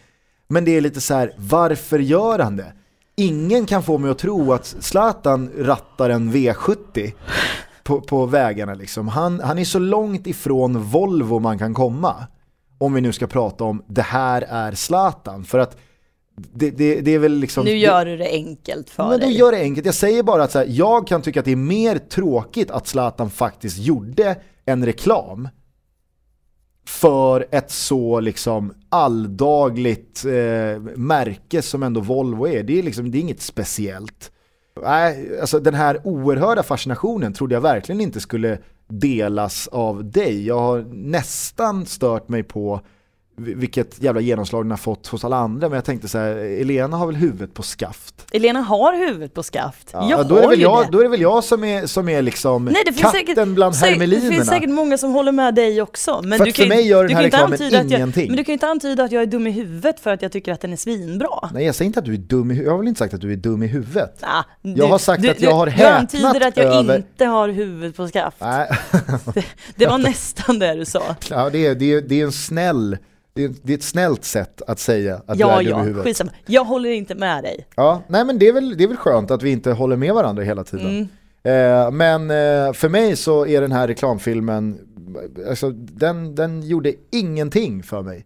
Men 0.48 0.66
det 0.66 0.72
är 0.72 0.82
lite 0.82 1.02
så 1.02 1.14
här, 1.14 1.34
varför 1.38 2.00
gör 2.00 2.40
han 2.40 2.56
det? 2.56 2.74
Ingen 3.18 3.66
kan 3.66 3.84
få 3.84 3.98
mig 3.98 4.12
att 4.12 4.18
tro 4.18 4.54
att 4.54 4.66
Zlatan 4.66 5.52
rattar 5.58 6.10
en 6.10 6.32
V70 6.34 7.14
på, 7.84 8.02
på 8.02 8.26
vägarna 8.26 8.74
liksom. 8.74 9.08
Han, 9.08 9.40
han 9.40 9.58
är 9.60 9.66
så 9.66 9.80
långt 9.80 10.28
ifrån 10.28 10.84
Volvo 10.84 11.40
man 11.40 11.60
kan 11.60 11.74
komma. 11.74 12.16
Om 12.78 12.94
vi 12.94 13.02
nu 13.02 13.14
ska 13.14 13.28
prata 13.28 13.64
om 13.64 13.84
det 13.88 14.02
här 14.02 14.42
är 14.42 14.72
Zlatan. 14.72 15.44
För 15.46 15.60
att 15.60 15.78
det, 16.54 16.70
det, 16.72 17.02
det 17.02 17.12
är 17.12 17.20
väl 17.20 17.34
liksom... 17.34 17.66
Nu 17.66 17.78
gör 17.78 18.06
du 18.06 18.18
det 18.18 18.30
enkelt 18.30 18.90
för 18.90 19.10
Men 19.10 19.20
dig. 19.20 19.38
gör 19.38 19.52
det 19.52 19.58
enkelt. 19.58 19.86
Jag 19.86 19.96
säger 19.96 20.24
bara 20.24 20.44
att 20.44 20.54
här, 20.54 20.66
jag 20.70 21.08
kan 21.08 21.22
tycka 21.22 21.40
att 21.40 21.46
det 21.46 21.52
är 21.52 21.56
mer 21.56 21.98
tråkigt 21.98 22.72
att 22.72 22.88
Zlatan 22.88 23.30
faktiskt 23.30 23.78
gjorde 23.78 24.36
en 24.66 24.86
reklam 24.86 25.50
för 26.88 27.46
ett 27.52 27.72
så 27.72 28.20
liksom 28.20 28.74
alldagligt 28.90 30.26
eh, 30.26 30.82
märke 30.96 31.62
som 31.62 31.84
ändå 31.84 32.02
Volvo 32.02 32.48
är. 32.48 32.64
Det 32.64 32.80
är, 32.80 32.84
liksom, 32.84 33.12
det 33.12 33.18
är 33.18 33.20
inget 33.20 33.42
speciellt. 33.42 34.32
Nej, 34.82 35.40
alltså 35.42 35.60
den 35.60 35.74
här 35.74 36.02
oerhörda 36.04 36.64
fascinationen 36.64 37.34
trodde 37.34 37.56
jag 37.56 37.62
verkligen 37.62 38.02
inte 38.02 38.20
skulle 38.20 38.58
delas 38.88 39.68
av 39.68 40.12
dig. 40.12 40.48
Jag 40.48 40.60
har 40.60 40.82
nästan 40.92 41.86
stört 41.86 42.30
mig 42.30 42.44
på 42.44 42.82
vilket 43.38 44.02
jävla 44.04 44.22
genomslag 44.22 44.64
den 44.66 44.72
har 44.72 44.78
fått 44.78 45.08
hos 45.08 45.24
alla 45.26 45.36
andra. 45.38 45.70
Men 45.70 45.76
jag 45.76 45.86
tänkte 45.86 46.08
så 46.08 46.18
här, 46.18 46.36
Elena 46.36 46.98
har 46.98 47.06
väl 47.08 47.16
huvudet 47.16 47.54
på 47.54 47.64
skaft. 47.64 48.26
Elena 48.32 48.60
har 48.62 48.98
huvudet 49.08 49.34
på 49.34 49.44
skaft. 49.44 49.90
Ja, 49.94 50.10
jag 50.10 50.28
då, 50.28 50.38
är 50.38 50.42
det 50.42 50.48
väl 50.48 50.62
jag, 50.62 50.86
det. 50.86 50.92
då 50.92 51.00
är 51.00 51.04
det 51.04 51.10
väl 51.10 51.22
jag 51.22 51.44
som 51.44 51.64
är, 51.64 51.86
som 51.86 52.10
är 52.10 52.22
liksom 52.22 52.66
Nej, 52.66 52.84
det 52.86 52.92
finns 52.94 53.02
katten 53.02 53.20
säkert, 53.28 53.48
bland 53.48 53.76
hermelinerna. 53.76 54.30
Det 54.30 54.36
finns 54.36 54.48
säkert 54.48 54.70
många 54.70 54.98
som 54.98 55.12
håller 55.12 55.32
med 55.32 55.56
dig 55.56 55.82
också. 55.82 56.22
Men 56.24 56.38
För 56.38 56.46
du 56.46 56.52
kan 56.52 56.64
för 56.64 56.70
mig 56.76 56.88
gör 56.88 57.02
du 57.02 57.08
den 57.08 57.18
här 57.18 57.24
reklamen 57.24 57.54
att 57.54 57.72
jag, 57.72 57.86
ingenting. 57.86 58.28
Men 58.28 58.38
du 58.38 58.44
kan 58.44 58.52
ju 58.52 58.54
inte 58.54 58.68
antyda 58.68 59.04
att 59.04 59.12
jag 59.12 59.22
är 59.22 59.26
dum 59.28 59.48
i 59.48 59.52
huvudet 59.52 60.00
för 60.00 60.14
att 60.14 60.22
jag 60.22 60.32
tycker 60.32 60.52
att 60.54 60.62
den 60.62 60.74
är 60.74 60.78
svinbra. 60.78 61.50
Nej 61.54 61.66
jag 61.66 61.76
säger 61.76 61.88
inte 61.88 62.00
att 62.00 62.06
du 62.06 62.14
är 62.14 62.18
dum 62.18 62.52
i 62.52 62.54
huvudet, 62.54 62.66
jag 62.66 62.72
har 62.74 62.78
väl 62.78 62.88
inte 62.88 63.00
sagt 63.00 63.14
att 63.14 63.22
du 63.22 63.32
är 63.34 63.38
dum 63.38 63.64
i 63.64 63.68
huvudet. 63.68 64.22
Nah, 64.22 64.44
Jag 64.78 64.88
har 64.88 64.98
sagt 64.98 65.30
att 65.30 65.42
jag 65.42 65.52
har 65.52 65.66
Du 65.66 65.72
häpnat 65.72 66.00
antyder 66.00 66.48
att 66.48 66.58
jag 66.58 66.66
över- 66.66 66.96
inte 66.98 67.26
har 67.26 67.50
huvudet 67.50 67.96
på 67.96 68.08
skaft. 68.08 68.38
Nej, 68.42 68.70
Det 69.76 69.86
var 69.86 69.98
nästan 70.10 70.60
det 70.60 70.74
du 70.76 70.86
sa. 70.86 71.16
ja, 71.30 71.50
det, 71.50 71.66
är, 71.68 71.76
det, 71.76 71.94
är, 71.94 72.02
det 72.02 72.22
är 72.22 72.26
en 72.26 72.32
snäll, 72.32 72.98
det 73.36 73.44
är, 73.44 73.72
är 73.72 73.74
ett 73.76 73.84
snällt 73.84 74.26
sätt 74.26 74.62
att 74.68 74.80
säga 74.80 75.22
att 75.26 75.40
Ja, 75.40 75.62
är 75.62 75.62
ja, 75.62 75.78
huvudet. 75.78 76.04
skitsamma. 76.04 76.32
Jag 76.46 76.66
håller 76.66 76.90
inte 76.90 77.16
med 77.16 77.44
dig. 77.44 77.68
Ja, 77.76 78.02
nej 78.08 78.26
men 78.26 78.40
det 78.40 78.48
är, 78.48 78.54
väl, 78.54 78.78
det 78.78 78.84
är 78.84 78.88
väl 78.88 78.98
skönt 78.98 79.32
att 79.32 79.44
vi 79.44 79.52
inte 79.52 79.72
håller 79.72 79.96
med 79.96 80.14
varandra 80.14 80.44
hela 80.44 80.64
tiden. 80.64 80.88
Mm. 80.88 81.08
Eh, 81.44 81.92
men 81.92 82.22
eh, 82.22 82.74
för 82.74 82.90
mig 82.90 83.16
så 83.16 83.46
är 83.46 83.62
den 83.62 83.72
här 83.72 83.88
reklamfilmen, 83.88 84.80
alltså, 85.50 85.70
den, 85.72 86.36
den 86.36 86.62
gjorde 86.62 86.94
ingenting 87.12 87.84
för 87.84 88.02
mig. 88.02 88.26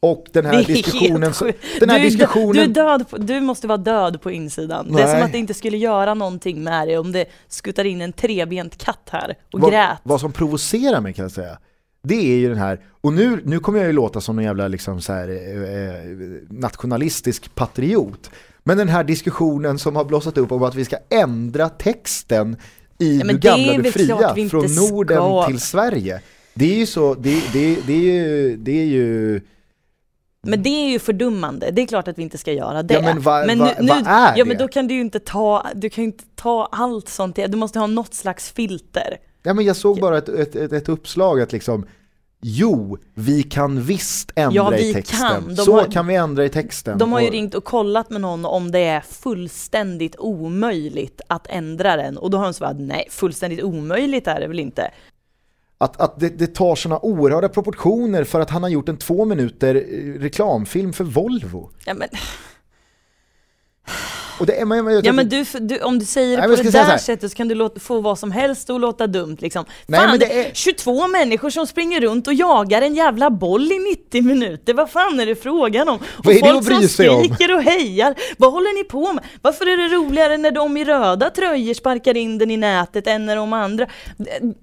Och 0.00 0.26
den 0.32 0.46
här 0.46 0.60
är 0.60 0.64
diskussionen, 0.64 1.34
så, 1.34 1.44
den 1.80 1.90
här 1.90 1.98
du, 1.98 2.04
är 2.04 2.10
diskussionen 2.10 2.54
du, 2.54 2.62
är 2.62 2.68
död 2.68 3.10
på, 3.10 3.16
du 3.16 3.40
måste 3.40 3.66
vara 3.66 3.78
död 3.78 4.22
på 4.22 4.30
insidan. 4.30 4.92
Det 4.92 5.02
är 5.02 5.06
som 5.06 5.14
Nej. 5.14 5.22
att 5.22 5.32
det 5.32 5.38
inte 5.38 5.54
skulle 5.54 5.76
göra 5.76 6.14
någonting 6.14 6.64
med 6.64 6.88
dig 6.88 6.98
om 6.98 7.12
det 7.12 7.24
skuttar 7.48 7.84
in 7.84 8.00
en 8.00 8.12
trebent 8.12 8.78
katt 8.78 9.08
här 9.10 9.34
och 9.52 9.60
vad, 9.60 9.70
grät. 9.70 9.98
vad 10.02 10.20
som 10.20 10.32
provocerar 10.32 11.00
mig 11.00 11.12
kan 11.12 11.22
jag 11.22 11.32
säga, 11.32 11.58
det 12.06 12.32
är 12.32 12.36
ju 12.36 12.48
den 12.48 12.58
här, 12.58 12.80
och 13.00 13.12
nu, 13.12 13.40
nu 13.44 13.58
kommer 13.58 13.78
jag 13.78 13.86
ju 13.86 13.92
låta 13.92 14.20
som 14.20 14.38
en 14.38 14.44
jävla 14.44 14.68
liksom 14.68 15.00
så 15.00 15.12
här, 15.12 15.28
eh, 15.28 15.62
eh, 15.62 16.16
nationalistisk 16.50 17.54
patriot, 17.54 18.30
men 18.64 18.78
den 18.78 18.88
här 18.88 19.04
diskussionen 19.04 19.78
som 19.78 19.96
har 19.96 20.04
blossat 20.04 20.38
upp 20.38 20.52
om 20.52 20.62
att 20.62 20.74
vi 20.74 20.84
ska 20.84 20.96
ändra 21.10 21.68
texten 21.68 22.56
i 22.98 23.18
Ja, 23.18 23.24
Du 23.24 23.38
gamla 23.38 23.72
du 23.72 23.92
fria 23.92 24.34
från 24.50 24.74
Norden 24.74 25.16
ska. 25.16 25.46
till 25.46 25.60
Sverige. 25.60 26.20
Det 26.54 26.74
är 26.74 26.78
ju 26.78 26.86
så, 26.86 27.14
det, 27.14 27.42
det, 27.52 27.78
det 27.86 27.92
är 27.92 28.12
ju, 28.12 28.56
det 28.56 28.80
är 28.80 28.84
ju 28.84 29.40
Men 30.50 30.62
det 30.62 30.68
är 30.68 30.88
ju 30.90 30.98
fördummande, 30.98 31.70
det 31.70 31.82
är 31.82 31.86
klart 31.86 32.08
att 32.08 32.18
vi 32.18 32.22
inte 32.22 32.38
ska 32.38 32.52
göra 32.52 32.82
det. 32.82 32.94
Ja, 32.94 33.00
men 33.02 33.20
vad- 33.22 33.46
nu, 33.46 33.56
vad 33.56 33.70
är 34.06 34.32
Ja 34.36 34.44
men 34.44 34.48
det? 34.48 34.54
då 34.64 34.68
kan 34.68 34.88
du 34.88 34.94
ju 34.94 35.00
inte 35.00 35.20
ta, 35.20 35.66
du 35.74 35.90
kan 35.90 36.04
inte 36.04 36.24
ta 36.34 36.68
allt 36.72 37.08
sånt, 37.08 37.36
du 37.48 37.56
måste 37.56 37.78
ha 37.78 37.86
något 37.86 38.14
slags 38.14 38.50
filter. 38.52 39.16
Ja, 39.42 39.54
men 39.54 39.64
jag 39.64 39.76
såg 39.76 40.00
bara 40.00 40.18
ett, 40.18 40.28
ett, 40.28 40.56
ett, 40.56 40.72
ett 40.72 40.88
uppslag 40.88 41.40
att 41.40 41.52
liksom 41.52 41.86
Jo, 42.42 42.98
vi 43.14 43.42
kan 43.42 43.82
visst 43.82 44.32
ändra 44.36 44.54
Ja, 44.54 44.74
i 44.76 44.82
vi 44.86 44.94
texten. 44.94 45.18
kan. 45.28 45.56
Så 45.56 45.72
har- 45.80 45.84
kan 45.92 46.06
vi 46.06 46.14
ändra 46.14 46.44
i 46.44 46.48
texten. 46.48 46.98
De 46.98 47.12
har 47.12 47.20
ju 47.20 47.30
ringt 47.30 47.54
och 47.54 47.64
kollat 47.64 48.10
med 48.10 48.20
någon 48.20 48.44
om 48.44 48.70
det 48.70 48.78
är 48.84 49.00
fullständigt 49.00 50.16
omöjligt 50.18 51.20
att 51.26 51.46
ändra 51.50 51.96
den 51.96 52.18
och 52.18 52.30
då 52.30 52.38
har 52.38 52.44
de 52.44 52.54
svarat 52.54 52.76
nej, 52.80 53.06
fullständigt 53.10 53.62
omöjligt 53.62 54.26
är 54.26 54.40
det 54.40 54.46
väl 54.48 54.58
inte. 54.60 54.90
Att, 55.78 56.00
att 56.00 56.20
det, 56.20 56.28
det 56.28 56.46
tar 56.46 56.74
sådana 56.74 57.00
oerhörda 57.00 57.48
proportioner 57.48 58.24
för 58.24 58.40
att 58.40 58.50
han 58.50 58.62
har 58.62 58.70
gjort 58.70 58.88
en 58.88 58.96
två 58.96 59.24
minuter 59.24 59.74
eh, 59.74 60.20
reklamfilm 60.20 60.92
för 60.92 61.04
Volvo. 61.04 61.70
Ja 61.84 61.94
men, 61.94 62.08
och 64.40 64.46
det 64.46 64.64
men, 64.66 64.86
jag, 64.86 65.06
ja, 65.06 65.12
men 65.12 65.28
du, 65.28 65.44
du, 65.60 65.80
om 65.80 65.98
du 65.98 66.04
säger 66.04 66.36
det 66.36 66.46
Nej, 66.46 66.56
på 66.56 66.62
det 66.62 66.70
där 66.70 66.98
sättet 66.98 67.30
så 67.30 67.36
kan 67.36 67.48
du 67.48 67.54
låta, 67.54 67.80
få 67.80 68.00
vad 68.00 68.18
som 68.18 68.30
helst 68.32 68.70
och 68.70 68.80
låta 68.80 69.06
dumt 69.06 69.36
liksom. 69.40 69.64
Nej, 69.86 70.00
fan, 70.00 70.10
men 70.10 70.18
det 70.18 70.40
är- 70.40 70.46
är 70.46 70.50
22 70.54 71.08
människor 71.08 71.50
som 71.50 71.66
springer 71.66 72.00
runt 72.00 72.26
och 72.26 72.34
jagar 72.34 72.82
en 72.82 72.94
jävla 72.94 73.30
boll 73.30 73.72
i 73.72 73.78
90 73.78 74.22
minuter, 74.22 74.74
vad 74.74 74.90
fan 74.90 75.20
är 75.20 75.26
det 75.26 75.34
frågan 75.42 75.88
om? 75.88 75.96
Och 75.96 76.24
Vad 76.24 76.34
är 76.34 76.42
det 76.42 76.48
folk 76.48 76.58
att 76.58 76.64
bry 76.66 76.74
som 76.76 76.88
sig 76.88 77.08
om? 77.08 77.24
skriker 77.24 77.54
och 77.54 77.62
hejar, 77.62 78.14
vad 78.38 78.52
håller 78.52 78.74
ni 78.78 78.84
på 78.84 79.12
med? 79.12 79.24
Varför 79.42 79.66
är 79.66 79.76
det 79.88 79.94
roligare 79.96 80.36
när 80.36 80.50
de 80.50 80.76
i 80.76 80.84
röda 80.84 81.30
tröjor 81.30 81.74
sparkar 81.74 82.16
in 82.16 82.38
den 82.38 82.50
i 82.50 82.56
nätet 82.56 83.06
än 83.06 83.26
när 83.26 83.36
de 83.36 83.52
andra? 83.52 83.86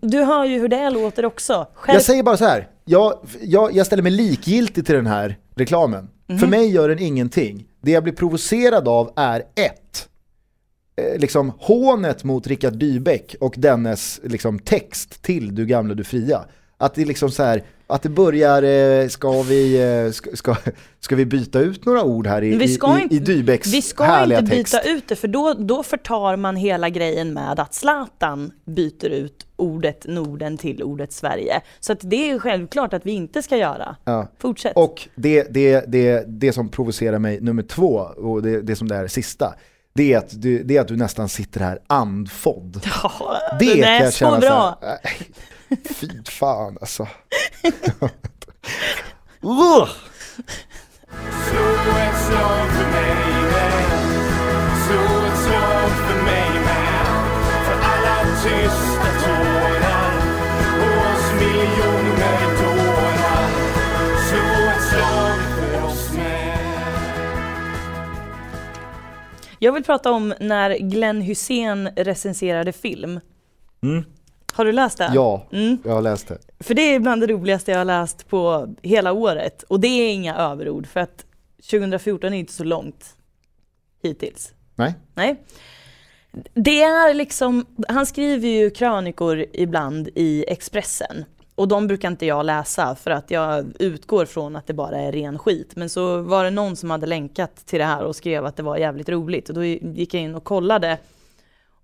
Du 0.01 0.23
hör 0.23 0.45
ju 0.45 0.59
hur 0.59 0.67
det 0.67 0.89
låter 0.89 1.25
också. 1.25 1.67
Skärp 1.75 1.93
jag 1.93 2.03
säger 2.03 2.23
bara 2.23 2.37
så 2.37 2.45
här. 2.45 2.67
Jag, 2.85 3.13
jag, 3.41 3.75
jag 3.75 3.85
ställer 3.85 4.03
mig 4.03 4.11
likgiltig 4.11 4.85
till 4.85 4.95
den 4.95 5.07
här 5.07 5.35
reklamen. 5.55 6.07
Mm. 6.27 6.39
För 6.39 6.47
mig 6.47 6.71
gör 6.71 6.89
den 6.89 6.99
ingenting. 6.99 7.65
Det 7.81 7.91
jag 7.91 8.03
blir 8.03 8.13
provocerad 8.13 8.87
av 8.87 9.13
är 9.15 9.39
ett, 9.39 10.09
eh, 10.95 11.19
liksom 11.19 11.51
hånet 11.59 12.23
mot 12.23 12.47
Rickard 12.47 12.73
Dybeck 12.73 13.35
och 13.39 13.55
dennes 13.57 14.21
liksom, 14.23 14.59
text 14.59 15.21
till 15.21 15.55
Du 15.55 15.65
gamla 15.65 15.93
du 15.93 16.03
fria. 16.03 16.45
Att 16.77 16.95
det 16.95 17.05
liksom 17.05 17.31
så 17.31 17.43
här, 17.43 17.63
att 17.95 18.01
det 18.03 18.09
börjar, 18.09 18.63
eh, 18.63 19.07
ska 19.07 19.41
vi, 19.41 19.81
eh, 20.05 20.11
ska, 20.11 20.55
ska, 20.99 21.15
vi 21.15 21.25
byta 21.25 21.59
ut 21.59 21.85
några 21.85 22.03
ord 22.03 22.27
här 22.27 22.43
i, 22.43 22.57
Vi 22.57 22.67
ska 22.67 22.99
i, 22.99 23.01
inte- 23.01 23.15
i 23.15 23.19
Dybecks 23.19 23.73
Vi 23.73 23.81
ska 23.81 24.03
härliga 24.03 24.39
inte 24.39 24.51
text? 24.51 24.73
byta 24.83 24.89
ut 24.89 25.07
det 25.07 25.15
för 25.15 25.27
då, 25.27 25.53
då 25.53 25.83
förtar 25.83 26.35
man 26.35 26.55
hela 26.55 26.89
grejen 26.89 27.33
med 27.33 27.59
att 27.59 27.73
Zlatan 27.73 28.51
byter 28.65 29.05
ut 29.09 29.45
ordet 29.55 30.05
Norden 30.07 30.57
till 30.57 30.83
ordet 30.83 31.11
Sverige. 31.13 31.61
Så 31.79 31.93
att 31.93 31.99
det 32.01 32.31
är 32.31 32.39
självklart 32.39 32.93
att 32.93 33.05
vi 33.05 33.11
inte 33.11 33.41
ska 33.41 33.57
göra. 33.57 33.95
Ja. 34.05 34.27
Fortsätt. 34.39 34.73
Och 34.75 35.07
det, 35.15 35.47
det, 35.53 35.85
det, 35.87 36.23
det 36.27 36.53
som 36.53 36.69
provocerar 36.69 37.19
mig 37.19 37.41
nummer 37.41 37.63
två, 37.63 37.95
och 38.17 38.41
det, 38.41 38.61
det 38.61 38.75
som 38.75 38.87
det 38.87 38.95
är 38.95 39.07
sista, 39.07 39.53
det 39.95 40.13
är, 40.13 40.17
att 40.17 40.41
du, 40.41 40.63
det 40.63 40.77
är 40.77 40.81
att 40.81 40.87
du 40.87 40.95
nästan 40.95 41.29
sitter 41.29 41.59
här 41.59 41.79
andfådd. 41.87 42.81
Ja, 43.03 43.57
Det 43.59 43.65
kan 43.81 43.83
är 43.83 44.11
så 44.11 44.25
bra. 44.25 44.39
så 44.41 44.45
här, 44.47 44.75
nej, 45.03 45.27
fy 45.85 46.23
fan 46.29 46.77
alltså. 46.81 47.07
Jag 69.59 69.73
vill 69.73 69.83
prata 69.83 70.11
om 70.11 70.33
när 70.39 70.77
Glenn 70.77 71.21
Hussein 71.21 71.89
recenserade 71.95 72.71
film. 72.71 73.19
Mm. 73.83 74.03
Har 74.53 74.65
du 74.65 74.71
läst 74.71 74.97
det? 74.97 75.11
Ja, 75.13 75.47
Mm. 75.51 75.77
jag 75.85 75.91
har 75.93 76.01
läst 76.01 76.27
det. 76.27 76.37
För 76.59 76.73
det 76.73 76.81
är 76.81 76.99
bland 76.99 77.21
det 77.21 77.27
roligaste 77.27 77.71
jag 77.71 77.77
har 77.77 77.85
läst 77.85 78.29
på 78.29 78.67
hela 78.81 79.11
året. 79.11 79.63
Och 79.63 79.79
det 79.79 79.87
är 79.87 80.13
inga 80.13 80.35
överord 80.35 80.87
för 80.87 80.99
att 80.99 81.25
2014 81.69 82.33
är 82.33 82.37
inte 82.37 82.53
så 82.53 82.63
långt 82.63 83.05
hittills. 84.03 84.53
Nej? 84.75 84.93
Nej. 85.15 85.43
Det 86.53 86.83
är 86.83 87.13
liksom, 87.13 87.65
han 87.87 88.05
skriver 88.05 88.47
ju 88.47 88.69
krönikor 88.69 89.45
ibland 89.53 90.09
i 90.15 90.45
Expressen. 90.47 91.25
Och 91.55 91.67
de 91.67 91.87
brukar 91.87 92.07
inte 92.07 92.25
jag 92.25 92.45
läsa 92.45 92.95
för 92.95 93.11
att 93.11 93.31
jag 93.31 93.65
utgår 93.79 94.25
från 94.25 94.55
att 94.55 94.67
det 94.67 94.73
bara 94.73 94.97
är 94.99 95.11
ren 95.11 95.39
skit. 95.39 95.71
Men 95.75 95.89
så 95.89 96.21
var 96.21 96.43
det 96.43 96.49
någon 96.49 96.75
som 96.75 96.89
hade 96.91 97.05
länkat 97.07 97.55
till 97.65 97.79
det 97.79 97.85
här 97.85 98.03
och 98.03 98.15
skrev 98.15 98.45
att 98.45 98.55
det 98.55 98.63
var 98.63 98.77
jävligt 98.77 99.09
roligt. 99.09 99.49
Och 99.49 99.55
då 99.55 99.63
gick 99.63 100.13
jag 100.13 100.21
in 100.23 100.35
och 100.35 100.43
kollade. 100.43 100.97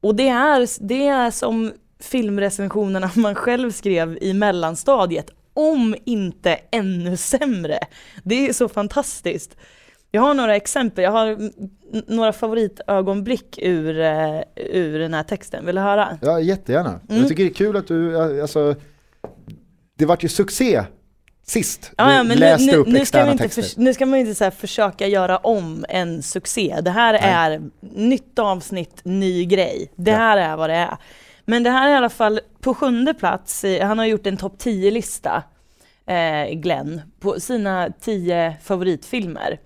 Och 0.02 0.16
det 0.16 0.28
är, 0.28 0.88
det 0.88 1.08
är 1.08 1.32
som 1.32 1.74
filmrecensionerna 2.04 3.12
man 3.16 3.36
själv 3.36 3.72
skrev 3.72 4.18
i 4.22 4.34
mellanstadiet. 4.34 5.30
om 5.54 5.96
inte 6.06 6.60
ännu 6.72 7.18
sämre. 7.18 7.80
Det 8.24 8.48
är 8.50 8.54
så 8.54 8.70
fantastiskt. 8.70 9.56
Jag 10.12 10.22
har 10.22 10.34
några 10.34 10.56
exempel, 10.56 11.04
jag 11.04 11.12
har 11.12 11.38
några 12.08 12.34
favoritögonblick 12.34 13.60
ur, 13.62 14.00
eh, 14.00 14.40
ur 14.56 15.00
den 15.00 15.14
här 15.14 15.24
texten. 15.24 15.66
Vill 15.66 15.76
du 15.76 15.82
höra? 15.82 16.18
Ja, 16.22 16.40
jättegärna. 16.40 17.00
Mm. 17.10 17.22
Jag 17.22 17.28
tycker 17.30 17.44
det 17.44 17.50
är 17.50 17.54
kul 17.54 17.78
att 17.78 17.88
du, 17.88 18.18
alltså, 18.42 18.76
det 19.98 20.06
vart 20.06 20.24
ju 20.24 20.28
succé 20.28 20.84
sist 21.46 21.92
Ja, 21.98 22.24
du 22.24 22.30
ja, 22.30 22.36
läste 22.36 22.66
nu, 22.72 22.78
upp 22.78 22.88
nu, 22.88 22.94
ska 22.94 23.02
externa 23.02 23.32
inte 23.32 23.44
texter. 23.44 23.62
förs- 23.62 23.78
nu 23.78 23.94
ska 23.94 24.06
man 24.06 24.20
inte 24.20 24.36
så 24.36 24.52
försöka 24.52 25.08
göra 25.08 25.38
om 25.38 25.86
en 25.90 26.24
succé. 26.24 26.78
Det 26.82 26.92
här 26.92 27.14
är 27.14 27.62
nytt 27.96 28.40
avsnitt, 28.40 29.02
ny 29.04 29.46
grej. 29.46 29.92
Det 29.96 30.12
Ja. 30.12 30.18
här 30.18 30.38
är 30.38 30.58
vad 30.58 30.70
det 30.70 30.76
är. 30.76 30.98
Men 31.50 31.64
det 31.64 31.70
här 31.70 31.88
är 31.88 31.94
i 31.94 31.96
alla 31.96 32.10
fall 32.10 32.40
på 32.62 32.74
sjunde 32.74 33.14
plats, 33.14 33.66
han 33.82 34.00
har 34.00 34.06
gjort 34.06 34.28
en 34.28 34.38
topp 34.38 34.56
10-lista, 34.58 35.44
eh, 36.06 36.54
Glenn, 36.54 37.02
på 37.20 37.40
sina 37.40 37.90
10 38.02 38.56
favoritfilmer. 38.64 39.60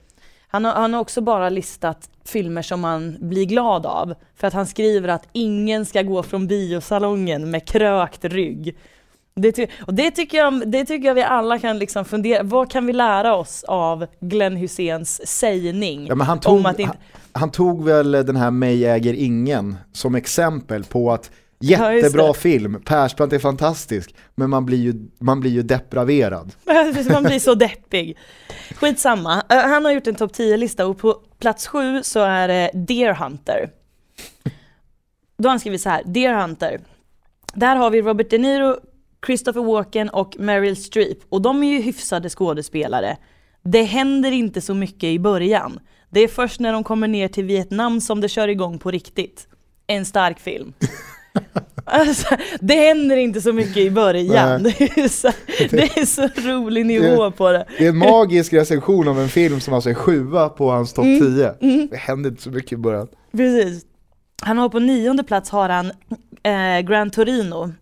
Han 0.48 0.66
har, 0.66 0.72
han 0.72 0.94
har 0.94 1.02
också 1.02 1.22
bara 1.22 1.50
listat 1.50 2.10
filmer 2.26 2.62
som 2.62 2.82
man 2.82 3.18
blir 3.20 3.46
glad 3.46 3.86
av, 3.86 4.14
för 4.36 4.48
att 4.48 4.54
han 4.54 4.66
skriver 4.66 5.10
att 5.10 5.28
ingen 5.32 5.86
ska 5.86 6.02
gå 6.02 6.24
från 6.24 6.48
biosalongen 6.48 7.52
med 7.52 7.68
krökt 7.68 8.26
rygg. 8.26 8.78
Det, 9.36 9.52
ty- 9.52 9.68
och 9.88 9.94
det, 9.94 10.12
tycker 10.12 10.38
jag, 10.38 10.72
det 10.72 10.86
tycker 10.86 11.08
jag 11.08 11.16
vi 11.16 11.24
alla 11.24 11.60
kan 11.60 11.80
liksom 11.80 12.06
fundera, 12.06 12.44
vad 12.44 12.72
kan 12.72 12.86
vi 12.86 12.94
lära 12.94 13.36
oss 13.36 13.64
av 13.64 14.06
Glenn 14.20 14.56
Hyséns 14.56 15.28
sägning? 15.28 16.08
Ja, 16.08 16.24
han, 16.24 16.40
tog, 16.40 16.58
inte, 16.58 16.84
han, 16.84 16.96
han 17.32 17.52
tog 17.52 17.86
väl 17.86 18.12
den 18.12 18.36
här 18.36 18.52
Mig 18.52 18.86
äger 18.86 19.14
ingen 19.14 19.76
som 19.92 20.16
exempel 20.16 20.84
på 20.84 21.12
att 21.12 21.32
jättebra 21.64 22.28
det. 22.28 22.34
film, 22.34 22.82
Persbrandt 22.86 23.34
är 23.34 23.40
fantastisk, 23.40 24.16
men 24.36 24.50
man 24.50 24.66
blir 24.66 24.78
ju, 24.78 24.94
man 25.20 25.40
blir 25.40 25.52
ju 25.52 25.62
depraverad. 25.62 26.52
man 27.12 27.24
blir 27.24 27.40
så 27.40 27.56
deppig. 27.56 28.18
Skitsamma, 28.76 29.44
Eh, 29.50 29.58
han 29.58 29.86
har 29.86 29.92
gjort 29.92 30.08
en 30.08 30.16
topp 30.16 30.32
10-lista 30.32 30.86
och 30.86 30.98
på 30.98 31.14
plats 31.40 31.68
sju 31.68 32.04
så 32.04 32.20
är 32.20 32.48
det 32.48 32.72
Deer 32.74 33.14
Hunter. 33.14 33.70
Då 35.38 35.48
har 35.48 35.52
han 35.52 35.60
skrivit 35.60 35.82
så 35.82 35.90
här, 35.90 36.04
Deer 36.06 36.42
Hunter. 36.42 36.80
Där 37.54 37.76
har 37.76 37.90
vi 37.90 38.02
Robert 38.02 38.30
De 38.30 38.38
Niro, 38.38 38.78
Christopher 39.26 39.62
Walken 39.62 40.10
och 40.10 40.36
Meryl 40.40 40.76
Streep 40.76 41.18
och 41.30 41.42
de 41.42 41.64
är 41.64 41.68
ju 41.68 41.82
hyfsade 41.82 42.30
skådespelare. 42.30 43.18
Det 43.64 43.84
händer 43.84 44.32
inte 44.32 44.62
så 44.62 44.74
mycket 44.74 45.04
i 45.04 45.20
början. 45.20 45.80
Det 46.10 46.20
är 46.20 46.28
först 46.28 46.60
när 46.60 46.74
de 46.74 46.84
kommer 46.84 47.08
ner 47.08 47.28
till 47.28 47.46
Vietnam 47.46 48.02
som 48.02 48.22
det 48.22 48.30
kör 48.30 48.48
igång 48.48 48.80
på 48.80 48.92
riktigt. 48.92 49.48
En 49.88 50.06
stark 50.06 50.40
film. 50.40 50.74
Alltså, 51.86 52.36
det 52.60 52.74
händer 52.76 53.18
inte 53.18 53.42
så 53.42 53.54
mycket 53.54 53.78
i 53.78 53.92
början. 53.92 54.64
Det 54.64 54.82
är, 54.82 55.08
så, 55.08 55.32
det 55.72 55.98
är 55.98 56.06
så 56.06 56.28
rolig 56.42 56.86
nivå 56.86 57.32
på 57.32 57.52
det. 57.52 57.66
Det 57.78 57.86
är 57.86 57.90
en 57.90 57.98
magisk 57.98 58.54
recension 58.54 59.08
av 59.08 59.20
en 59.20 59.30
film 59.30 59.60
som 59.60 59.74
alltså 59.74 59.90
är 59.90 59.94
sjua 59.94 60.50
på 60.50 60.72
hans 60.72 60.94
topp 60.94 61.06
Mm. 61.06 61.36
10. 61.60 61.88
Det 61.92 61.98
händer 61.98 62.30
inte 62.30 62.42
så 62.44 62.50
mycket 62.50 62.72
i 62.72 62.78
början. 62.78 63.08
Precis. 63.32 63.84
Han 64.42 64.58
har 64.58 64.70
på 64.70 64.80
nionde 64.80 65.24
plats 65.24 65.50
har 65.50 65.70
han 65.70 65.92
eh, 66.44 66.80
Gran 66.82 67.10
Torino. 67.10 67.74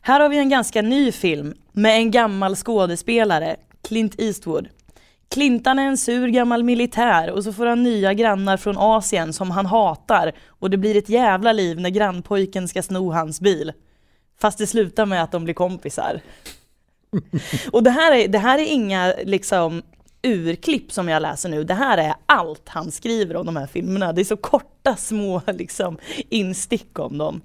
Här 0.00 0.20
har 0.20 0.28
vi 0.28 0.38
en 0.38 0.48
ganska 0.48 0.82
ny 0.82 1.12
film 1.12 1.54
med 1.72 1.96
en 1.96 2.10
gammal 2.10 2.56
skådespelare, 2.56 3.56
Clint 3.88 4.14
Eastwood. 4.20 4.68
Clintan 5.34 5.78
är 5.78 5.86
en 5.86 5.98
sur 5.98 6.28
gammal 6.28 6.62
militär 6.62 7.30
och 7.30 7.44
så 7.44 7.52
får 7.52 7.66
han 7.66 7.82
nya 7.82 8.14
grannar 8.14 8.56
från 8.56 8.76
Asien 8.78 9.32
som 9.32 9.50
han 9.50 9.66
hatar 9.66 10.32
och 10.48 10.70
det 10.70 10.76
blir 10.76 10.96
ett 10.96 11.08
jävla 11.08 11.52
liv 11.52 11.80
när 11.80 11.90
grannpojken 11.90 12.68
ska 12.68 12.82
sno 12.82 13.10
hans 13.10 13.40
bil. 13.40 13.72
Fast 14.40 14.58
det 14.58 14.66
slutar 14.66 15.06
med 15.06 15.22
att 15.22 15.32
de 15.32 15.44
blir 15.44 15.54
kompisar. 15.54 16.20
Och 17.72 17.82
det 17.82 17.90
här 17.90 18.12
är, 18.12 18.28
det 18.28 18.38
här 18.38 18.58
är 18.58 18.72
inga 18.72 19.14
liksom 19.24 19.82
urklipp 20.22 20.92
som 20.92 21.08
jag 21.08 21.22
läser 21.22 21.48
nu, 21.48 21.64
det 21.64 21.74
här 21.74 21.98
är 21.98 22.14
allt 22.26 22.68
han 22.68 22.90
skriver 22.90 23.36
om 23.36 23.46
de 23.46 23.56
här 23.56 23.66
filmerna. 23.66 24.12
Det 24.12 24.22
är 24.22 24.24
så 24.24 24.36
korta 24.36 24.96
små 24.96 25.42
liksom 25.46 25.98
instick 26.28 26.98
om 26.98 27.18
dem. 27.18 27.40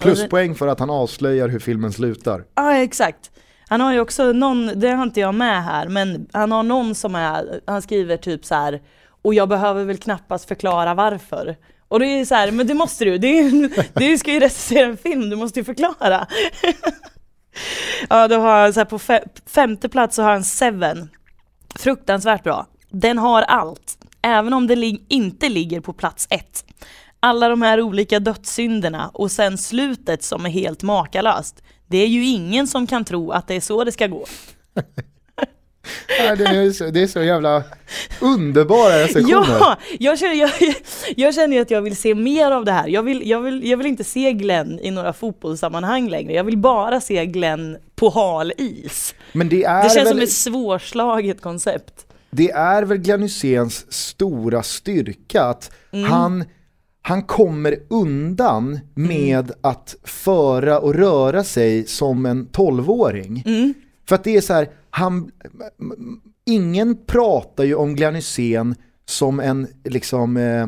Pluspoäng 0.00 0.54
för 0.54 0.68
att 0.68 0.80
han 0.80 0.90
avslöjar 0.90 1.48
hur 1.48 1.60
filmen 1.60 1.92
slutar. 1.92 2.44
Ja 2.54 2.76
exakt. 2.76 3.30
Han 3.68 3.80
har 3.80 3.92
ju 3.92 4.00
också 4.00 4.32
någon, 4.32 4.80
det 4.80 4.88
har 4.88 5.02
inte 5.02 5.20
jag 5.20 5.34
med 5.34 5.64
här, 5.64 5.88
men 5.88 6.26
han 6.32 6.52
har 6.52 6.62
någon 6.62 6.94
som 6.94 7.14
är, 7.14 7.60
han 7.66 7.82
skriver 7.82 8.16
typ 8.16 8.44
så 8.44 8.54
här 8.54 8.80
och 9.22 9.34
jag 9.34 9.48
behöver 9.48 9.84
väl 9.84 9.98
knappast 9.98 10.48
förklara 10.48 10.94
varför. 10.94 11.56
Och 11.88 12.00
det 12.00 12.06
är 12.06 12.18
ju 12.18 12.26
så 12.26 12.34
här, 12.34 12.50
men 12.50 12.66
det 12.66 12.74
måste 12.74 13.04
du, 13.04 13.18
det 13.18 13.38
är, 13.38 13.70
du 14.00 14.18
ska 14.18 14.32
ju 14.32 14.40
recensera 14.40 14.86
en 14.86 14.96
film, 14.96 15.30
du 15.30 15.36
måste 15.36 15.60
ju 15.60 15.64
förklara. 15.64 16.26
ja, 18.08 18.28
då 18.28 18.36
har 18.36 18.62
han 18.62 18.72
så 18.72 18.80
här 18.80 18.84
på 18.84 18.98
fe- 18.98 19.28
femte 19.46 19.88
plats 19.88 20.16
så 20.16 20.22
har 20.22 20.32
han 20.32 20.44
Seven. 20.44 21.10
Fruktansvärt 21.74 22.42
bra. 22.42 22.66
Den 22.90 23.18
har 23.18 23.42
allt, 23.42 23.98
även 24.22 24.52
om 24.52 24.66
det 24.66 24.76
li 24.76 25.04
inte 25.08 25.48
ligger 25.48 25.80
på 25.80 25.92
plats 25.92 26.26
ett. 26.30 26.64
Alla 27.20 27.48
de 27.48 27.62
här 27.62 27.80
olika 27.80 28.20
dödssynderna 28.20 29.10
och 29.14 29.30
sen 29.30 29.58
slutet 29.58 30.22
som 30.22 30.46
är 30.46 30.50
helt 30.50 30.82
makalöst. 30.82 31.62
Det 31.92 31.98
är 31.98 32.06
ju 32.08 32.24
ingen 32.26 32.66
som 32.66 32.86
kan 32.86 33.04
tro 33.04 33.30
att 33.30 33.48
det 33.48 33.54
är 33.54 33.60
så 33.60 33.84
det 33.84 33.92
ska 33.92 34.06
gå. 34.06 34.26
Det, 36.08 36.44
är 36.44 36.70
så, 36.72 36.84
det 36.90 37.02
är 37.02 37.06
så 37.06 37.22
jävla 37.22 37.62
underbara 38.20 38.98
recensioner. 39.04 39.56
Ja, 39.60 39.76
jag 39.98 40.18
känner, 40.18 40.34
jag, 40.34 40.50
jag 41.16 41.34
känner 41.34 41.60
att 41.60 41.70
jag 41.70 41.82
vill 41.82 41.96
se 41.96 42.14
mer 42.14 42.50
av 42.50 42.64
det 42.64 42.72
här. 42.72 42.88
Jag 42.88 43.02
vill, 43.02 43.28
jag, 43.30 43.40
vill, 43.40 43.68
jag 43.68 43.76
vill 43.76 43.86
inte 43.86 44.04
se 44.04 44.32
Glenn 44.32 44.78
i 44.82 44.90
några 44.90 45.12
fotbollssammanhang 45.12 46.08
längre. 46.08 46.32
Jag 46.32 46.44
vill 46.44 46.58
bara 46.58 47.00
se 47.00 47.26
Glenn 47.26 47.76
på 47.94 48.08
hal 48.10 48.52
is. 48.58 49.14
Men 49.32 49.48
det 49.48 49.64
är, 49.64 49.82
Det 49.82 49.88
känns 49.90 49.96
väl, 50.06 50.08
som 50.08 50.20
ett 50.20 50.32
svårslaget 50.32 51.40
koncept. 51.40 52.06
det 52.30 52.50
är 52.50 52.82
väl 52.82 52.98
Glenn 52.98 53.22
Hyséns 53.22 53.92
stora 53.92 54.62
styrka 54.62 55.42
att 55.42 55.70
Mm. 55.92 56.10
han, 56.10 56.44
han 57.02 57.22
kommer 57.22 57.76
undan 57.88 58.80
med 58.94 59.38
Mm. 59.44 59.56
att 59.60 59.96
föra 60.04 60.78
och 60.78 60.94
röra 60.94 61.44
sig 61.44 61.86
som 61.86 62.26
en 62.26 62.46
tolvåring. 62.46 63.42
Mm. 63.46 63.74
För 64.08 64.14
att 64.14 64.24
det 64.24 64.36
är 64.36 64.40
så 64.40 64.52
här, 64.52 64.68
han, 64.90 65.30
ingen 66.46 66.96
pratar 67.06 67.64
ju 67.64 67.74
om 67.74 67.94
Glenn 67.94 68.14
Hysén 68.14 68.74
som 69.04 69.40
en, 69.40 69.66
liksom, 69.84 70.36
eh, 70.36 70.66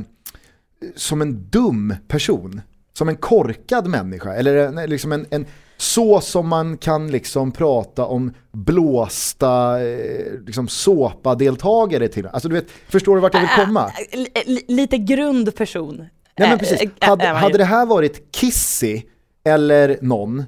som 0.97 1.23
en 1.23 1.49
dum 1.51 1.95
person. 2.09 2.61
Som 2.93 3.09
en 3.09 3.17
korkad 3.17 3.87
människa. 3.89 4.35
Eller 4.35 4.57
en, 4.57 4.91
liksom 4.91 5.13
en, 5.13 5.27
en, 5.31 5.47
så 5.77 6.21
som 6.21 6.49
man 6.49 6.77
kan 6.77 7.11
liksom 7.11 7.53
prata 7.53 8.05
om 8.07 8.33
blåsta 8.53 9.83
eh, 9.87 10.33
liksom 10.47 10.69
såpadeltagare 10.69 12.09
till. 12.09 12.27
Alltså 12.27 12.49
du 12.49 12.55
vet, 12.55 12.67
förstår 12.89 13.15
du 13.15 13.21
vart 13.21 13.35
jag 13.35 13.41
vill 13.41 13.67
komma? 13.67 13.91
L- 14.13 14.27
li- 14.47 14.65
lite 14.69 14.99
grund 14.99 15.55
person. 15.55 16.05
Nej 16.39 16.49
men 16.49 16.59
precis, 16.59 16.91
hade, 17.01 17.27
hade 17.27 17.59
det 17.59 17.65
här 17.65 17.87
varit 17.87 18.33
Kissy 18.33 19.03
eller 19.45 19.99
någon 20.03 20.45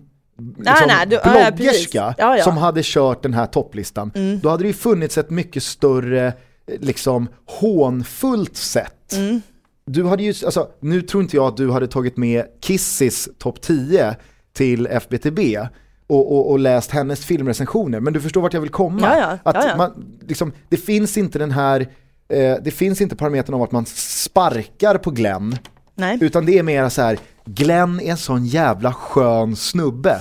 liksom, 0.58 0.86
nej, 0.86 1.06
du- 1.06 1.14
ja, 1.14 1.20
ja, 1.24 1.32
precis. 1.32 1.56
bloggerska 1.56 2.14
Ja, 2.18 2.24
Mm. 2.26 2.38
ja. 2.38 2.44
som 2.44 2.56
hade 2.56 2.80
kört 2.84 3.22
den 3.22 3.34
här 3.34 3.46
topplistan, 3.46 4.12
då 4.42 4.48
hade 4.48 4.62
det 4.62 4.66
ju 4.68 4.72
funnits 4.74 5.18
ett 5.18 5.30
mycket 5.30 5.62
större, 5.62 6.32
liksom 6.80 7.28
hånfullt 7.46 8.56
sätt. 8.56 9.12
Mm. 9.16 9.40
Du 9.86 10.04
hade 10.04 10.22
ju, 10.22 10.34
alltså, 10.44 10.68
nu 10.80 11.02
tror 11.02 11.22
inte 11.22 11.36
jag 11.36 11.46
att 11.46 11.56
du 11.56 11.70
hade 11.70 11.86
tagit 11.88 12.16
med 12.16 12.44
Kissys 12.60 13.28
topp 13.38 13.60
10 13.60 14.16
till 14.52 14.86
FBTB 14.86 15.58
och, 16.06 16.32
och, 16.32 16.50
och 16.50 16.58
läst 16.58 16.90
hennes 16.90 17.24
filmrecensioner, 17.24 18.00
men 18.00 18.12
du 18.12 18.20
förstår 18.20 18.40
vart 18.40 18.52
jag 18.54 18.60
vill 18.60 18.70
komma. 18.70 19.00
Ja, 19.02 19.18
ja, 19.18 19.38
Att 19.50 19.56
ja, 19.64 19.68
ja. 19.70 19.76
Man, 19.76 20.16
liksom, 20.28 20.52
det 20.68 20.76
finns 20.76 21.16
inte 21.16 21.38
den 21.38 21.50
här, 21.50 21.80
eh, 22.28 22.56
det 22.62 22.70
finns 22.70 23.00
inte 23.00 23.16
parametern 23.16 23.54
av 23.54 23.62
att 23.62 23.72
man 23.72 23.86
sparkar 23.86 24.98
på 24.98 25.10
Glenn, 25.10 25.56
Nej. 25.98 26.18
utan 26.20 26.46
det 26.46 26.58
är 26.58 26.62
mer 26.62 26.88
så 26.88 27.02
här, 27.02 27.18
Glenn 27.44 28.00
är 28.00 28.10
en 28.10 28.16
sån 28.16 28.46
jävla 28.46 28.92
skön 28.92 29.56
snubbe. 29.56 30.20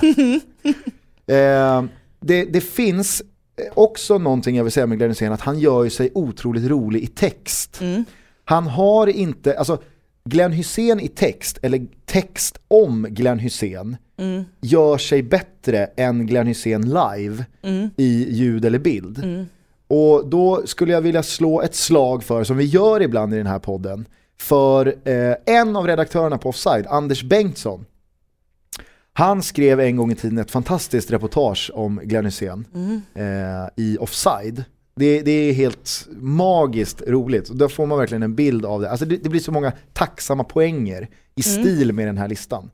eh, 1.26 1.84
det, 2.20 2.44
det 2.44 2.60
finns 2.60 3.22
också 3.74 4.18
någonting 4.18 4.56
jag 4.56 4.64
vill 4.64 4.72
säga 4.72 4.86
med 4.86 4.98
Glenn 4.98 5.10
Hysén, 5.10 5.32
att 5.32 5.40
han 5.40 5.58
gör 5.58 5.84
ju 5.84 5.90
sig 5.90 6.10
otroligt 6.14 6.64
rolig 6.64 7.02
i 7.02 7.06
text. 7.06 7.80
Han 8.44 8.66
har 8.66 9.06
inte, 9.06 9.58
alltså 9.58 9.78
Glenn 10.24 10.52
Hysén 10.52 11.00
i 11.00 11.08
text, 11.08 11.58
eller 11.62 11.86
text 12.04 12.58
om 12.68 13.06
Glenn 13.10 13.38
Hysén, 13.38 13.96
gör 14.60 14.98
sig 14.98 15.22
bättre 15.22 15.84
än 15.96 16.26
Glenn 16.26 16.46
Hysén 16.46 16.82
live 16.88 17.44
i 17.96 18.26
ljud 18.30 18.64
eller 18.64 18.78
bild. 18.78 19.46
Och 19.88 20.26
då 20.26 20.62
skulle 20.66 20.92
jag 20.92 21.00
vilja 21.00 21.22
slå 21.22 21.62
ett 21.62 21.74
slag 21.74 22.24
för, 22.24 22.44
som 22.44 22.56
vi 22.56 22.64
gör 22.64 23.02
ibland 23.02 23.34
i 23.34 23.36
den 23.36 23.46
här 23.46 23.58
podden, 23.58 24.06
för 24.40 24.94
eh, 25.04 25.34
en 25.46 25.76
av 25.76 25.86
redaktörerna 25.86 26.38
på 26.38 26.48
Offside, 26.48 26.86
Anders 26.86 27.22
Bengtsson. 27.22 27.84
Han 29.12 29.42
skrev 29.42 29.80
en 29.80 29.96
gång 29.96 30.12
i 30.12 30.14
tiden 30.14 30.38
ett 30.38 30.50
fantastiskt 30.50 31.10
reportage 31.10 31.70
om 31.74 32.00
Glenn 32.04 32.24
Hysén 32.24 32.64
eh, 33.14 33.84
i 33.84 33.98
Offside. 34.00 34.64
Det, 34.96 35.22
det 35.22 35.30
är 35.30 35.52
helt 35.52 36.08
magiskt 36.20 37.02
roligt. 37.06 37.58
Där 37.58 37.68
får 37.68 37.86
man 37.86 37.98
verkligen 37.98 38.22
en 38.22 38.34
bild 38.34 38.66
av 38.66 38.80
det. 38.80 38.90
Alltså 38.90 39.06
det, 39.06 39.16
det 39.16 39.28
blir 39.28 39.40
så 39.40 39.52
många 39.52 39.72
tacksamma 39.92 40.44
poänger 40.44 41.08
i 41.34 41.42
stil 41.42 41.92
med 41.92 42.06
den 42.06 42.18
här 42.18 42.28
listan. 42.28 42.70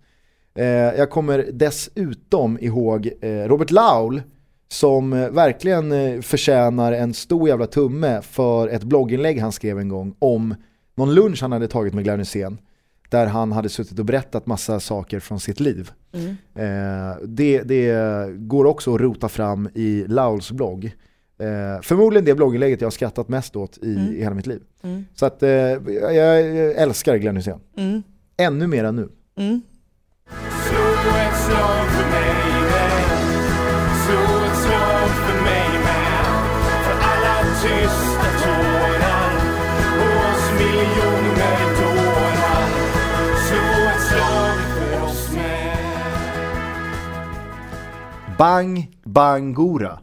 Eh, 0.54 0.66
jag 0.66 1.10
kommer 1.10 1.50
dessutom 1.52 2.58
ihåg 2.60 3.10
eh, 3.20 3.28
Robert 3.30 3.70
Laul 3.70 4.22
som 4.68 5.12
eh, 5.12 5.30
verkligen 5.30 5.92
eh, 5.92 6.20
förtjänar 6.20 6.92
en 6.92 7.14
stor 7.14 7.48
jävla 7.48 7.66
tumme 7.66 8.22
för 8.22 8.68
ett 8.68 8.82
blogginlägg 8.82 9.40
han 9.40 9.52
skrev 9.52 9.78
en 9.78 9.88
gång 9.88 10.14
om 10.18 10.54
någon 10.94 11.14
lunch 11.14 11.42
han 11.42 11.52
hade 11.52 11.68
tagit 11.68 11.94
med 11.94 12.04
Glenn 12.04 12.18
Hysén 12.18 12.58
där 13.08 13.26
han 13.26 13.52
hade 13.52 13.68
suttit 13.68 13.98
och 13.98 14.04
berättat 14.04 14.46
massa 14.46 14.80
saker 14.80 15.20
från 15.20 15.40
sitt 15.40 15.60
liv. 15.60 15.90
Mm. 16.12 16.28
Eh, 16.54 17.16
det, 17.24 17.62
det 17.62 17.96
går 18.36 18.64
också 18.64 18.94
att 18.94 19.00
rota 19.00 19.28
fram 19.28 19.68
i 19.74 20.04
Lauls 20.08 20.52
blogg. 20.52 20.84
Eh, 21.38 21.82
förmodligen 21.82 22.24
det 22.24 22.34
blogginlägget 22.34 22.80
jag 22.80 22.86
har 22.86 22.90
skrattat 22.90 23.28
mest 23.28 23.56
åt 23.56 23.78
i, 23.82 23.94
Mm. 23.94 24.12
i 24.14 24.18
hela 24.22 24.34
mitt 24.34 24.46
liv. 24.46 24.62
Mm. 24.82 25.04
Så 25.14 25.26
att 25.26 25.42
eh, 25.42 25.50
jag, 25.50 26.14
jag 26.14 26.40
älskar 26.72 27.16
Glenn 27.16 27.36
Hysén. 27.36 27.60
Mm. 27.76 28.02
Ännu 28.36 28.66
mer 28.66 28.84
än 28.84 28.96
nu. 28.96 29.08
Bang 48.38 48.88
Bangora. 49.04 49.98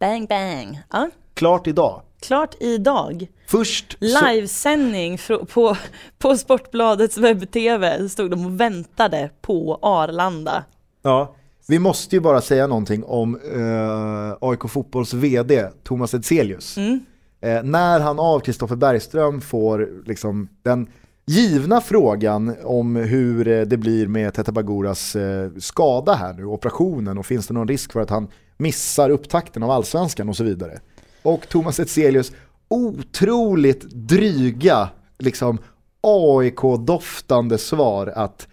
Bang 0.00 0.28
bang. 0.28 0.80
Ja, 0.92 1.10
Klart 1.34 1.66
idag. 1.66 2.02
klart 2.22 2.54
idag. 2.60 3.26
Först 3.46 3.96
Livesändning 4.00 5.18
på, 5.54 5.76
på 6.18 6.36
Sportbladets 6.36 7.18
webb-tv 7.18 8.08
stod 8.08 8.30
de 8.30 8.46
och 8.46 8.60
väntade 8.60 9.30
på 9.40 9.78
Arlanda. 9.82 10.64
ja, 11.02 11.34
vi 11.68 11.78
måste 11.78 12.16
ju 12.16 12.20
bara 12.20 12.40
säga 12.40 12.66
någonting 12.66 13.04
om 13.04 13.36
eh, 13.54 14.48
AIK 14.48 14.70
Fotbolls 14.70 15.14
VD 15.14 15.68
Thomas 15.84 16.14
Edselius. 16.14 16.76
Mm. 16.76 17.00
Eh, 17.40 17.62
när 17.62 18.00
han 18.00 18.18
av 18.18 18.40
Kristoffer 18.40 18.76
Bergström 18.76 19.40
får 19.40 19.88
liksom 20.06 20.48
den 20.62 20.86
givna 21.26 21.80
frågan 21.80 22.56
om 22.64 22.96
hur 22.96 23.48
eh, 23.48 23.60
det 23.60 23.76
blir 23.76 24.06
med 24.06 24.34
Teta 24.34 24.52
Baguras 24.52 25.16
eh, 25.16 25.50
skada 25.58 26.14
här 26.14 26.32
nu, 26.32 26.44
operationen 26.44 27.18
och 27.18 27.26
finns 27.26 27.46
det 27.46 27.54
någon 27.54 27.68
risk 27.68 27.92
för 27.92 28.00
att 28.00 28.10
han 28.10 28.28
missar 28.56 29.10
upptakten 29.10 29.62
av 29.62 29.70
allsvenskan 29.70 30.28
och 30.28 30.36
så 30.36 30.44
vidare. 30.44 30.80
Och 31.22 31.48
Thomas 31.48 31.80
Etzelius 31.80 32.32
otroligt 32.68 33.82
dryga, 33.90 34.88
liksom 35.18 35.58
AIK-doftande 36.00 37.58
svar 37.58 38.06
att 38.06 38.48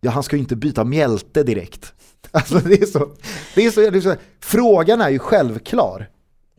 ja, 0.00 0.10
han 0.10 0.22
ska 0.22 0.36
ju 0.36 0.40
inte 0.40 0.56
byta 0.56 0.84
mjälte 0.84 1.42
direkt. 1.42 1.92
Alltså 2.30 2.58
det 2.58 2.82
är 2.82 2.86
så, 2.86 3.08
det 3.54 3.66
är 3.66 3.70
så, 3.70 3.80
det 3.80 3.98
är 3.98 4.00
så 4.00 4.14
frågan 4.40 5.00
är 5.00 5.08
ju 5.08 5.18
självklar. 5.18 6.08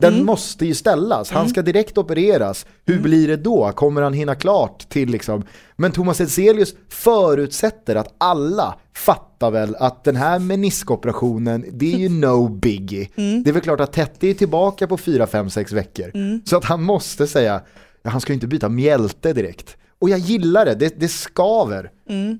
Den 0.00 0.24
måste 0.24 0.66
ju 0.66 0.74
ställas, 0.74 1.30
han 1.30 1.48
ska 1.48 1.62
direkt 1.62 1.98
opereras. 1.98 2.66
Hur 2.86 3.00
blir 3.00 3.28
det 3.28 3.36
då? 3.36 3.72
Kommer 3.72 4.02
han 4.02 4.12
hinna 4.12 4.34
klart 4.34 4.88
till 4.88 5.10
liksom? 5.10 5.42
Men 5.76 5.92
Thomas 5.92 6.20
Edselius 6.20 6.74
förutsätter 6.88 7.96
att 7.96 8.14
alla 8.18 8.74
fattar 8.96 9.50
väl 9.50 9.76
att 9.76 10.04
den 10.04 10.16
här 10.16 10.38
meniskoperationen, 10.38 11.64
det 11.72 11.94
är 11.94 11.98
ju 11.98 12.08
no 12.20 12.48
biggie. 12.48 13.08
Det 13.14 13.50
är 13.50 13.52
väl 13.52 13.62
klart 13.62 13.80
att 13.80 13.92
Tette 13.92 14.28
är 14.28 14.34
tillbaka 14.34 14.86
på 14.86 14.96
4, 14.96 15.26
5, 15.26 15.50
6 15.50 15.72
veckor. 15.72 16.10
Så 16.48 16.56
att 16.56 16.64
han 16.64 16.82
måste 16.82 17.26
säga, 17.26 17.60
ja, 18.02 18.10
han 18.10 18.20
ska 18.20 18.32
ju 18.32 18.34
inte 18.34 18.46
byta 18.46 18.68
mjälte 18.68 19.32
direkt. 19.32 19.76
Och 19.98 20.10
jag 20.10 20.18
gillar 20.18 20.64
det, 20.64 20.74
det, 20.74 21.00
det 21.00 21.08
skaver. 21.08 21.90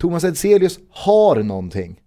Thomas 0.00 0.24
Edselius 0.24 0.78
har 0.90 1.42
någonting. 1.42 2.00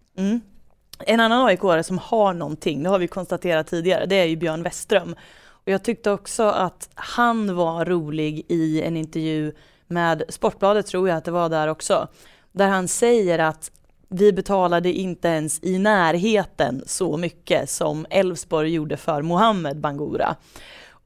En 1.05 1.19
annan 1.19 1.45
aik 1.45 1.59
som 1.85 1.97
har 1.97 2.33
någonting, 2.33 2.83
det 2.83 2.89
har 2.89 2.99
vi 2.99 3.07
konstaterat 3.07 3.67
tidigare, 3.67 4.05
det 4.05 4.15
är 4.15 4.25
ju 4.25 4.35
Björn 4.35 4.63
Westström. 4.63 5.15
Och 5.65 5.71
jag 5.71 5.83
tyckte 5.83 6.11
också 6.11 6.43
att 6.43 6.89
han 6.95 7.55
var 7.55 7.85
rolig 7.85 8.45
i 8.47 8.81
en 8.81 8.97
intervju 8.97 9.53
med 9.87 10.23
Sportbladet, 10.29 10.87
tror 10.87 11.09
jag 11.09 11.17
att 11.17 11.25
det 11.25 11.31
var 11.31 11.49
där 11.49 11.67
också, 11.67 12.07
där 12.51 12.67
han 12.67 12.87
säger 12.87 13.39
att 13.39 13.71
vi 14.09 14.33
betalade 14.33 14.93
inte 14.93 15.27
ens 15.27 15.63
i 15.63 15.79
närheten 15.79 16.83
så 16.85 17.17
mycket 17.17 17.69
som 17.69 18.05
Elfsborg 18.09 18.73
gjorde 18.73 18.97
för 18.97 19.21
Mohamed 19.21 19.79
Bangura. 19.79 20.35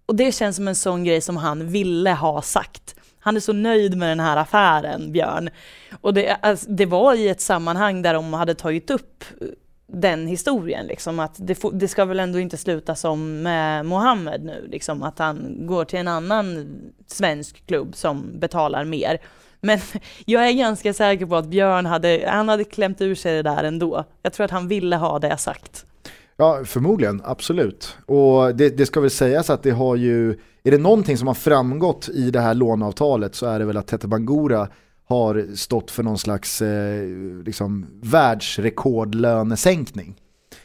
Och 0.05 0.15
det 0.15 0.31
känns 0.31 0.55
som 0.55 0.67
en 0.67 0.75
sån 0.75 1.03
grej 1.03 1.21
som 1.21 1.37
han 1.37 1.67
ville 1.67 2.11
ha 2.11 2.41
sagt. 2.41 2.95
Han 3.19 3.35
är 3.35 3.39
så 3.39 3.53
nöjd 3.53 3.97
med 3.97 4.09
den 4.09 4.19
här 4.19 4.37
affären, 4.37 5.11
Björn. 5.11 5.49
Och 6.01 6.13
det, 6.13 6.37
alltså, 6.41 6.69
det 6.69 6.85
var 6.85 7.13
i 7.13 7.29
ett 7.29 7.41
sammanhang 7.41 8.01
där 8.01 8.13
de 8.13 8.33
hade 8.33 8.55
tagit 8.55 8.89
upp 8.89 9.23
den 9.88 10.27
historien, 10.27 10.85
liksom 10.85 11.19
att 11.19 11.35
det, 11.38 11.59
det 11.73 11.88
ska 11.88 12.05
väl 12.05 12.19
ändå 12.19 12.39
inte 12.39 12.57
sluta 12.57 12.95
som 12.95 13.41
med 13.41 13.85
Mohammed 13.85 14.43
nu, 14.43 14.67
liksom 14.71 15.03
att 15.03 15.19
han 15.19 15.67
går 15.67 15.85
till 15.85 15.99
en 15.99 16.07
annan 16.07 16.67
svensk 17.07 17.67
klubb 17.67 17.95
som 17.95 18.39
betalar 18.39 18.85
mer. 18.85 19.21
Men 19.61 19.79
jag 20.25 20.49
är 20.49 20.53
ganska 20.53 20.93
säker 20.93 21.25
på 21.25 21.35
att 21.35 21.47
Björn 21.47 21.85
hade, 21.85 22.23
han 22.27 22.49
hade 22.49 22.63
klämt 22.63 23.01
ur 23.01 23.15
sig 23.15 23.35
det 23.35 23.41
där 23.41 23.63
ändå. 23.63 24.03
Jag 24.21 24.33
tror 24.33 24.45
att 24.45 24.51
han 24.51 24.67
ville 24.67 24.95
ha 24.95 25.19
det 25.19 25.38
sagt. 25.38 25.85
Ja, 26.38 26.61
förmodligen, 26.65 27.21
absolut. 27.25 27.97
Och 28.05 28.55
det, 28.55 28.69
det 28.69 28.85
ska 28.85 28.99
väl 28.99 29.09
sägas 29.09 29.49
att 29.49 29.63
det 29.63 29.71
har 29.71 29.95
ju, 29.95 30.31
är 30.63 30.71
det 30.71 30.77
någonting 30.77 31.17
som 31.17 31.27
har 31.27 31.35
framgått 31.35 32.09
i 32.09 32.31
det 32.31 32.39
här 32.39 32.53
låneavtalet 32.53 33.35
så 33.35 33.45
är 33.45 33.59
det 33.59 33.65
väl 33.65 33.77
att 33.77 33.88
Tete 33.88 34.07
Bangura 34.07 34.67
har 35.09 35.55
stått 35.55 35.91
för 35.91 36.03
någon 36.03 36.17
slags 36.17 36.61
eh, 36.61 37.03
liksom, 37.45 37.85
världsrekordlönesänkning. 38.01 40.15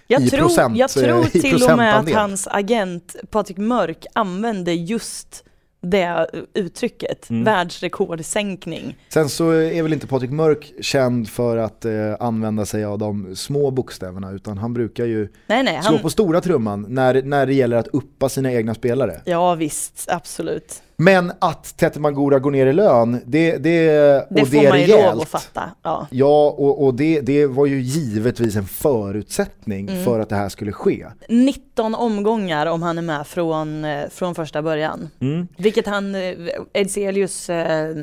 Jag 0.06 0.22
I 0.22 0.30
tror, 0.30 0.40
procent, 0.40 0.76
jag 0.76 0.90
eh, 0.96 1.02
tror 1.04 1.26
i 1.26 1.30
till 1.40 1.62
och 1.62 1.76
med 1.76 1.98
att 1.98 2.12
hans 2.12 2.48
agent 2.50 3.16
Patrik 3.30 3.58
Mörk 3.58 4.06
använde 4.14 4.72
just 4.72 5.44
det 5.84 6.26
uttrycket, 6.54 7.30
Mm. 7.30 7.44
världsrekordsänkning. 7.44 8.96
Sen 9.08 9.28
så 9.28 9.50
är 9.50 9.82
väl 9.82 9.92
inte 9.92 10.06
Patrik 10.06 10.30
Mörk 10.30 10.72
känd 10.80 11.28
för 11.28 11.56
att 11.56 11.84
eh, 11.84 11.92
använda 12.20 12.66
sig 12.66 12.84
av 12.84 12.98
de 12.98 13.36
små 13.36 13.70
bokstäverna 13.70 14.30
utan 14.30 14.58
han 14.58 14.74
brukar 14.74 15.04
ju 15.04 15.28
Nej, 15.46 15.62
nej, 15.62 15.82
slå 15.82 15.92
han, 15.92 16.02
på 16.02 16.10
stora 16.10 16.40
trumman 16.40 16.86
när, 16.88 17.22
när 17.22 17.46
det 17.46 17.54
gäller 17.54 17.76
att 17.76 17.88
uppa 17.88 18.28
sina 18.28 18.52
egna 18.52 18.74
spelare. 18.74 19.20
ja 19.24 19.54
visst, 19.54 20.08
absolut. 20.10 20.82
Men 20.96 21.32
att 21.38 21.76
Tete 21.76 22.00
Bangura 22.00 22.38
går 22.38 22.50
ner 22.50 22.66
i 22.66 22.72
lön, 22.72 23.20
det, 23.26 23.56
det, 23.58 23.86
Det 24.30 24.42
och 24.42 24.48
får 24.48 24.50
det 24.50 24.66
är 24.66 24.68
man 24.70 24.80
ju 24.80 24.86
rejält. 24.86 25.14
lov 25.14 25.22
att 25.22 25.28
fatta. 25.28 25.70
Ja. 25.82 26.06
Ja, 26.10 26.54
och, 26.58 26.84
och 26.84 26.94
det, 26.94 27.20
det 27.20 27.46
var 27.46 27.66
ju 27.66 27.80
givetvis 27.80 28.56
en 28.56 28.64
förutsättning 28.66 29.88
Mm. 29.88 30.04
för 30.04 30.20
att 30.20 30.28
det 30.28 30.36
här 30.36 30.48
skulle 30.48 30.72
ske. 30.72 31.06
19 31.28 31.94
omgångar 31.94 32.66
om 32.66 32.82
han 32.82 32.98
är 32.98 33.02
med 33.02 33.26
från, 33.26 33.84
eh, 33.84 34.08
från 34.10 34.34
första 34.34 34.62
början. 34.62 35.08
Vilket 35.56 35.86
han, 35.86 36.14
eh, 36.14 36.34
Edselius 36.72 37.50
eh, 37.50 37.96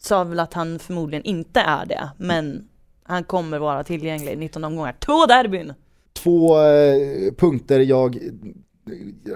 sa 0.00 0.24
väl 0.24 0.40
att 0.40 0.54
han 0.54 0.78
förmodligen 0.78 1.24
inte 1.24 1.60
är 1.60 1.86
det, 1.86 2.08
men 2.18 2.68
han 3.02 3.24
kommer 3.24 3.58
vara 3.58 3.84
tillgänglig 3.84 4.32
i 4.32 4.36
19 4.36 4.64
omgångar. 4.64 4.96
Två 5.00 5.26
derbyn! 5.26 5.72
Två 6.12 6.58
eh, 6.60 7.32
punkter 7.36 7.80
jag 7.80 8.18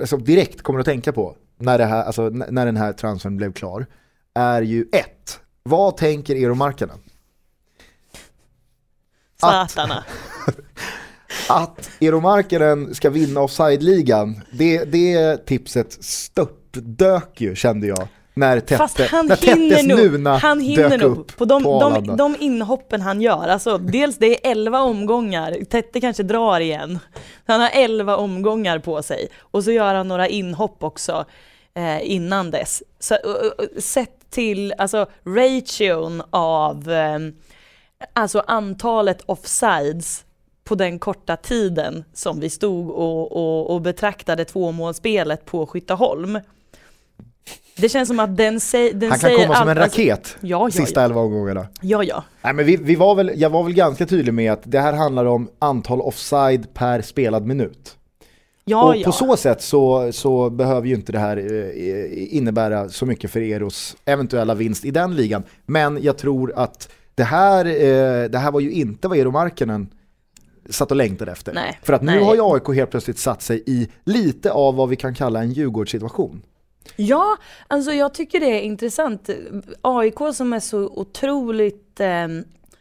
alltså, 0.00 0.16
direkt 0.16 0.62
kommer 0.62 0.80
att 0.80 0.86
tänka 0.86 1.12
på 1.12 1.36
när, 1.58 1.78
det 1.78 1.84
här, 1.86 2.04
alltså, 2.04 2.28
när 2.28 2.66
den 2.66 2.76
här 2.76 2.92
transfern 2.92 3.36
blev 3.36 3.52
klar 3.52 3.86
är 4.34 4.62
ju 4.62 4.86
ett, 4.92 5.40
vad 5.62 5.96
tänker 5.96 6.34
Eero 6.36 6.54
Markkanen? 6.54 6.98
Att- 9.42 9.70
Zlatarna. 9.70 10.04
Att 11.48 11.90
Eero 12.00 12.20
Markkanen 12.20 12.94
ska 12.94 13.10
vinna 13.10 13.40
offside-ligan, 13.40 14.40
det, 14.52 14.84
det 14.84 15.36
tipset 15.46 16.04
störtdök 16.04 17.40
ju 17.40 17.54
kände 17.54 17.86
jag. 17.86 18.08
När, 18.38 18.60
Tette, 18.60 18.76
Fast 18.76 19.00
han 19.00 19.26
när 19.26 19.36
hinner 19.36 19.76
Tettes 19.76 19.86
nog, 19.86 19.98
Nuna 19.98 20.36
han 20.36 20.60
hinner 20.60 20.88
dök 20.88 21.00
nog 21.00 21.18
upp 21.18 21.36
på 21.36 21.44
de, 21.44 21.62
på 21.62 22.00
de, 22.04 22.16
de 22.16 22.36
inhoppen 22.38 23.00
han 23.00 23.20
gör. 23.20 23.48
Alltså, 23.48 23.78
dels 23.78 24.18
det 24.18 24.46
är 24.46 24.50
11 24.50 24.80
omgångar, 24.80 25.64
Tette 25.70 26.00
kanske 26.00 26.22
drar 26.22 26.60
igen. 26.60 26.98
Han 27.46 27.60
har 27.60 27.70
11 27.72 28.16
omgångar 28.16 28.78
på 28.78 29.02
sig 29.02 29.28
och 29.40 29.64
så 29.64 29.70
gör 29.70 29.94
han 29.94 30.08
några 30.08 30.28
inhopp 30.28 30.82
också 30.82 31.24
eh, 31.74 32.10
innan 32.10 32.50
dess. 32.50 32.82
Så, 32.98 33.14
uh, 33.14 33.80
sett 33.80 34.30
till 34.30 34.74
alltså, 34.78 35.06
ration 35.24 36.22
av 36.30 36.90
eh, 36.90 37.18
alltså 38.12 38.42
antalet 38.46 39.22
offsides 39.26 40.24
på 40.64 40.74
den 40.74 40.98
korta 40.98 41.36
tiden 41.36 42.04
som 42.12 42.40
vi 42.40 42.50
stod 42.50 42.90
och, 42.90 43.32
och, 43.32 43.74
och 43.74 43.80
betraktade 43.80 44.44
tvåmålsspelet 44.44 45.44
på 45.44 45.66
Skytteholm. 45.66 46.38
Det 47.76 47.88
känns 47.88 48.08
som 48.08 48.20
att 48.20 48.36
den, 48.36 48.60
säg, 48.60 48.92
den 48.92 49.10
Han 49.10 49.18
kan 49.18 49.30
säger 49.30 49.42
komma 49.46 49.54
som 49.58 49.68
en 49.68 49.78
allt- 49.78 49.78
alltså- 49.84 50.00
raket 50.00 50.36
ja, 50.40 50.48
ja, 50.66 50.70
sista 50.70 51.00
ja. 51.00 51.04
elva 51.04 51.20
omgångarna. 51.20 51.66
Ja, 51.80 52.02
ja. 52.04 52.24
Nej, 52.42 52.52
men 52.52 52.66
vi, 52.66 52.76
vi 52.76 52.94
var 52.94 53.14
väl, 53.14 53.32
jag 53.36 53.50
var 53.50 53.64
väl 53.64 53.72
ganska 53.74 54.06
tydlig 54.06 54.34
med 54.34 54.52
att 54.52 54.62
det 54.64 54.80
här 54.80 54.92
handlar 54.92 55.24
om 55.24 55.48
antal 55.58 56.00
offside 56.00 56.74
per 56.74 57.02
spelad 57.02 57.46
minut. 57.46 57.94
Ja, 58.64 58.84
och 58.88 58.96
ja. 58.96 59.04
på 59.04 59.12
så 59.12 59.36
sätt 59.36 59.62
så, 59.62 60.12
så 60.12 60.50
behöver 60.50 60.88
ju 60.88 60.94
inte 60.94 61.12
det 61.12 61.18
här 61.18 61.36
eh, 61.36 62.36
innebära 62.36 62.88
så 62.88 63.06
mycket 63.06 63.30
för 63.30 63.40
Eros 63.40 63.96
eventuella 64.04 64.54
vinst 64.54 64.84
i 64.84 64.90
den 64.90 65.16
ligan. 65.16 65.42
Men 65.66 65.98
jag 66.02 66.18
tror 66.18 66.52
att 66.56 66.88
det 67.14 67.24
här, 67.24 67.64
eh, 67.66 68.28
det 68.30 68.38
här 68.38 68.50
var 68.50 68.60
ju 68.60 68.70
inte 68.72 69.08
vad 69.08 69.18
Eero 69.18 69.30
Markkanen 69.30 69.88
satt 70.70 70.90
och 70.90 70.96
längtade 70.96 71.32
efter. 71.32 71.52
Nej, 71.52 71.78
För 71.82 71.92
att 71.92 72.02
nu 72.02 72.12
nej. 72.12 72.24
har 72.24 72.34
ju 72.34 72.40
AIK 72.44 72.76
helt 72.76 72.90
plötsligt 72.90 73.18
satt 73.18 73.42
sig 73.42 73.62
i 73.66 73.88
lite 74.04 74.50
av 74.52 74.74
vad 74.74 74.88
vi 74.88 74.96
kan 74.96 75.14
kalla 75.14 75.40
en 75.42 75.52
Djurgårdssituation. 75.52 76.42
Ja, 76.96 77.36
alltså 77.68 77.92
jag 77.92 78.14
tycker 78.14 78.40
det 78.40 78.46
är 78.46 78.60
intressant. 78.60 79.30
AIK 79.82 80.18
som 80.34 80.52
är 80.52 80.60
så 80.60 80.78
otroligt 80.78 82.00
eh, 82.00 82.28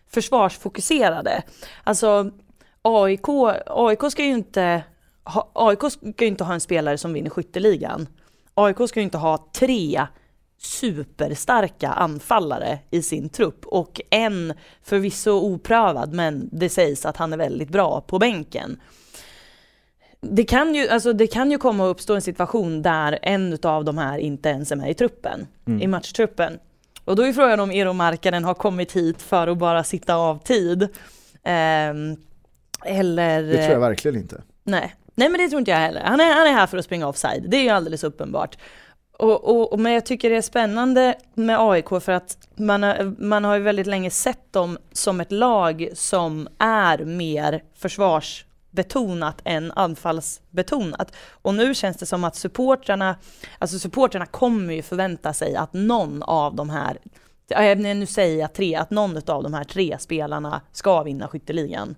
försvarsfokuserade. 0.10 1.44
Alltså 1.84 2.32
AIK, 2.82 3.28
AIK 3.66 4.12
ska 4.12 4.24
ju 4.24 4.32
inte 4.32 4.84
ha, 5.24 5.52
AIK 5.54 5.92
ska 5.92 6.24
ju 6.26 6.28
inte 6.28 6.44
ha 6.44 6.54
en 6.54 6.60
spelare 6.60 6.98
som 6.98 7.14
vinner 7.14 7.30
skytteligan. 7.30 8.08
AIK 8.54 8.90
ska 8.90 9.00
ju 9.00 9.04
inte 9.04 9.18
ha 9.18 9.50
tre 9.54 10.08
superstarka 10.60 11.90
anfallare 11.90 12.80
i 12.92 13.02
sin 13.02 13.30
trupp 13.30 13.66
och 13.66 14.02
en 14.10 14.54
förvisso 14.84 15.32
oprövad 15.32 16.14
men 16.14 16.50
det 16.52 16.70
sägs 16.70 17.06
att 17.06 17.18
han 17.18 17.34
är 17.34 17.38
väldigt 17.38 17.70
bra 17.70 18.02
på 18.02 18.20
bänken. 18.20 18.80
Det 20.22 20.44
kan, 20.44 20.76
ju, 20.76 20.88
alltså 20.88 21.14
det 21.14 21.28
kan 21.28 21.52
ju 21.52 21.58
komma 21.58 21.86
att 21.86 21.92
uppstå 21.92 22.16
en 22.16 22.22
situation 22.22 22.82
där 22.82 23.20
en 23.22 23.58
av 23.64 23.86
de 23.86 23.98
här 23.98 24.18
inte 24.18 24.50
ens 24.50 24.72
är 24.72 24.76
med 24.76 24.92
i 24.92 24.94
truppen, 24.94 25.48
i 25.82 25.88
matchtruppen. 25.88 26.60
Och 27.06 27.16
då 27.16 27.24
är 27.24 27.34
frågan 27.34 27.60
om 27.60 27.72
Eero 27.72 27.94
Markkanen 27.94 28.44
har 28.44 28.54
kommit 28.54 28.92
hit 28.92 29.22
för 29.22 29.48
att 29.48 29.58
bara 29.58 29.84
sitta 29.84 30.16
av 30.16 30.44
tid. 30.44 30.88
Ehm, 31.44 32.16
eller... 32.86 33.44
Det 33.44 33.58
tror 33.58 33.74
jag 33.74 33.80
verkligen 33.80 34.18
inte. 34.18 34.42
Nej. 34.64 34.96
Nej 35.16 35.30
men 35.30 35.40
det 35.40 35.50
tror 35.50 35.60
inte 35.60 35.72
jag 35.72 35.78
heller. 35.78 36.02
Han 36.02 36.20
är, 36.20 36.34
han 36.34 36.48
är 36.48 36.52
här 36.52 36.68
för 36.68 36.78
att 36.78 36.86
springa 36.86 37.08
offside, 37.08 37.46
det 37.48 37.58
är 37.58 37.64
ju 37.64 37.70
alldeles 37.70 38.04
uppenbart. 38.04 38.58
Och, 39.20 39.44
och, 39.44 39.74
och, 39.74 39.80
men 39.80 39.92
jag 39.92 40.06
tycker 40.06 40.30
det 40.30 40.36
är 40.36 40.42
spännande 40.42 41.16
med 41.34 41.60
AIK 41.60 41.90
för 41.90 42.10
att 42.10 42.38
man 42.56 42.84
har, 42.84 43.16
man 43.22 43.44
har 43.44 43.56
ju 43.56 43.62
väldigt 43.62 43.88
länge 43.88 44.10
sett 44.10 44.54
dem 44.54 44.78
som 44.92 45.22
ett 45.22 45.32
lag 45.32 45.90
som 45.94 46.48
är 46.58 46.98
mer 47.06 47.64
försvarsbetonat 48.76 49.42
än 49.46 49.72
anfallsbetonat. 49.76 51.12
Och 51.42 51.54
nu 51.56 51.74
känns 51.74 51.98
det 51.98 52.06
som 52.06 52.24
att 52.24 52.36
supportrarna, 52.36 53.16
alltså 53.60 53.80
supportrarna 53.80 54.26
kommer 54.26 54.74
ju 54.74 54.82
förvänta 54.82 55.34
sig 55.34 55.56
att 55.56 55.74
någon 55.74 56.24
av 56.24 56.56
de 56.56 56.70
här, 56.70 56.98
nu 57.78 58.06
säger 58.06 58.40
jag 58.40 58.54
tre, 58.54 58.76
att 58.76 58.90
någon 58.92 59.18
av 59.28 59.44
de 59.44 59.54
här 59.54 59.64
tre 59.64 59.98
spelarna 60.00 60.62
ska 60.72 61.04
vinna 61.04 61.28
skytteligan. 61.28 61.96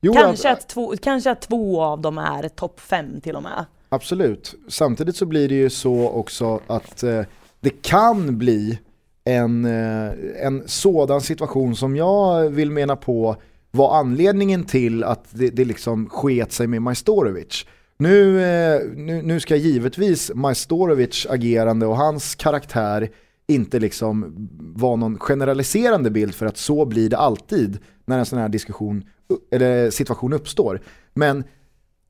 Jo, 0.00 0.12
Kanske 0.12 0.50
att- 0.50 0.58
att, 0.58 0.68
två, 0.68 0.94
kanske 1.02 1.30
att 1.30 1.40
två 1.42 1.82
av 1.82 2.00
dem 2.00 2.18
är 2.18 2.48
topp 2.48 2.80
fem 2.80 3.20
till 3.20 3.36
och 3.36 3.42
med. 3.42 3.64
Absolut. 3.88 4.54
Samtidigt 4.68 5.16
så 5.16 5.26
blir 5.26 5.48
det 5.48 5.54
ju 5.54 5.70
så 5.70 6.08
också 6.08 6.60
att 6.66 7.02
eh, 7.02 7.22
det 7.60 7.82
kan 7.82 8.38
bli 8.38 8.78
en, 9.24 9.64
eh, 9.64 10.12
en 10.46 10.62
sådan 10.68 11.20
situation 11.20 11.76
som 11.76 11.96
jag 11.96 12.50
vill 12.50 12.70
mena 12.70 12.96
på 12.96 13.36
var 13.72 13.98
anledningen 13.98 14.64
till 14.64 15.04
att 15.04 15.24
det, 15.30 15.50
det 15.50 15.64
liksom 15.64 16.08
sket 16.08 16.52
sig 16.52 16.66
med 16.66 16.82
Majstorovic. 16.82 17.66
Nu, 17.98 18.42
eh, 18.42 18.80
nu, 18.94 19.22
nu 19.22 19.40
ska 19.40 19.56
givetvis 19.56 20.30
Majstorovic 20.34 21.26
agerande 21.30 21.86
och 21.86 21.96
hans 21.96 22.34
karaktär 22.34 23.10
inte 23.46 23.78
liksom 23.78 24.48
vara 24.76 24.96
någon 24.96 25.18
generaliserande 25.18 26.10
bild 26.10 26.34
för 26.34 26.46
att 26.46 26.56
så 26.56 26.84
blir 26.84 27.10
det 27.10 27.18
alltid 27.18 27.78
när 28.04 28.18
en 28.18 28.26
sån 28.26 28.38
här 28.38 28.48
diskussion 28.48 29.04
eller 29.50 29.90
situation 29.90 30.32
uppstår. 30.32 30.80
Men 31.14 31.44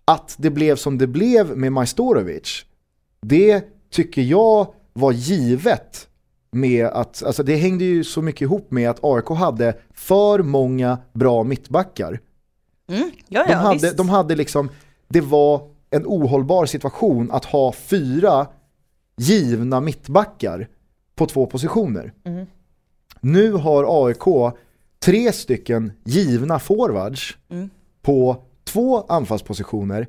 att 0.05 0.37
det 0.39 0.51
blev 0.51 0.77
som 0.77 0.99
det 0.99 1.07
blev 1.07 1.57
med 1.59 1.73
Majstorovic, 1.73 2.65
det 3.27 3.65
tycker 3.91 4.23
jag 4.23 4.75
var 4.93 5.13
givet 5.13 6.09
med 6.53 6.87
att, 6.87 7.23
alltså 7.23 7.43
det 7.43 7.57
hängde 7.57 7.85
ju 7.85 8.05
så 8.05 8.23
mycket 8.23 8.43
ihop 8.43 8.71
med 8.71 8.91
att 8.91 8.99
AIK 9.05 9.29
hade 9.29 9.75
för 9.95 10.39
många 10.43 10.99
bra 11.13 11.45
mittbackar. 11.45 12.21
Mm, 12.89 13.11
ja, 13.29 13.45
De, 13.45 13.53
ja, 13.53 13.59
hade, 13.59 13.79
visst. 13.79 13.97
de 13.97 14.09
hade 14.09 14.37
liksom, 14.37 14.69
det 15.09 15.21
var 15.21 15.69
en 15.91 16.03
ohållbar 16.07 16.67
situation 16.67 17.31
att 17.31 17.45
ha 17.45 17.73
fyra 17.73 18.47
givna 19.17 19.81
mittbackar 19.81 20.69
på 21.15 21.27
två 21.27 21.47
positioner. 21.47 22.13
Mm. 22.25 22.47
Nu 23.21 23.53
har 23.53 24.07
AIK 24.07 24.55
tre 24.99 25.33
stycken 25.33 25.93
givna 26.05 26.59
forwards 26.59 27.37
Mm. 27.51 27.71
på 28.03 28.37
två 28.65 29.01
anfallspositioner 29.09 30.07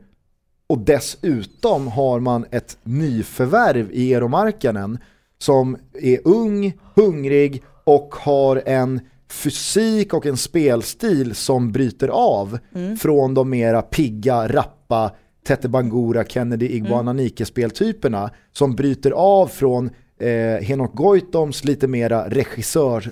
och 0.68 0.80
dessutom 0.80 1.88
har 1.88 2.20
man 2.20 2.46
ett 2.52 2.78
nyförvärv 2.84 3.92
i 3.92 4.14
Eero 4.14 4.28
Markkanen 4.28 4.98
som 5.44 5.78
är 6.02 6.20
ung, 6.24 6.74
hungrig 6.96 7.64
och 7.84 8.16
har 8.16 8.64
en 8.66 9.00
fysik 9.32 10.14
och 10.14 10.26
en 10.26 10.38
spelstil 10.38 11.36
som 11.36 11.72
bryter 11.72 12.08
av 12.08 12.58
från 13.02 13.34
de 13.34 13.50
mera 13.50 13.82
pigga, 13.82 14.48
rappa 14.48 15.12
Tete 15.48 15.70
Bangura, 15.70 16.24
Kennedy 16.24 16.68
Iguananike 16.68 17.46
speltyperna 17.46 18.30
som 18.52 18.76
bryter 18.76 19.12
av 19.12 19.48
från 19.48 19.90
eh, 20.20 20.64
Henok 20.66 20.94
Goitoms 20.96 21.64
lite 21.64 21.88
mera 21.88 22.30
regissör 22.30 23.12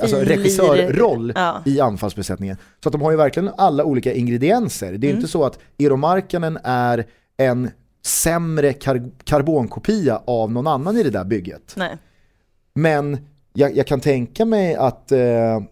alltså 0.00 0.16
Filir. 0.16 0.36
regissörroll 0.36 1.32
Ja. 1.36 1.62
i 1.66 1.80
anfallsbesättningen. 1.80 2.56
Så 2.82 2.88
att 2.88 2.92
de 2.92 3.02
har 3.02 3.10
ju 3.10 3.16
verkligen 3.16 3.50
alla 3.56 3.84
olika 3.84 4.12
ingredienser. 4.12 4.92
Det 4.92 5.06
är 5.06 5.10
Mm. 5.10 5.16
inte 5.16 5.28
så 5.32 5.44
att 5.44 5.58
Eero 5.78 5.96
Markkanen 5.96 6.58
är 6.64 7.04
en 7.36 7.70
sämre 8.06 8.72
kar- 8.72 9.10
karbonkopia 9.24 10.22
av 10.24 10.52
någon 10.52 10.66
annan 10.66 10.96
i 10.96 11.02
det 11.02 11.10
där 11.10 11.24
bygget. 11.24 11.74
Nej. 11.76 11.96
Men 12.74 13.18
jag, 13.52 13.76
jag 13.76 13.86
kan 13.86 14.00
tänka 14.00 14.44
mig 14.44 14.74
att 14.74 15.12
eh, 15.12 15.62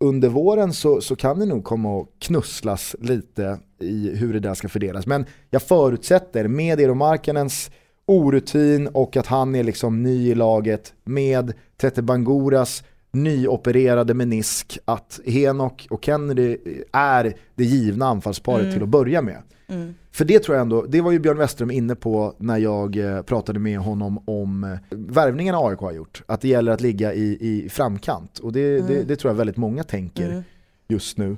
under 0.00 0.28
våren 0.28 0.72
så, 0.72 1.00
så 1.00 1.16
kan 1.16 1.38
det 1.38 1.46
nog 1.46 1.64
komma 1.64 2.00
att 2.00 2.08
knusslas 2.18 2.96
lite 3.00 3.58
i 3.80 4.16
hur 4.16 4.32
det 4.32 4.40
där 4.40 4.54
ska 4.54 4.68
fördelas. 4.68 5.06
Men 5.06 5.26
jag 5.50 5.62
förutsätter 5.62 6.48
med 6.48 6.80
Eero 6.80 6.94
Markkanens 6.94 7.70
orutin 8.06 8.86
och 8.86 9.16
att 9.16 9.26
han 9.26 9.54
är 9.54 9.62
liksom 9.62 10.02
ny 10.02 10.30
i 10.30 10.34
laget 10.34 10.94
med 11.04 11.52
Tete 11.76 12.02
Banguras 12.02 12.84
nyopererade 13.12 14.14
menisk 14.14 14.78
att 14.84 15.20
Henok 15.26 15.86
och 15.90 16.04
Kennedy 16.04 16.58
är 16.92 17.34
det 17.54 17.64
givna 17.64 18.06
anfallsparet 18.06 18.72
till 18.72 18.82
att 18.82 18.88
börja 18.88 19.22
med. 19.22 19.42
Mm. 19.68 19.94
För 20.10 20.24
det 20.24 20.38
tror 20.38 20.56
jag 20.56 20.62
ändå, 20.62 20.82
det 20.88 21.00
var 21.00 21.12
ju 21.12 21.18
Björn 21.18 21.38
Westström 21.38 21.70
inne 21.70 21.94
på 21.94 22.34
när 22.38 22.58
jag 22.58 22.96
eh, 22.96 23.22
pratade 23.22 23.58
med 23.60 23.78
honom 23.78 24.28
om 24.28 24.64
eh, 24.64 24.78
värvningarna 24.90 25.58
AIK 25.58 25.78
har 25.78 25.92
gjort. 25.92 26.22
Att 26.26 26.40
det 26.40 26.48
gäller 26.48 26.72
att 26.72 26.80
ligga 26.80 27.14
i, 27.14 27.38
i 27.40 27.68
framkant. 27.68 28.38
Och 28.38 28.52
det, 28.52 28.80
det, 28.80 29.02
det 29.02 29.16
tror 29.16 29.30
jag 29.30 29.36
väldigt 29.36 29.56
många 29.56 29.82
tänker 29.84 30.28
Mm. 30.30 30.42
just 30.88 31.18
nu. 31.18 31.36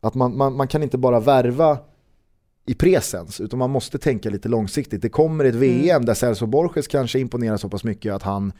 Att 0.00 0.14
man, 0.14 0.36
man, 0.36 0.56
man 0.56 0.68
kan 0.68 0.82
inte 0.82 0.98
bara 0.98 1.20
värva 1.20 1.78
i 2.66 2.74
presens, 2.74 3.40
utan 3.40 3.58
man 3.58 3.70
måste 3.70 3.98
tänka 3.98 4.30
lite 4.30 4.48
långsiktigt. 4.48 5.02
Det 5.02 5.08
kommer 5.08 5.44
ett 5.44 5.54
VM 5.54 6.04
där 6.04 6.14
Celso 6.14 6.46
Borges 6.46 6.86
kanske 6.88 7.18
imponerar 7.18 7.56
så 7.56 7.68
pass 7.68 7.84
mycket 7.84 8.14
att 8.14 8.22
han 8.22 8.52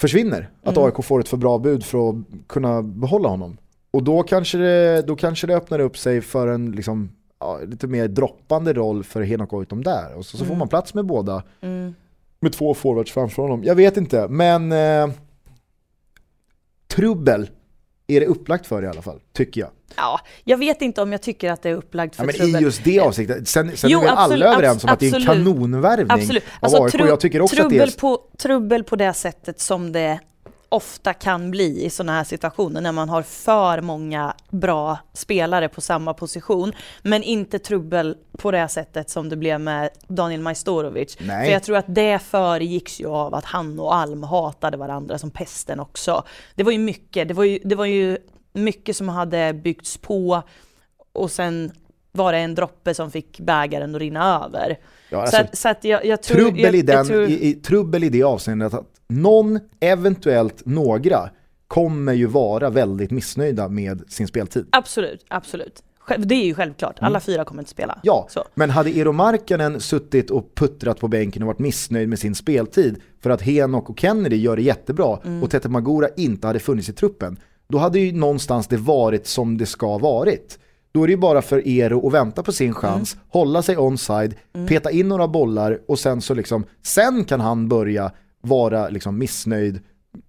försvinner. 0.00 0.50
Att 0.62 0.76
Mm. 0.76 0.86
AIK 0.86 1.04
får 1.04 1.20
ett 1.20 1.28
för 1.28 1.36
bra 1.36 1.58
bud 1.58 1.84
för 1.84 2.08
att 2.10 2.14
kunna 2.46 2.82
behålla 2.82 3.28
honom. 3.28 3.56
Och 3.90 4.02
då 4.02 4.22
kanske 4.22 4.58
det, 4.58 5.02
då 5.06 5.16
kanske 5.16 5.46
det 5.46 5.56
öppnar 5.56 5.78
upp 5.78 5.98
sig 5.98 6.20
för 6.20 6.48
en 6.48 6.72
liksom, 6.72 7.10
ja, 7.42 7.60
lite 7.66 7.86
mer 7.86 8.08
droppande 8.08 8.72
roll 8.72 9.04
för 9.04 9.22
Henok 9.22 9.50
Goitom 9.50 9.84
där. 9.84 10.14
Och 10.14 10.26
så, 10.26 10.36
så 10.36 10.44
får 10.44 10.54
man 10.54 10.68
plats 10.68 10.94
med 10.94 11.06
båda. 11.06 11.42
Mm. 11.60 11.94
Med 12.40 12.52
två 12.52 12.74
forwards 12.74 13.12
framför 13.12 13.42
honom. 13.42 13.64
Jag 13.64 13.74
vet 13.74 13.96
inte, 13.96 14.28
men 14.28 14.72
eh, 14.72 15.08
trubbel 16.88 17.50
är 18.06 18.20
det 18.20 18.26
upplagt 18.26 18.66
för 18.66 18.82
i 18.82 18.86
alla 18.86 19.02
fall, 19.02 19.20
tycker 19.32 19.60
jag. 19.60 19.70
Ja, 19.96 20.20
jag 20.44 20.58
vet 20.58 20.82
inte 20.82 21.02
om 21.02 21.12
jag 21.12 21.22
tycker 21.22 21.50
att 21.52 21.62
det 21.62 21.68
är 21.70 21.74
upplagt 21.74 22.16
för 22.16 22.22
Ja, 22.22 22.26
men 22.26 22.34
trubbel. 22.34 22.62
i 22.62 22.64
just 22.64 22.84
det 22.84 23.00
avsiktet. 23.00 23.48
Sen, 23.48 23.76
sen 23.76 23.90
Jo, 23.90 23.98
är 23.98 24.02
vi 24.02 24.08
alla 24.08 24.46
överens 24.54 24.84
om 24.84 24.90
att 24.90 25.00
det 25.00 25.06
är 25.06 25.08
en 25.08 25.14
absolut. 25.22 25.44
kanonvärvning 25.44 26.06
Absolut. 26.10 26.42
av 26.42 26.50
Alltså, 26.60 26.82
AIK. 26.84 26.94
tru- 26.94 27.06
jag 27.08 27.20
tycker 27.20 27.40
också 27.40 27.56
att 27.56 27.60
trubbel, 27.60 27.78
det 27.88 27.94
är... 27.96 28.00
på, 28.00 28.18
trubbel 28.38 28.84
på 28.84 28.96
det 28.96 29.12
sättet 29.12 29.60
som 29.60 29.92
det 29.92 30.20
ofta 30.72 31.14
kan 31.14 31.50
bli 31.50 31.84
i 31.84 31.90
sådana 31.90 32.12
här 32.12 32.24
situationer 32.24 32.80
när 32.80 32.92
man 32.92 33.08
har 33.08 33.22
för 33.22 33.80
många 33.80 34.34
bra 34.50 34.98
spelare 35.12 35.68
på 35.68 35.80
samma 35.80 36.14
position. 36.14 36.72
Men 37.02 37.22
inte 37.22 37.58
trubbel 37.58 38.16
på 38.38 38.50
det 38.50 38.68
sättet 38.68 39.10
som 39.10 39.28
det 39.28 39.36
blev 39.36 39.60
med 39.60 39.90
Daniel 40.08 40.40
Majstorovic. 40.40 41.16
Nej. 41.20 41.46
För 41.46 41.52
jag 41.52 41.62
tror 41.62 41.76
att 41.76 41.84
det 41.88 42.18
föregicks 42.18 43.00
ju 43.00 43.06
av 43.06 43.34
att 43.34 43.44
han 43.44 43.80
och 43.80 43.94
Alm 43.94 44.22
hatade 44.22 44.76
varandra 44.76 45.18
som 45.18 45.30
pesten 45.30 45.80
också. 45.80 46.24
Det 46.54 46.62
var 46.62 46.72
ju 46.72 46.78
mycket, 46.78 47.28
det 47.28 47.34
var 47.34 47.44
ju, 47.44 47.58
det 47.64 47.74
var 47.74 47.86
ju 47.86 48.18
mycket 48.52 48.96
som 48.96 49.08
hade 49.08 49.52
byggts 49.52 49.96
på 49.96 50.42
och 51.12 51.30
sen 51.30 51.72
var 52.12 52.32
det 52.32 52.38
en 52.38 52.54
droppe 52.54 52.94
som 52.94 53.10
fick 53.10 53.40
bägaren 53.40 53.94
att 53.94 54.00
rinna 54.00 54.44
över. 54.44 54.78
Ja, 55.10 55.16
så 55.16 55.20
alltså, 55.20 55.36
att, 55.36 55.58
så 55.58 55.68
att 55.68 55.84
jag, 55.84 56.04
jag 56.06 56.22
tror... 56.22 56.36
trubbel, 56.36 56.62
jag, 56.62 56.74
i 56.74 56.82
den, 56.82 56.96
jag 56.96 57.06
tror, 57.06 57.24
i, 57.24 57.48
i, 57.48 57.54
trubbel 57.54 58.04
i 58.04 58.08
det 58.08 58.22
avseendet 58.22 58.74
att 58.74 58.86
någon, 59.08 59.60
eventuellt 59.80 60.66
några, 60.66 61.30
kommer 61.68 62.12
ju 62.12 62.26
vara 62.26 62.70
väldigt 62.70 63.10
missnöjda 63.10 63.68
med 63.68 64.02
sin 64.08 64.28
speltid. 64.28 64.66
Absolut, 64.70 65.24
absolut. 65.28 65.82
Det 66.18 66.34
är 66.34 66.44
ju 66.44 66.54
självklart, 66.54 66.96
alla 67.00 67.20
fyra 67.20 67.44
kommer 67.44 67.62
inte 67.62 67.70
spela. 67.70 67.92
Mm. 67.92 68.00
Ja, 68.02 68.26
Så. 68.30 68.44
men 68.54 68.70
hade 68.70 68.90
Eero 68.90 69.12
Markkanen 69.12 69.80
suttit 69.80 70.30
och 70.30 70.54
puttrat 70.54 71.00
på 71.00 71.08
bänken 71.08 71.42
och 71.42 71.46
varit 71.46 71.58
missnöjd 71.58 72.08
med 72.08 72.18
sin 72.18 72.34
speltid 72.34 73.00
för 73.20 73.30
att 73.30 73.42
Henok 73.42 73.90
och 73.90 74.00
Kennedy 74.00 74.36
gör 74.36 74.56
det 74.56 74.62
jättebra 74.62 75.18
Mm. 75.24 75.42
och 75.42 75.50
Tete 75.50 75.68
Magura 75.68 76.08
inte 76.16 76.46
hade 76.46 76.58
funnits 76.58 76.88
i 76.88 76.92
truppen, 76.92 77.36
då 77.68 77.78
hade 77.78 77.98
ju 77.98 78.12
någonstans 78.12 78.66
det 78.66 78.76
varit 78.76 79.26
som 79.26 79.58
det 79.58 79.66
ska 79.66 79.98
varit. 79.98 80.58
Då 80.92 81.02
är 81.02 81.06
det 81.06 81.10
ju 81.12 81.16
bara 81.18 81.42
för 81.42 81.62
Eero 81.68 82.06
att 82.06 82.12
vänta 82.14 82.42
på 82.42 82.52
sin 82.52 82.74
chans, 82.74 83.16
hålla 83.28 83.62
sig 83.62 83.76
onside, 83.76 84.34
peta 84.68 84.90
in 84.90 85.08
några 85.08 85.28
bollar 85.28 85.78
och 85.88 85.98
sen 85.98 86.20
så 86.20 86.34
liksom, 86.34 86.64
sen 86.82 87.24
kan 87.24 87.40
han 87.40 87.68
börja 87.68 88.12
vara 88.40 88.88
liksom 88.88 89.18
missnöjd 89.18 89.80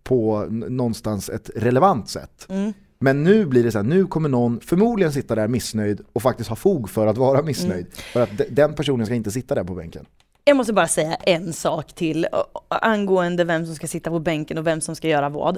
på 0.04 0.46
någonstans 0.50 1.30
ett 1.30 1.50
relevant 1.56 2.10
sätt. 2.10 2.48
Men 3.00 3.24
nu 3.24 3.46
blir 3.46 3.64
det 3.64 3.72
så 3.72 3.78
här, 3.78 3.86
nu 3.86 4.06
kommer 4.06 4.30
någon 4.30 4.60
förmodligen 4.60 5.14
sitta 5.14 5.36
där 5.36 5.48
missnöjd 5.48 6.02
och 6.14 6.22
faktiskt 6.22 6.50
ha 6.50 6.56
fog 6.56 6.90
för 6.90 7.08
att 7.08 7.18
vara 7.18 7.42
missnöjd. 7.42 7.86
För 7.96 8.22
att 8.22 8.38
de- 8.38 8.46
den 8.50 8.74
personen 8.76 9.06
ska 9.06 9.16
inte 9.16 9.32
sitta 9.32 9.56
där 9.56 9.64
på 9.64 9.74
bänken. 9.76 10.06
Jag 10.46 10.58
måste 10.58 10.74
bara 10.74 10.88
säga 10.88 11.16
en 11.16 11.54
sak 11.54 11.94
till 11.94 12.28
angående 12.70 13.44
vem 13.44 13.66
som 13.66 13.76
ska 13.76 13.88
sitta 13.88 14.10
på 14.10 14.20
bänken 14.20 14.58
och 14.58 14.68
vem 14.68 14.82
som 14.82 14.96
ska 14.96 15.08
göra 15.08 15.30
vad. 15.30 15.58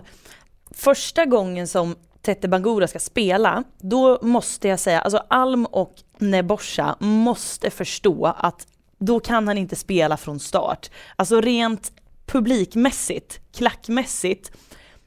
Första 0.72 1.26
gången 1.26 1.68
som 1.68 1.96
Tete 2.26 2.48
Bangura 2.48 2.88
ska 2.88 3.00
spela, 3.00 3.64
då 3.78 4.20
måste 4.22 4.68
jag 4.68 4.80
säga, 4.80 5.02
alltså 5.02 5.24
Alm 5.28 5.66
och 5.66 5.94
Nebosha 6.18 6.96
måste 7.00 7.70
förstå 7.70 8.26
att 8.38 8.68
då 8.98 9.20
kan 9.20 9.48
han 9.48 9.58
inte 9.58 9.76
spela 9.76 10.18
från 10.18 10.40
start. 10.40 10.90
Alltså 11.16 11.42
rent 11.42 11.92
publikmässigt, 12.26 13.40
klackmässigt, 13.56 14.52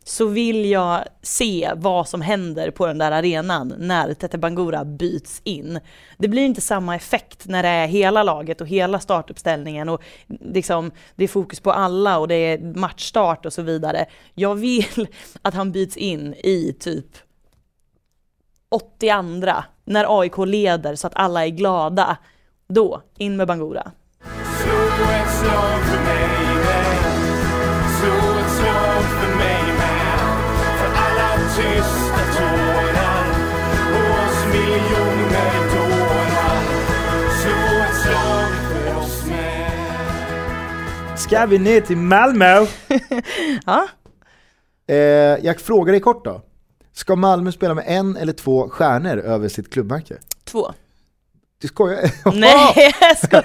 så 0.09 0.27
vill 0.27 0.71
jag 0.71 1.05
se 1.23 1.73
vad 1.77 2.09
som 2.09 2.21
händer 2.21 2.71
på 2.71 2.87
den 2.87 2.99
där 2.99 3.13
arenan 3.13 3.75
när 3.79 4.15
Tete 4.15 4.39
Bangura 4.39 4.85
byts 4.85 5.41
in. 5.45 5.81
Det 6.19 6.29
blir 6.29 6.43
inte 6.43 6.61
samma 6.61 6.97
effekt 6.97 7.47
när 7.47 7.63
det 7.63 7.69
är 7.69 7.87
hela 7.87 8.23
laget 8.23 8.61
och 8.61 8.67
hela 8.67 9.01
startuppställningen 9.01 9.89
och 9.89 10.03
liksom, 10.27 10.91
det 11.17 11.25
är 11.25 11.29
fokus 11.29 11.61
på 11.61 11.73
alla 11.73 12.19
och 12.19 12.29
det 12.29 12.35
är 12.35 12.59
matchstart 12.59 13.47
och 13.47 13.53
så 13.53 13.63
vidare. 13.63 14.07
Jag 14.35 14.55
vill 14.55 15.09
att 15.43 15.55
han 15.55 15.73
byts 15.73 15.97
in 15.97 16.35
i 16.35 16.77
typ 16.81 17.17
82 18.71 19.53
när 19.85 20.21
AIK 20.21 20.39
leder 20.39 20.95
så 20.95 21.07
att 21.07 21.17
alla 21.17 21.47
är 21.47 21.51
glada. 21.51 22.17
Då, 22.69 23.03
in 23.19 23.37
med 23.37 23.47
Bangura. 23.47 23.91
Slå 24.63 26.38
tysta 31.59 32.23
tårar 32.39 33.25
och 33.93 34.25
oss 34.25 34.45
miljoner 34.53 35.53
dårar. 35.75 36.61
Slå 37.41 37.85
ett 37.85 37.97
slag 38.03 38.53
för 38.71 38.99
oss 38.99 39.25
med. 39.27 41.19
Ska 41.19 41.47
vi 41.47 41.59
ner 41.59 41.81
till 41.81 41.97
Malmö? 41.97 42.67
Ja, 43.67 43.89
Eh, 44.91 44.97
jag 45.45 45.61
frågar 45.61 45.93
dig 45.93 46.01
kort 46.01 46.25
då. 46.25 46.43
Ska 46.93 47.17
Malmö 47.17 47.53
spela 47.53 47.75
med 47.75 47.85
en 47.89 48.17
eller 48.17 48.33
två 48.33 48.69
stjärnor 48.69 49.19
över 49.19 49.49
sitt 49.49 49.73
klubbmärke? 49.73 50.17
två. 50.45 50.73
Du 51.61 51.69
skojar? 51.69 52.11
Nej, 52.35 52.93
jag 53.01 53.19
skojar. 53.19 53.45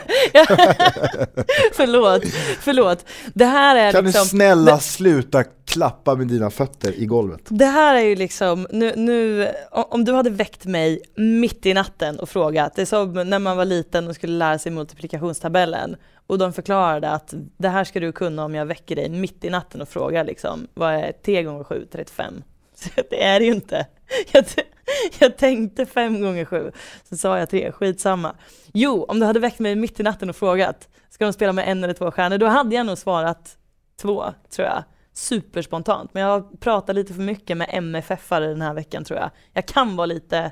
förlåt, 1.73 2.23
förlåt. 2.59 3.05
Det 3.33 3.45
här 3.45 3.75
är 3.75 3.91
Kan 3.91 4.05
liksom... 4.05 4.23
du 4.23 4.29
snälla 4.29 4.79
sluta 4.79 5.43
klappa 5.43 6.15
med 6.15 6.27
dina 6.27 6.49
fötter 6.49 6.99
i 6.99 7.05
golvet? 7.05 7.41
Det 7.45 7.65
här 7.65 7.95
är 7.95 8.01
ju 8.01 8.15
liksom, 8.15 8.67
nu, 8.71 8.93
nu, 8.95 9.49
om 9.71 10.05
du 10.05 10.13
hade 10.13 10.29
väckt 10.29 10.65
mig 10.65 11.01
mitt 11.15 11.65
i 11.65 11.73
natten 11.73 12.19
och 12.19 12.29
frågat, 12.29 12.75
det 12.75 12.81
är 12.81 12.85
som 12.85 13.13
när 13.13 13.39
man 13.39 13.57
var 13.57 13.65
liten 13.65 14.07
och 14.07 14.15
skulle 14.15 14.33
lära 14.37 14.59
sig 14.59 14.71
multiplikationstabellen 14.71 15.95
och 16.27 16.37
de 16.37 16.53
förklarade 16.53 17.09
att 17.09 17.33
det 17.57 17.69
här 17.69 17.83
ska 17.83 17.99
du 17.99 18.11
kunna 18.11 18.45
om 18.45 18.55
jag 18.55 18.65
väcker 18.65 18.95
dig 18.95 19.09
mitt 19.09 19.45
i 19.45 19.49
natten 19.49 19.81
och 19.81 19.89
frågar 19.89 20.23
liksom, 20.23 20.67
vad 20.73 20.93
är 20.93 21.11
3 21.25 21.43
gånger 21.43 21.63
7? 21.63 21.87
35. 21.91 22.43
Så 22.75 22.89
det 23.09 23.23
är 23.23 23.39
det 23.39 23.45
ju 23.45 23.53
inte. 23.53 23.85
Jag, 24.31 24.47
t- 24.47 24.63
jag 25.19 25.37
tänkte 25.37 25.85
5 25.85 26.21
gånger 26.21 26.45
7, 26.45 26.71
så 27.09 27.17
sa 27.17 27.39
jag 27.39 27.49
3, 27.49 27.71
skitsamma. 27.71 28.35
Jo, 28.73 29.03
om 29.03 29.19
du 29.19 29.25
hade 29.25 29.39
väckt 29.39 29.59
mig 29.59 29.75
mitt 29.75 29.99
i 29.99 30.03
natten 30.03 30.29
och 30.29 30.35
frågat, 30.35 30.89
ska 31.09 31.25
de 31.25 31.33
spela 31.33 31.53
med 31.53 31.67
en 31.67 31.83
eller 31.83 31.93
två 31.93 32.11
stjärnor? 32.11 32.37
Då 32.37 32.45
hade 32.45 32.75
jag 32.75 32.85
nog 32.85 32.97
svarat 32.97 33.57
två, 34.01 34.25
tror 34.49 34.67
jag 34.67 34.83
superspontant. 35.13 36.13
Men 36.13 36.23
jag 36.23 36.29
har 36.29 36.57
pratat 36.59 36.95
lite 36.95 37.13
för 37.13 37.21
mycket 37.21 37.57
med 37.57 37.69
MFF-are 37.69 38.39
den 38.47 38.61
här 38.61 38.73
veckan 38.73 39.03
tror 39.03 39.19
jag. 39.19 39.29
Jag 39.53 39.65
kan 39.65 39.95
vara 39.95 40.05
lite, 40.05 40.51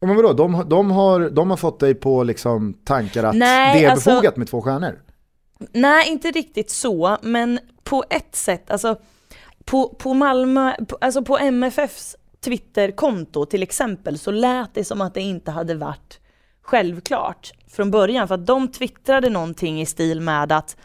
Ja, 0.00 0.06
men 0.06 0.16
vadå, 0.16 0.32
de, 0.32 0.68
de, 0.68 0.90
har, 0.90 1.30
de 1.30 1.50
har 1.50 1.56
fått 1.56 1.80
dig 1.80 1.94
på 1.94 2.22
liksom 2.22 2.72
tankar 2.84 3.24
att 3.24 3.36
Nej, 3.36 3.80
det 3.80 3.86
är 3.86 3.90
alltså- 3.90 4.10
befogat 4.10 4.36
med 4.36 4.48
två 4.48 4.62
stjärnor? 4.62 5.02
nej 5.72 6.08
inte 6.08 6.30
riktigt 6.30 6.70
så, 6.70 7.16
men 7.22 7.58
på 7.84 8.04
ett 8.10 8.36
sätt, 8.36 8.70
alltså 8.70 8.96
på, 9.64 9.88
på 9.88 10.14
Malmö, 10.14 10.74
på, 10.88 10.98
alltså 11.00 11.22
på 11.22 11.38
MFFs 11.38 12.16
Twitterkonto 12.44 13.46
till 13.46 13.62
exempel 13.62 14.18
så 14.18 14.30
lät 14.30 14.74
det 14.74 14.84
som 14.84 15.00
att 15.00 15.14
det 15.14 15.20
inte 15.20 15.50
hade 15.50 15.74
varit 15.74 16.20
självklart 16.62 17.52
från 17.68 17.90
början 17.90 18.28
för 18.28 18.34
att 18.34 18.46
de 18.46 18.68
twittrade 18.68 19.30
någonting 19.30 19.80
i 19.80 19.86
stil 19.86 20.20
med 20.20 20.52
att 20.52 20.76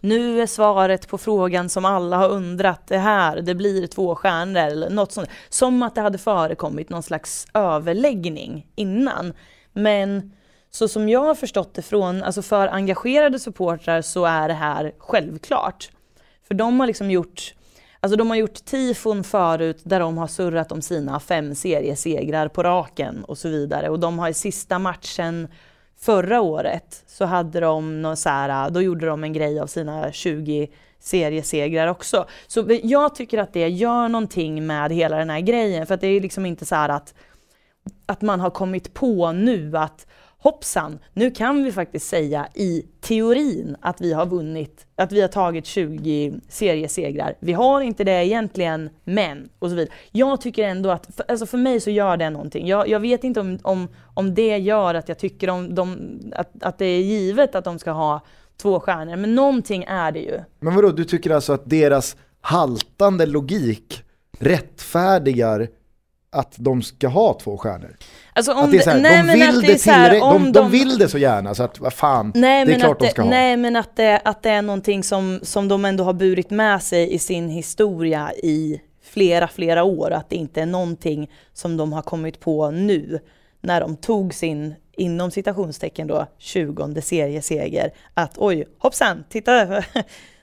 nu 0.00 0.42
är 0.42 0.46
svaret 0.46 1.08
på 1.08 1.18
frågan 1.18 1.68
som 1.68 1.84
alla 1.84 2.16
har 2.16 2.28
undrat 2.28 2.86
det 2.86 2.98
här, 2.98 3.42
det 3.42 3.54
blir 3.54 3.86
två 3.86 4.14
stjärnor 4.14 4.60
eller 4.60 4.90
något 4.90 5.12
sånt. 5.12 5.28
Som 5.48 5.82
att 5.82 5.94
det 5.94 6.00
hade 6.00 6.18
förekommit 6.18 6.90
någon 6.90 7.02
slags 7.02 7.46
överläggning 7.54 8.66
innan. 8.74 9.32
Men 9.72 10.32
så 10.70 10.88
som 10.88 11.08
jag 11.08 11.20
har 11.20 11.34
förstått 11.34 11.74
det 11.74 11.82
från, 11.82 12.22
alltså 12.22 12.42
för 12.42 12.68
engagerade 12.68 13.38
supportrar 13.38 14.02
så 14.02 14.24
är 14.24 14.48
det 14.48 14.54
här 14.54 14.92
självklart. 14.98 15.90
För 16.48 16.54
de 16.54 16.80
har 16.80 16.86
liksom 16.86 17.10
gjort, 17.10 17.54
alltså 18.00 18.16
de 18.16 18.30
har 18.30 18.36
gjort 18.36 18.64
tifon 18.64 19.24
förut 19.24 19.80
där 19.84 20.00
de 20.00 20.18
har 20.18 20.26
surrat 20.26 20.72
om 20.72 20.82
sina 20.82 21.20
fem 21.20 21.54
seriesegrar 21.54 22.48
på 22.48 22.62
raken 22.62 23.24
och 23.24 23.38
så 23.38 23.48
vidare. 23.48 23.88
Och 23.88 24.00
de 24.00 24.18
har 24.18 24.28
i 24.28 24.34
sista 24.34 24.78
matchen 24.78 25.48
förra 26.00 26.40
året 26.40 27.04
så 27.06 27.24
hade 27.24 27.60
de 27.60 28.02
någon 28.02 28.16
så 28.16 28.28
här, 28.28 28.70
då 28.70 28.82
gjorde 28.82 29.06
de 29.06 29.24
en 29.24 29.32
grej 29.32 29.60
av 29.60 29.66
sina 29.66 30.12
20 30.12 30.70
seriesegrar 30.98 31.86
också. 31.86 32.26
Så 32.46 32.64
jag 32.82 33.14
tycker 33.14 33.38
att 33.38 33.52
det 33.52 33.68
gör 33.68 34.08
någonting 34.08 34.66
med 34.66 34.92
hela 34.92 35.16
den 35.16 35.30
här 35.30 35.40
grejen 35.40 35.86
för 35.86 35.94
att 35.94 36.00
det 36.00 36.06
är 36.06 36.20
liksom 36.20 36.46
inte 36.46 36.66
så 36.66 36.74
här 36.74 36.88
att 36.88 37.14
att 38.06 38.22
man 38.22 38.40
har 38.40 38.50
kommit 38.50 38.94
på 38.94 39.32
nu 39.32 39.76
att 39.76 40.06
hoppsan, 40.42 40.98
nu 41.12 41.30
kan 41.30 41.64
vi 41.64 41.72
faktiskt 41.72 42.08
säga 42.08 42.48
i 42.54 42.86
teorin 43.00 43.76
att 43.80 44.00
vi 44.00 44.12
har 44.12 44.26
vunnit, 44.26 44.86
att 44.96 45.12
vi 45.12 45.20
har 45.20 45.28
tagit 45.28 45.66
20 45.66 46.40
seriesegrar. 46.48 47.34
Vi 47.40 47.52
har 47.52 47.80
inte 47.80 48.04
det 48.04 48.26
egentligen, 48.26 48.90
men 49.04 49.48
och 49.58 49.70
så 49.70 49.76
vidare. 49.76 49.94
Jag 50.10 50.40
tycker 50.40 50.64
ändå 50.64 50.90
att, 50.90 51.08
för, 51.16 51.24
alltså 51.28 51.46
för 51.46 51.58
mig 51.58 51.80
så 51.80 51.90
gör 51.90 52.16
det 52.16 52.30
någonting. 52.30 52.66
Jag, 52.66 52.88
jag 52.88 53.00
vet 53.00 53.24
inte 53.24 53.40
om, 53.40 53.58
om, 53.62 53.88
om 54.14 54.34
det 54.34 54.58
gör 54.58 54.94
att 54.94 55.08
jag 55.08 55.18
tycker 55.18 55.50
om 55.50 55.74
de, 55.74 56.18
att, 56.36 56.62
att 56.62 56.78
det 56.78 56.86
är 56.86 57.00
givet 57.00 57.54
att 57.54 57.64
de 57.64 57.78
ska 57.78 57.90
ha 57.90 58.20
två 58.56 58.80
stjärnor, 58.80 59.16
men 59.16 59.34
någonting 59.34 59.84
är 59.84 60.12
det 60.12 60.20
ju. 60.20 60.40
Men 60.60 60.74
vadå, 60.74 60.88
du 60.90 61.04
tycker 61.04 61.30
alltså 61.30 61.52
att 61.52 61.70
deras 61.70 62.16
haltande 62.40 63.26
logik 63.26 64.02
rättfärdigar 64.38 65.68
att 66.32 66.54
de 66.56 66.82
ska 66.82 67.08
ha 67.08 67.38
två 67.42 67.58
stjärnor? 67.58 67.96
Alltså 68.32 68.52
om 68.52 68.64
Att 68.64 68.70
det 68.70 68.76
är 68.76 68.82
så 68.82 68.90
här, 68.90 69.00
nej, 69.00 69.22
de, 69.26 69.32
vill 69.32 69.48
att 69.58 69.66
det 69.66 69.78
så 69.78 69.90
här, 69.90 70.10
tillräck- 70.10 70.22
om 70.22 70.44
de, 70.52 70.52
de 70.52 70.70
vill 70.70 70.98
det 70.98 71.08
så 71.08 71.18
gärna 71.18 71.54
så 71.54 71.62
att 71.62 71.80
vad 71.80 71.92
fan, 71.92 72.32
Nej, 72.34 72.64
det 72.64 72.72
är 72.72 72.74
men 72.74 72.80
klart 72.80 72.92
att 72.92 72.98
de 72.98 73.04
det, 73.06 73.10
ska 73.10 73.22
ha. 73.22 73.30
Nej 73.30 73.56
men 73.56 73.76
att 73.76 73.96
det, 73.96 74.20
att 74.24 74.42
det 74.42 74.50
är 74.50 74.62
någonting 74.62 75.02
som, 75.02 75.40
som 75.42 75.68
de 75.68 75.84
ändå 75.84 76.04
har 76.04 76.12
burit 76.12 76.50
med 76.50 76.82
sig 76.82 77.14
i 77.14 77.18
sin 77.18 77.48
historia 77.48 78.32
i 78.32 78.80
flera, 79.02 79.48
flera 79.48 79.82
år. 79.84 80.10
Att 80.10 80.30
det 80.30 80.36
inte 80.36 80.62
är 80.62 80.66
någonting 80.66 81.30
som 81.52 81.76
de 81.76 81.92
har 81.92 82.02
kommit 82.02 82.40
på 82.40 82.70
nu 82.70 83.18
när 83.60 83.80
de 83.80 83.96
tog 83.96 84.34
sin, 84.34 84.74
inom 84.96 85.30
citationstecken 85.30 86.06
då, 86.06 86.26
20 86.38 87.00
serieseger. 87.02 87.90
Att 88.14 88.32
oj, 88.36 88.64
hoppsan, 88.78 89.24
titta, 89.28 89.52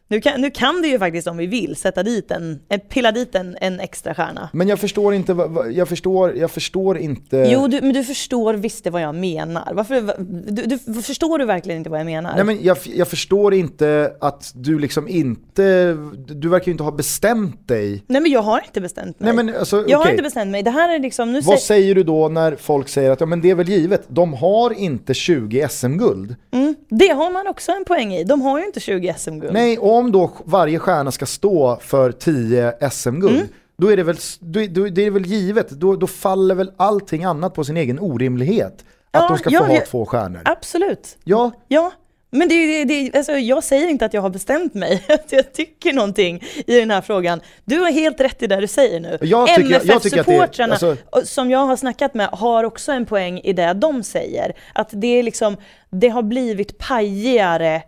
nu 0.09 0.21
kan, 0.21 0.41
nu 0.41 0.49
kan 0.49 0.81
det 0.81 0.87
ju 0.87 0.99
faktiskt 0.99 1.27
om 1.27 1.37
vi 1.37 1.47
vill 1.47 1.75
sätta 1.75 2.03
dit 2.03 2.31
en, 2.31 2.59
en 2.69 2.79
pilla 2.79 3.11
dit 3.11 3.35
en, 3.35 3.57
en 3.61 3.79
extra 3.79 4.15
stjärna. 4.15 4.49
Men 4.53 4.67
jag 4.67 4.79
förstår 4.79 5.13
inte, 5.13 5.49
jag 5.71 5.89
förstår, 5.89 6.37
jag 6.37 6.51
förstår 6.51 6.97
inte... 6.97 7.49
Jo, 7.51 7.67
du, 7.67 7.81
men 7.81 7.93
du 7.93 8.03
förstår 8.03 8.53
visst 8.53 8.87
vad 8.87 9.01
jag 9.01 9.15
menar. 9.15 9.73
Varför, 9.73 10.15
du, 10.51 10.61
du, 10.61 11.01
förstår 11.01 11.39
du 11.39 11.45
verkligen 11.45 11.77
inte 11.77 11.89
vad 11.89 11.99
jag 11.99 12.05
menar? 12.05 12.35
Nej 12.35 12.43
men 12.43 12.63
jag, 12.63 12.77
jag 12.83 13.07
förstår 13.07 13.53
inte 13.53 14.13
att 14.21 14.51
du 14.55 14.79
liksom 14.79 15.07
inte, 15.07 15.97
du 16.27 16.49
verkar 16.49 16.65
ju 16.65 16.71
inte 16.71 16.83
ha 16.83 16.91
bestämt 16.91 17.67
dig. 17.67 18.03
Nej 18.07 18.21
men 18.21 18.31
jag 18.31 18.41
har 18.41 18.61
inte 18.65 18.81
bestämt 18.81 19.19
mig. 19.19 19.33
Nej 19.33 19.45
men 19.45 19.55
alltså 19.55 19.85
jag 19.87 19.97
har 19.97 20.03
okej. 20.03 20.11
inte 20.11 20.23
bestämt 20.23 20.51
mig. 20.51 20.63
Det 20.63 20.71
här 20.71 20.95
är 20.95 20.99
liksom, 20.99 21.33
nu 21.33 21.41
Vad 21.41 21.59
säger, 21.59 21.81
säger 21.81 21.95
du 21.95 22.03
då 22.03 22.29
när 22.29 22.55
folk 22.55 22.89
säger 22.89 23.11
att 23.11 23.19
ja, 23.19 23.25
men 23.25 23.41
det 23.41 23.49
är 23.49 23.55
väl 23.55 23.69
givet, 23.69 24.03
de 24.07 24.33
har 24.33 24.73
inte 24.73 25.13
20 25.13 25.67
SM-guld. 25.69 26.35
mm, 26.51 26.75
det 26.89 27.07
har 27.07 27.31
man 27.31 27.47
också 27.47 27.71
en 27.71 27.85
poäng 27.85 28.13
i. 28.13 28.23
De 28.23 28.41
har 28.41 28.59
ju 28.59 28.65
inte 28.65 28.79
20 28.79 29.15
SM-guld. 29.17 29.53
Nej, 29.53 29.77
och 29.77 29.96
om 29.97 30.11
då 30.11 30.31
varje 30.45 30.79
stjärna 30.79 31.11
ska 31.11 31.25
stå 31.25 31.77
för 31.81 32.11
10 32.11 32.89
SM-guld, 32.91 33.35
Mm. 33.35 33.47
då, 33.77 33.91
är 33.91 33.97
det 33.97 34.03
väl, 34.03 34.17
då, 34.39 34.59
då, 34.69 34.83
det 34.89 35.01
är 35.05 35.11
väl 35.11 35.25
givet, 35.25 35.69
då, 35.69 35.95
då 35.95 36.07
faller 36.07 36.55
väl 36.55 36.71
allting 36.77 37.23
annat 37.23 37.53
på 37.53 37.63
sin 37.63 37.77
egen 37.77 37.99
orimlighet. 37.99 38.85
Att 39.11 39.21
Ja, 39.23 39.27
de 39.29 39.37
ska 39.37 39.49
ja, 39.49 39.59
få 39.59 39.65
ha 39.73 39.79
två 39.85 40.05
stjärnor. 40.05 40.41
Absolut. 40.45 41.17
Ja, 41.23 41.51
Ja, 41.67 41.91
Men 42.29 42.49
det, 42.49 42.85
det, 42.85 43.17
alltså, 43.17 43.31
jag 43.31 43.63
säger 43.63 43.87
inte 43.87 44.05
att 44.05 44.13
jag 44.13 44.21
har 44.21 44.29
bestämt 44.29 44.73
mig, 44.73 45.05
att 45.09 45.31
jag 45.31 45.53
tycker 45.53 45.93
någonting 45.93 46.43
i 46.67 46.79
den 46.79 46.91
här 46.91 47.01
frågan. 47.01 47.41
Du 47.65 47.79
har 47.79 47.91
helt 47.91 48.19
rätt 48.21 48.43
i 48.43 48.47
det 48.47 48.55
du 48.61 48.67
säger 48.67 48.99
nu. 48.99 49.17
MFF-supportrarna 49.21 50.71
alltså- 50.73 50.95
som 51.23 51.51
jag 51.51 51.59
har 51.65 51.75
snackat 51.75 52.13
med 52.13 52.27
har 52.27 52.63
också 52.63 52.91
en 52.91 53.05
poäng 53.05 53.39
i 53.39 53.53
det 53.53 53.73
de 53.73 54.03
säger. 54.03 54.53
Att 54.75 54.89
det 54.91 55.07
är 55.19 55.23
liksom, 55.23 55.57
det 55.89 56.07
har 56.09 56.21
blivit 56.23 56.77
pajigare, 56.77 57.81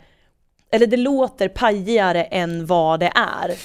eller 0.72 0.88
det 0.88 0.98
låter 0.98 1.48
pajigare 1.48 2.24
än 2.24 2.66
vad 2.66 3.00
det 3.00 3.12
är. 3.16 3.56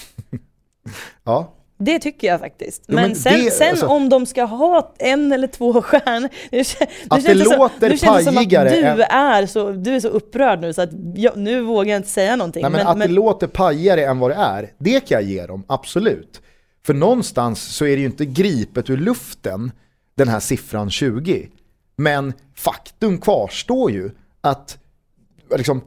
Ja. 1.24 1.52
Det 1.78 1.98
tycker 1.98 2.26
jag 2.26 2.40
faktiskt. 2.40 2.84
Jo, 2.88 2.94
men, 2.94 3.04
men 3.08 3.16
sen, 3.16 3.44
det- 3.44 3.50
sen 3.50 3.70
alltså- 3.70 3.86
om 3.86 4.08
de 4.08 4.26
ska 4.26 4.44
ha 4.44 4.94
en 4.98 5.32
eller 5.32 5.46
två 5.46 5.72
stjärnor. 5.82 6.28
Nu, 6.52 6.60
Att 7.08 7.24
det 7.24 7.44
som- 7.44 7.58
låter 7.58 7.90
nu 7.90 7.98
känns 7.98 8.18
det 8.18 8.24
som 8.24 8.28
att 8.28 8.34
pajigare 8.36 8.94
du 8.96 9.02
är, 9.02 9.46
så, 9.46 9.72
du 9.72 9.96
är 9.96 10.00
så 10.00 10.08
upprörd 10.08 10.60
nu 10.60 10.72
så 10.72 10.82
att 10.82 10.90
jag, 11.14 11.36
nu 11.36 11.60
vågar 11.60 11.90
jag 11.90 11.96
inte 11.98 12.08
säga 12.08 12.36
någonting. 12.36 12.62
Nej, 12.62 12.70
men, 12.70 12.86
att 12.86 13.00
det 13.00 13.08
låter 13.08 13.46
pajigare 13.46 14.04
än 14.04 14.18
vad 14.18 14.30
det 14.30 14.34
är, 14.34 14.72
det 14.78 15.00
kan 15.00 15.14
jag 15.20 15.30
ge 15.30 15.46
dem, 15.46 15.64
absolut. 15.66 16.40
För 16.86 16.94
någonstans 16.94 17.62
så 17.62 17.84
är 17.86 17.90
det 17.96 18.00
ju 18.00 18.06
inte 18.06 18.26
gripet 18.26 18.90
ur 18.90 18.96
luften, 18.96 19.72
den 20.16 20.28
här 20.28 20.40
siffran 20.40 20.90
20. 20.90 21.48
Men 21.96 22.32
faktum 22.56 23.18
kvarstår 23.18 23.90
ju 23.90 24.10
att 24.40 24.78
liksom, 25.56 25.80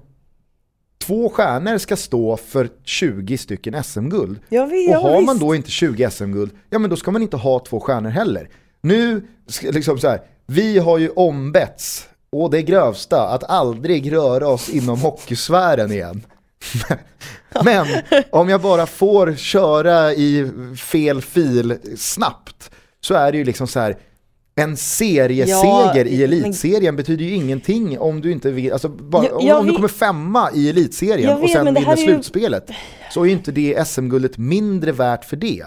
två 0.97 1.29
stjärnor 1.29 1.77
ska 1.77 1.95
stå 1.95 2.37
för 2.37 2.69
20 2.83 3.37
stycken 3.37 3.83
SM-guld. 3.83 4.39
Vet, 4.65 4.71
Och 4.71 4.93
ja, 4.93 4.99
har 4.99 5.21
man 5.21 5.39
då 5.39 5.55
inte 5.55 5.71
20 5.71 6.09
SM-guld, 6.11 6.51
ja 6.69 6.79
men 6.79 6.89
då 6.89 6.95
ska 6.95 7.11
man 7.11 7.21
inte 7.21 7.37
ha 7.37 7.59
två 7.59 7.79
stjärnor 7.79 8.09
heller. 8.09 8.49
Nu, 8.81 9.27
liksom 9.61 9.99
så 9.99 10.07
här, 10.07 10.21
vi 10.45 10.79
har 10.79 10.97
ju 10.97 11.09
ombetts, 11.09 12.07
och 12.31 12.51
det 12.51 12.61
grövsta, 12.61 13.27
att 13.27 13.43
aldrig 13.43 14.11
röra 14.11 14.47
oss 14.47 14.69
inom 14.69 14.99
hockeysfären 14.99 15.91
igen. 15.91 16.23
Men 17.63 17.87
om 18.31 18.49
jag 18.49 18.61
bara 18.61 18.85
får 18.85 19.33
köra 19.35 20.13
i 20.13 20.51
fel 20.77 21.21
fil 21.21 21.77
snabbt 21.97 22.71
så 23.01 23.13
är 23.13 23.31
det 23.31 23.37
ju 23.37 23.43
liksom 23.43 23.67
så 23.67 23.79
här 23.79 23.97
en 24.57 24.77
serieseger 24.77 25.95
Ja, 25.95 26.03
i 26.05 26.23
elitserien 26.23 26.95
betyder 26.95 27.25
ju 27.25 27.31
ingenting 27.35 27.99
om 27.99 28.21
du 28.21 28.31
inte 28.31 28.51
vill, 28.51 28.73
alltså 28.73 28.89
bara, 28.89 29.23
Jag- 29.23 29.37
om, 29.37 29.47
jag 29.47 29.59
om 29.59 29.65
du 29.65 29.71
vet- 29.71 29.75
kommer 29.75 29.87
femma 29.87 30.51
i 30.53 30.69
elitserien 30.69 31.29
Jag 31.29 31.37
och 31.37 31.43
vet, 31.43 31.51
sen 31.51 31.63
men 31.65 31.73
vinner 31.73 31.97
ju- 31.97 32.03
slutspelet 32.05 32.69
så 33.11 33.21
är 33.21 33.25
ju 33.25 33.31
inte 33.31 33.51
det 33.51 33.87
SM-guldet 33.87 34.37
mindre 34.37 34.91
värt 34.91 35.25
för 35.25 35.37
det. 35.37 35.63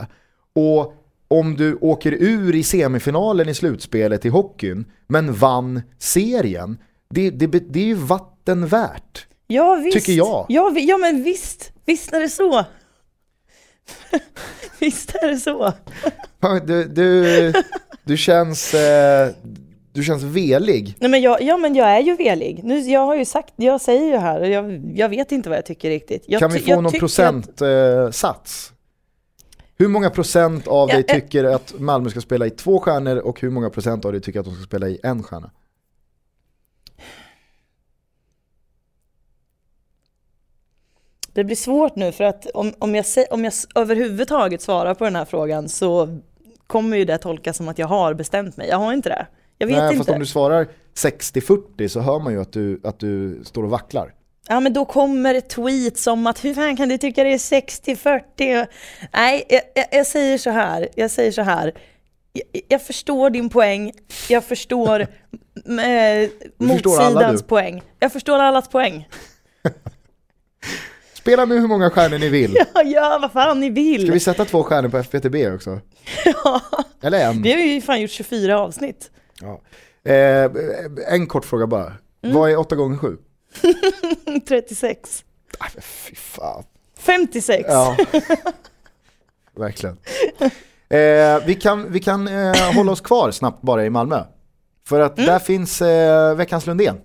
Och 0.55 0.95
om 1.29 1.57
du 1.57 1.75
åker 1.81 2.13
ur 2.13 2.55
i 2.55 2.63
semifinalen 2.63 3.49
i 3.49 3.55
slutspelet 3.55 4.25
i 4.25 4.29
hockeyn 4.29 4.85
men 5.09 5.33
vann 5.35 5.83
serien, 5.99 6.79
det, 7.11 7.31
det, 7.31 7.47
det 7.47 7.81
är 7.81 7.85
ju 7.85 7.95
vatten 7.95 8.67
värt. 8.67 9.27
Ja 9.47 9.75
visst. 9.85 9.99
Tycker 9.99 10.13
jag. 10.13 10.47
Ja, 10.49 10.73
ja 10.77 10.97
men 10.99 11.23
visst, 11.23 11.73
visst 11.87 12.13
är 12.13 12.21
det 12.21 12.29
så. 12.29 12.65
visst 14.81 15.15
är 15.15 15.29
det 15.29 15.37
så. 15.37 15.73
Du, 16.67 16.85
du, 16.85 17.53
du, 18.05 18.17
känns, 18.17 18.75
eh, 18.75 19.31
du 19.93 20.03
känns 20.03 20.23
velig. 20.23 20.97
Nej, 20.99 21.11
men 21.11 21.21
jag, 21.21 21.43
ja 21.43 21.57
men 21.57 21.75
jag 21.75 21.89
är 21.89 22.01
ju 22.01 22.17
velig. 22.17 22.61
Nu, 22.65 22.79
jag 22.79 23.07
har 23.07 23.17
ju 23.17 23.25
sagt, 23.25 23.55
jag 23.57 23.81
säger 23.81 24.07
ju 24.07 24.17
här 24.17 24.41
jag, 24.41 24.93
jag 24.95 25.09
vet 25.09 25.33
inte 25.33 25.49
vad 25.49 25.59
jag 25.59 25.67
tycker 25.67 25.91
riktigt. 25.91 26.25
Jag, 26.27 26.41
Kan 26.41 26.51
vi 26.53 26.59
få 26.61 26.81
någon 26.81 26.93
procentsats? 26.93 28.73
Hur 29.77 29.89
många 29.89 30.11
procent 30.11 30.67
av 30.67 30.89
Ja, 30.89 30.95
dig 30.95 31.05
eh. 31.09 31.15
tycker 31.15 31.45
att 31.45 31.75
Malmö 31.79 32.11
ska 32.11 32.21
spela 32.21 32.47
i 32.47 32.51
två 32.51 32.81
stjärnor 32.81 33.17
och 33.17 33.41
hur 33.41 33.51
många 33.51 33.71
procent 33.71 34.05
av 34.05 34.13
dig 34.13 34.21
tycker 34.21 34.41
att 34.41 34.47
de 34.47 34.55
ska 34.55 34.65
spela 34.65 34.89
i 34.89 34.99
en 35.03 35.23
stjärna? 35.23 35.51
Det 41.33 41.45
blir 41.45 41.57
svårt 41.57 41.97
nu 41.97 42.13
för 42.13 42.25
att 42.25 42.47
om, 42.55 42.73
om, 42.79 42.95
jag, 42.95 43.05
om 43.31 43.45
jag 43.45 43.53
överhuvudtaget 43.75 44.63
svarar 44.63 44.95
på 44.95 45.05
den 45.05 45.17
här 45.17 45.25
frågan 45.25 45.69
så 45.69 46.19
kommer 46.71 46.97
ju 46.97 47.05
det 47.05 47.19
tolkas 47.19 47.57
som 47.57 47.69
att 47.69 47.79
jag 47.79 47.87
har 47.87 48.15
bestämt 48.15 48.57
mig. 48.57 48.69
Jag 48.69 48.77
har 48.77 48.93
inte 48.93 49.09
det. 49.09 49.27
Jag 49.59 49.67
vet 49.67 49.77
Nej, 49.77 49.87
inte. 49.87 49.97
fast 49.97 50.11
om 50.11 50.19
du 50.19 50.27
svarar 50.27 50.69
60-40 50.95 51.89
så 51.89 52.01
hör 52.01 52.19
man 52.19 52.33
ju 52.33 52.41
att 52.41 52.53
du, 52.53 52.81
att 52.85 52.99
du 52.99 53.41
står 53.45 53.63
och 53.63 53.71
vacklar. 53.71 54.15
Ja 54.49 54.61
men 54.61 54.73
då 54.73 54.85
kommer 54.85 55.41
tweets 55.41 56.07
om 56.07 56.27
att 56.27 56.45
hur 56.45 56.55
fan 56.55 56.77
kan 56.77 56.89
du 56.89 56.99
tycka 56.99 57.25
det 57.25 57.33
är 57.33 57.39
60-40? 57.39 58.67
Nej, 59.13 59.45
jag, 59.49 59.63
jag, 59.75 59.87
jag 59.91 60.07
säger 60.07 60.39
så 60.39 60.51
här. 60.51 60.89
Jag 60.95 61.11
säger 61.11 61.33
så 61.33 61.43
här. 61.43 61.75
Jag, 62.33 62.63
jag 62.69 62.83
förstår 62.83 63.31
din 63.31 63.49
poäng. 63.49 63.93
Jag 64.29 64.45
förstår 64.45 65.01
eh, 65.01 65.07
förstår 66.69 67.01
alla, 67.01 67.11
motsidans 67.11 67.43
poäng. 67.43 67.83
Jag 67.99 68.13
förstår 68.13 68.39
allas 68.39 68.69
poäng. 68.69 69.09
Spela 71.31 71.45
nu 71.45 71.61
hur 71.61 71.69
många 71.69 71.91
stjärnor 71.91 72.19
ni 72.19 72.29
vill. 72.29 72.57
Ja, 72.75 72.83
ja 72.83 73.19
vad 73.23 73.33
fan 73.33 73.61
ni 73.61 73.71
vill. 73.71 74.03
Ska 74.03 74.13
vi 74.13 74.21
sätta 74.21 74.45
två 74.45 74.63
stjärnor 74.63 74.89
på 74.89 74.99
FBTB 74.99 75.55
också? 75.55 75.81
Ja, 76.25 76.61
Eller 77.03 77.19
en? 77.27 77.43
vi 77.43 77.53
har 77.53 77.59
ju 77.61 77.81
fan 77.81 78.01
gjort 78.01 78.11
24 78.11 78.59
avsnitt. 78.61 79.11
Ja. 79.41 79.61
Eh, 80.13 80.51
en 81.09 81.27
kort 81.27 81.45
fråga 81.45 81.67
bara. 81.67 81.93
Mm. 82.23 82.37
Vad 82.37 82.51
är 82.51 82.57
8 82.57 82.77
gånger 82.77 82.97
7? 82.99 83.17
36. 84.49 85.25
Ah, 85.59 85.67
fy 85.81 86.15
fan. 86.15 86.65
56. 86.99 87.65
Ja, 87.69 87.97
verkligen. 89.57 89.97
Eh, 90.89 91.45
vi 91.47 91.59
kan, 91.61 91.93
vi 91.93 92.01
kan 92.01 92.29
eh, 92.29 92.75
hålla 92.75 92.93
oss 92.93 93.01
kvar 93.01 93.31
snabbt 93.31 93.63
bara 93.63 93.85
i 93.85 93.91
Malmö. 93.91 94.25
För 94.89 95.01
att 95.01 95.17
där 95.17 95.39
finns 95.39 95.83
eh, 95.83 96.35
veckans 96.35 96.67
Lundén. 96.67 96.97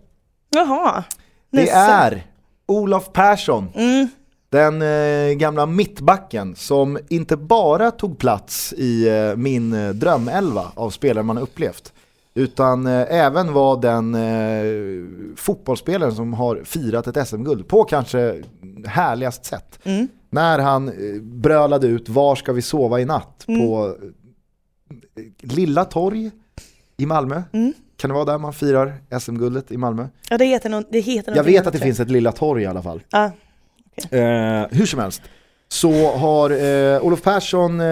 Jaha. 0.50 1.04
Det 1.52 1.62
Nisse. 1.62 1.74
är 1.76 2.26
Olof 2.66 3.14
Persson, 3.14 3.68
Mm. 3.76 4.08
den 4.50 4.82
eh, 4.82 5.34
gamla 5.38 5.66
mittbacken 5.66 6.56
som 6.56 6.98
inte 7.10 7.38
bara 7.38 7.92
tog 7.92 8.18
plats 8.18 8.74
i 8.78 9.08
eh, 9.10 9.36
min 9.36 9.74
eh, 9.74 9.90
drömelva 9.90 10.72
av 10.76 10.90
spelare 10.90 11.24
man 11.24 11.38
upplevt. 11.38 11.94
Utan 12.34 12.88
eh, 12.88 13.06
även 13.10 13.54
var 13.54 13.82
den 13.82 14.16
eh, 14.16 15.36
fotbollsspelaren 15.36 16.16
som 16.16 16.34
har 16.34 16.62
firat 16.66 17.08
ett 17.08 17.28
SM-guld 17.28 17.68
på 17.68 17.84
kanske 17.84 18.44
härligast 18.86 19.46
sätt. 19.46 19.80
Mm. 19.84 20.08
När 20.30 20.60
han 20.60 20.88
eh, 20.90 21.22
brölade 21.22 21.88
ut 21.88 22.10
var 22.10 22.36
ska 22.36 22.54
vi 22.54 22.62
sova 22.62 23.00
i 23.00 23.06
natt 23.06 23.44
på 23.48 23.96
eh, 24.02 25.24
Lilla 25.42 25.86
Torg 25.86 26.32
i 26.98 27.06
Malmö. 27.06 27.42
Mm. 27.54 27.74
Kan 27.98 28.10
det 28.10 28.14
vara 28.14 28.26
där 28.26 28.38
man 28.38 28.54
firar 28.54 28.94
SM-guldet 29.20 29.72
i 29.72 29.78
Malmö? 29.78 30.08
Ja 30.30 30.38
det 30.38 30.46
heter, 30.46 30.70
någon, 30.70 30.84
det 30.92 31.00
heter 31.00 31.36
Jag 31.36 31.44
vet 31.44 31.68
att 31.68 31.74
det 31.74 31.80
finns 31.80 32.00
ett 32.00 32.12
Lilla 32.12 32.32
Torg 32.32 32.64
i 32.64 32.66
alla 32.66 32.82
fall. 32.82 33.02
Ja. 33.12 33.26
Eh, 34.12 34.66
hur 34.72 34.86
som 34.86 35.00
helst 35.00 35.22
så 35.68 36.12
har 36.18 36.50
eh, 36.50 37.02
Olof 37.06 37.22
Persson 37.22 37.80
eh, 37.80 37.86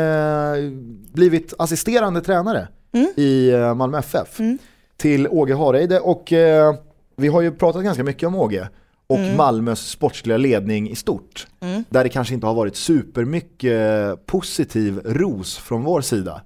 blivit 1.14 1.54
assisterande 1.60 2.22
tränare 2.22 2.68
Mm. 2.96 3.08
i 3.16 3.50
eh, 3.52 3.76
Malmö 3.76 3.98
FF 4.00 4.40
Mm. 4.40 4.58
till 4.98 5.28
Åge 5.28 5.54
Hareide 5.56 6.00
och 6.00 6.34
eh, 6.34 6.76
vi 7.16 7.28
har 7.28 7.42
ju 7.42 7.52
pratat 7.52 7.84
ganska 7.84 8.04
mycket 8.04 8.28
om 8.28 8.36
Åge 8.36 8.70
och 9.08 9.20
Malmös 9.38 9.80
sportsliga 9.90 10.38
ledning 10.38 10.90
i 10.90 10.96
stort. 10.96 11.48
Mm. 11.60 11.84
Där 11.90 12.04
det 12.04 12.10
kanske 12.10 12.34
inte 12.34 12.48
har 12.48 12.54
varit 12.54 12.76
supermycket 12.76 14.26
positiv 14.26 15.00
ros 15.06 15.58
från 15.58 15.84
vår 15.84 16.02
sida. 16.02 16.42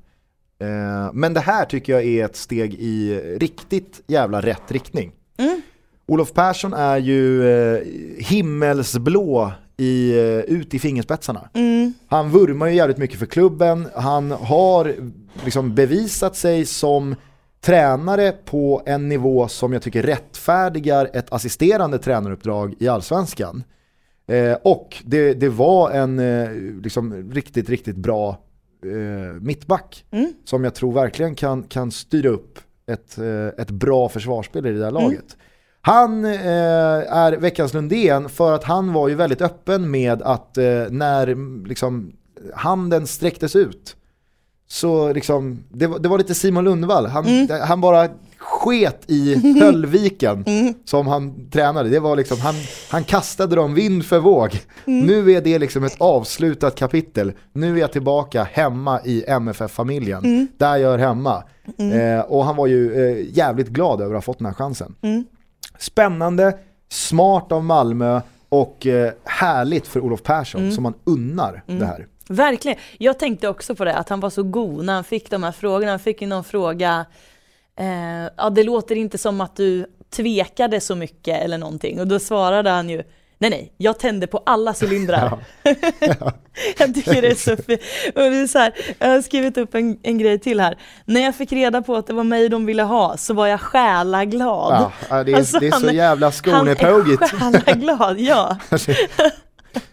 Eh, 0.60 1.14
men 1.14 1.34
det 1.34 1.39
här 1.39 1.66
tycker 1.66 1.93
jag 1.93 2.05
är 2.05 2.26
ett 2.26 2.36
steg 2.36 2.74
i 2.74 3.22
riktigt 3.39 4.01
jävla 4.08 4.41
rätt 4.41 4.72
riktning. 4.72 5.12
Mm. 5.38 5.62
Olof 6.08 6.34
Persson 6.34 6.74
är 6.74 6.97
ju 6.97 7.49
eh, 7.49 7.82
himmelsblå 8.18 9.51
i, 9.78 10.20
eh, 10.20 10.39
ut 10.39 10.74
i 10.74 10.80
fingerspetsarna. 10.80 11.49
Mm. 11.53 11.93
Han 12.08 12.30
vurmar 12.30 12.68
ju 12.68 12.76
jävligt 12.76 12.97
mycket 12.97 13.20
för 13.20 13.26
klubben, 13.26 13.88
han 13.95 14.32
har 14.32 14.95
liksom 15.43 15.76
bevisat 15.76 16.36
sig 16.36 16.66
som 16.66 17.16
tränare 17.62 18.32
på 18.32 18.84
en 18.86 19.10
nivå 19.10 19.47
som 19.47 19.74
jag 19.74 19.82
tycker 19.82 20.03
rättfärdigar 20.03 21.10
ett 21.14 21.34
assisterande 21.34 21.99
tränaruppdrag 21.99 22.76
i 22.80 22.88
allsvenskan. 22.88 23.64
Eh, 24.28 24.58
och 24.64 25.03
det, 25.05 25.34
det 25.34 25.49
var 25.49 25.91
en 25.91 26.20
eh, 26.20 26.51
liksom, 26.84 27.32
riktigt, 27.32 27.70
riktigt 27.70 27.95
bra 27.95 28.38
eh, 28.86 29.42
mittback 29.42 30.06
Mm. 30.12 30.34
som 30.46 30.64
jag 30.64 30.76
tror 30.76 30.94
verkligen 30.94 31.36
kan, 31.36 31.64
kan 31.64 31.92
styra 31.92 32.30
upp 32.30 32.60
ett, 32.92 33.18
eh, 33.18 33.48
ett 33.62 33.72
bra 33.72 34.10
försvarsspel 34.10 34.66
i 34.66 34.72
det 34.72 34.80
där 34.80 34.92
laget. 34.92 35.38
Han 35.82 36.26
eh, 36.26 37.14
är 37.18 37.38
veckans 37.38 37.74
Lundén 37.74 38.30
för 38.30 38.54
att 38.54 38.64
han 38.64 38.94
var 38.94 39.08
ju 39.08 39.16
väldigt 39.16 39.42
öppen 39.42 39.92
med 39.92 40.22
att 40.22 40.58
eh, 40.58 40.86
när 40.90 41.28
mm, 41.28 41.66
liksom, 41.66 42.14
handen 42.54 43.08
sträcktes 43.08 43.56
ut 43.56 43.96
så 44.68 45.14
liksom, 45.14 45.64
det, 45.70 45.88
var, 45.88 46.00
det 46.00 46.10
var 46.10 46.18
lite 46.18 46.36
Simon 46.36 46.64
Lundvall, 46.64 47.06
han, 47.06 47.26
han 47.62 47.82
bara 47.82 48.10
sket 48.68 49.03
i 49.07 49.36
Höllviken 49.61 50.45
som 50.86 51.07
han 51.07 51.49
tränade. 51.49 51.89
Det 51.89 51.99
var 51.99 52.15
liksom, 52.15 52.39
han, 52.39 52.55
han 52.89 53.03
kastade 53.03 53.55
dem 53.55 53.74
vind 53.74 54.05
för 54.05 54.20
våg. 54.20 54.59
Nu 54.86 55.32
är 55.32 55.41
det 55.41 55.59
liksom 55.59 55.84
ett 55.84 55.95
avslutat 55.97 56.76
kapitel. 56.76 57.32
Nu 57.53 57.76
är 57.76 57.80
jag 57.82 57.91
tillbaka 57.91 58.43
hemma 58.51 59.01
i 59.05 59.24
MFF-familjen, 59.28 60.47
där 60.57 60.78
jag 60.78 60.93
är 60.93 60.97
hemma. 60.97 61.43
Eh, 61.78 62.20
och 62.20 62.45
han 62.45 62.55
var 62.55 62.68
ju 62.68 62.93
eh, 63.11 63.26
jävligt 63.38 63.68
glad 63.68 64.01
över 64.01 64.15
att 64.15 64.18
ha 64.18 64.22
fått 64.22 64.38
den 64.38 64.45
här 64.47 64.53
chansen. 64.53 64.95
Spännande, 65.80 66.57
smart 66.89 67.51
av 67.51 67.63
Malmö 67.63 68.22
och 68.49 68.88
eh, 68.88 69.11
härligt 69.24 69.88
för 69.88 69.99
Olof 69.99 70.24
Persson 70.24 70.61
Mm. 70.61 70.74
som 70.74 70.84
man 70.84 70.93
unnar 71.03 71.63
det 71.65 71.86
här. 71.86 72.07
Verkligen. 72.30 72.78
Jag 72.97 73.20
tänkte 73.20 73.47
också 73.47 73.76
på 73.76 73.86
det, 73.86 73.93
att 73.95 74.09
han 74.09 74.20
var 74.20 74.30
så 74.30 74.43
god 74.43 74.86
när 74.86 74.93
han 74.93 75.03
fick 75.03 75.30
de 75.30 75.43
här 75.43 75.51
frågorna. 75.51 75.91
Han 75.91 75.99
fick 75.99 76.22
ju 76.22 76.28
någon 76.28 76.43
fråga, 76.43 77.05
eh, 77.80 78.30
ja 78.38 78.50
det 78.50 78.64
låter 78.64 78.96
inte 78.96 79.18
som 79.18 79.42
att 79.42 79.56
du 79.56 79.86
tvekade 80.16 80.80
så 80.82 80.96
mycket 80.96 81.42
eller 81.42 81.58
någonting. 81.58 82.00
Och 82.00 82.08
då 82.08 82.20
svarade 82.20 82.70
han 82.70 82.90
ju, 82.90 83.04
nej 83.38 83.50
nej, 83.50 83.74
jag 83.78 84.00
tände 84.00 84.28
på 84.28 84.44
alla 84.46 84.74
cylindrar. 84.84 85.46
jag 86.78 86.94
tycker 86.96 87.22
det 87.22 87.28
är 87.28 87.36
så 87.36 87.56
fint. 87.64 87.82
Och 88.16 88.22
det 88.22 88.38
är 88.38 88.48
så 88.48 88.60
här, 88.60 88.74
jag 89.00 89.08
har 89.08 89.22
skrivit 89.22 89.58
upp 89.58 89.76
en, 89.76 90.00
en 90.04 90.18
grej 90.18 90.40
till 90.40 90.60
här. 90.60 90.78
När 91.06 91.22
jag 91.22 91.36
fick 91.36 91.52
reda 91.52 91.82
på 91.82 91.96
att 91.96 92.08
det 92.08 92.14
var 92.14 92.24
mig 92.24 92.50
de 92.50 92.66
ville 92.66 92.84
ha 92.84 93.18
så 93.18 93.34
var 93.34 93.48
jag 93.48 93.62
själaglad. 93.62 94.74
Ja, 94.74 94.92
ja, 95.10 95.24
det, 95.24 95.32
är, 95.32 95.36
Alltså, 95.38 95.60
det 95.60 95.68
är 95.68 95.72
så 95.72 95.86
han- 95.88 95.96
jävla 95.96 96.32
Han 96.52 96.68
är 96.68 96.76
själaglad, 96.76 98.20
ja. 98.20 98.58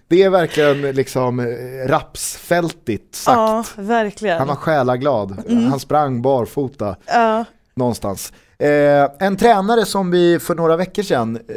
Det 0.08 0.22
är 0.22 0.30
verkligen 0.30 0.80
liksom 0.82 1.40
eh, 1.40 1.88
rapsfältigt 1.88 3.14
sagt. 3.14 3.36
Ja, 3.36 3.64
verkligen. 3.82 4.38
Han 4.38 4.48
var 4.48 4.54
själaglad, 4.56 5.42
Mm. 5.48 5.66
han 5.66 5.80
sprang 5.80 6.22
barfota 6.22 6.96
Ja. 7.06 7.44
Någonstans. 7.74 8.32
Eh, 8.58 9.10
en 9.18 9.36
tränare 9.36 9.84
som 9.86 10.10
vi 10.10 10.38
för 10.38 10.54
några 10.54 10.76
veckor 10.76 11.02
sedan 11.02 11.36
eh, 11.36 11.54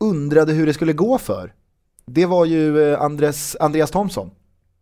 undrade 0.00 0.52
hur 0.52 0.66
det 0.66 0.74
skulle 0.74 0.92
gå 0.92 1.18
för, 1.18 1.52
det 2.06 2.26
var 2.26 2.44
ju 2.44 2.92
eh, 2.92 3.02
Andres, 3.02 3.56
Andreas 3.60 3.90
Thomsson. 3.90 4.30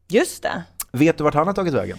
Just 0.08 0.42
det. 0.42 0.62
Vet 0.92 1.18
du 1.18 1.24
vart 1.24 1.34
han 1.34 1.46
har 1.46 1.54
tagit 1.54 1.74
vägen? 1.74 1.98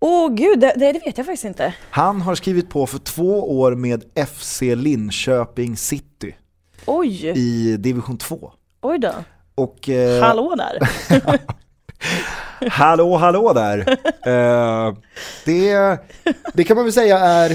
Åh 0.00 0.34
gud, 0.34 0.60
det, 0.60 0.72
det 0.76 0.92
vet 0.92 1.18
jag 1.18 1.26
faktiskt 1.26 1.44
inte. 1.44 1.74
Han 1.90 2.20
har 2.20 2.34
skrivit 2.34 2.70
på 2.70 2.86
för 2.86 2.98
två 2.98 3.58
år 3.60 3.74
med 3.74 4.04
FC 4.28 4.60
Linköping 4.62 5.76
City 5.76 6.34
Oj, 6.86 7.26
i 7.26 7.76
division 7.76 8.18
2. 8.18 8.52
oj 8.80 8.98
då. 8.98 9.12
Och, 9.54 9.88
eh, 9.88 10.22
Hallå 10.22 10.54
där. 10.56 10.78
hallå 12.70 13.16
hallå 13.16 13.52
där! 13.52 13.78
eh, 14.26 14.94
det, 15.44 15.98
det 16.54 16.64
kan 16.64 16.76
man 16.76 16.84
väl 16.84 16.92
säga 16.92 17.18
är, 17.18 17.50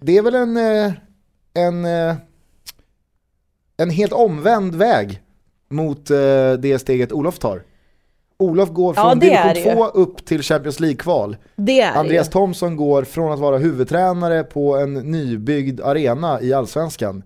det 0.00 0.16
är 0.16 0.22
väl 0.22 0.34
en, 0.34 0.56
eh, 0.56 0.92
en, 1.54 1.84
eh, 1.84 2.16
en 3.76 3.90
helt 3.90 4.12
omvänd 4.12 4.74
väg 4.74 5.20
mot 5.68 6.10
eh, 6.10 6.52
det 6.58 6.78
steget 6.80 7.12
Olof 7.12 7.38
tar. 7.38 7.62
Olof 8.38 8.70
går 8.70 8.94
Ja, 8.96 9.02
från 9.02 9.18
är 9.18 9.20
division 9.20 9.54
det 9.54 9.70
ju. 9.70 9.74
2 9.76 9.86
upp 9.86 10.24
till 10.24 10.42
Champions 10.42 10.80
League-kval. 10.80 11.36
Andreas 11.94 12.26
ju. 12.26 12.32
Thomsson 12.32 12.76
går 12.76 13.04
från 13.04 13.32
att 13.32 13.38
vara 13.38 13.58
huvudtränare 13.58 14.44
på 14.44 14.76
en 14.76 14.94
nybyggd 14.94 15.80
arena 15.80 16.40
i 16.40 16.52
Allsvenskan 16.52 17.22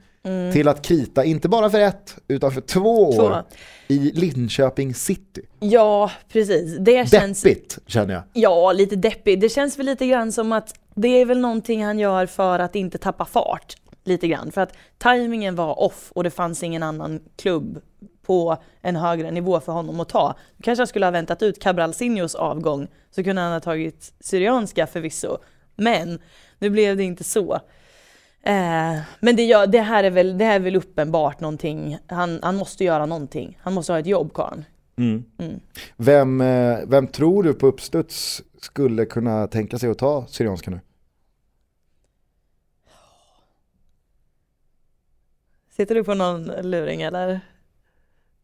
till 0.52 0.68
att 0.68 0.82
krita, 0.82 1.24
inte 1.24 1.48
bara 1.48 1.70
för 1.70 1.80
ett, 1.80 2.16
utan 2.28 2.52
för 2.52 2.60
två, 2.60 3.04
Mm. 3.06 3.16
Två. 3.16 3.24
år 3.24 3.44
i 3.88 3.98
Linköping 3.98 4.94
City. 4.94 5.42
Ja, 5.60 6.10
precis. 6.32 6.76
Det 6.78 7.10
känns... 7.10 7.42
Deppigt 7.42 7.78
känner 7.86 8.14
jag. 8.14 8.22
Ja, 8.32 8.72
lite 8.72 8.96
deppigt. 8.96 9.40
Det 9.40 9.48
känns 9.48 9.78
väl 9.78 9.86
lite 9.86 10.06
grann 10.06 10.32
som 10.32 10.52
att 10.52 10.74
det 10.94 11.08
är 11.08 11.24
väl 11.26 11.38
någonting 11.40 11.84
han 11.84 11.98
gör 11.98 12.26
för 12.26 12.58
att 12.58 12.76
inte 12.76 12.98
tappa 12.98 13.24
fart. 13.24 13.76
Lite 14.04 14.28
grann. 14.28 14.52
För 14.52 14.60
att 14.60 14.72
tajmingen 14.98 15.54
var 15.54 15.80
off 15.80 16.12
och 16.14 16.24
det 16.24 16.30
fanns 16.30 16.62
ingen 16.62 16.82
annan 16.82 17.20
klubb 17.36 17.80
på 18.26 18.56
en 18.82 18.96
högre 18.96 19.30
nivå 19.30 19.60
för 19.60 19.72
honom 19.72 20.00
att 20.00 20.08
ta. 20.08 20.34
Kanske 20.62 20.80
han 20.80 20.86
skulle 20.86 21.06
ha 21.06 21.10
väntat 21.10 21.42
ut 21.42 21.62
Cabral 21.62 21.94
Sinhos 21.94 22.34
avgång 22.34 22.88
så 23.10 23.24
kunde 23.24 23.42
han 23.42 23.52
ha 23.52 23.60
tagit 23.60 24.12
Syrianska 24.20 24.86
förvisso. 24.86 25.38
Men 25.76 26.18
nu 26.58 26.70
blev 26.70 26.96
det 26.96 27.02
inte 27.04 27.24
så. 27.24 27.60
Eh, 28.42 29.00
men 29.20 29.36
det, 29.36 29.42
gör, 29.42 29.66
det, 29.66 29.80
här 29.80 30.04
är 30.04 30.10
väl, 30.10 30.38
det 30.38 30.44
här 30.44 30.54
är 30.54 30.60
väl 30.60 30.76
uppenbart 30.76 31.40
någonting. 31.40 31.98
Han, 32.06 32.38
han 32.42 32.56
måste 32.56 32.84
göra 32.84 33.06
någonting. 33.06 33.58
Han 33.62 33.72
måste 33.72 33.92
ha 33.92 33.98
ett 33.98 34.06
jobb, 34.06 34.32
karln. 34.34 34.64
Vem, 35.96 36.40
eh, 36.40 36.78
vem 36.86 37.06
tror 37.06 37.42
du 37.42 37.54
på 37.54 37.66
uppstuds 37.66 38.42
skulle 38.60 39.04
kunna 39.04 39.46
tänka 39.46 39.78
sig 39.78 39.90
att 39.90 39.98
ta 39.98 40.26
Syrianska 40.26 40.70
nu? 40.70 40.80
Sitter 45.70 45.94
du 45.94 46.04
på 46.04 46.14
någon 46.14 46.44
luring 46.44 47.02
eller? 47.02 47.40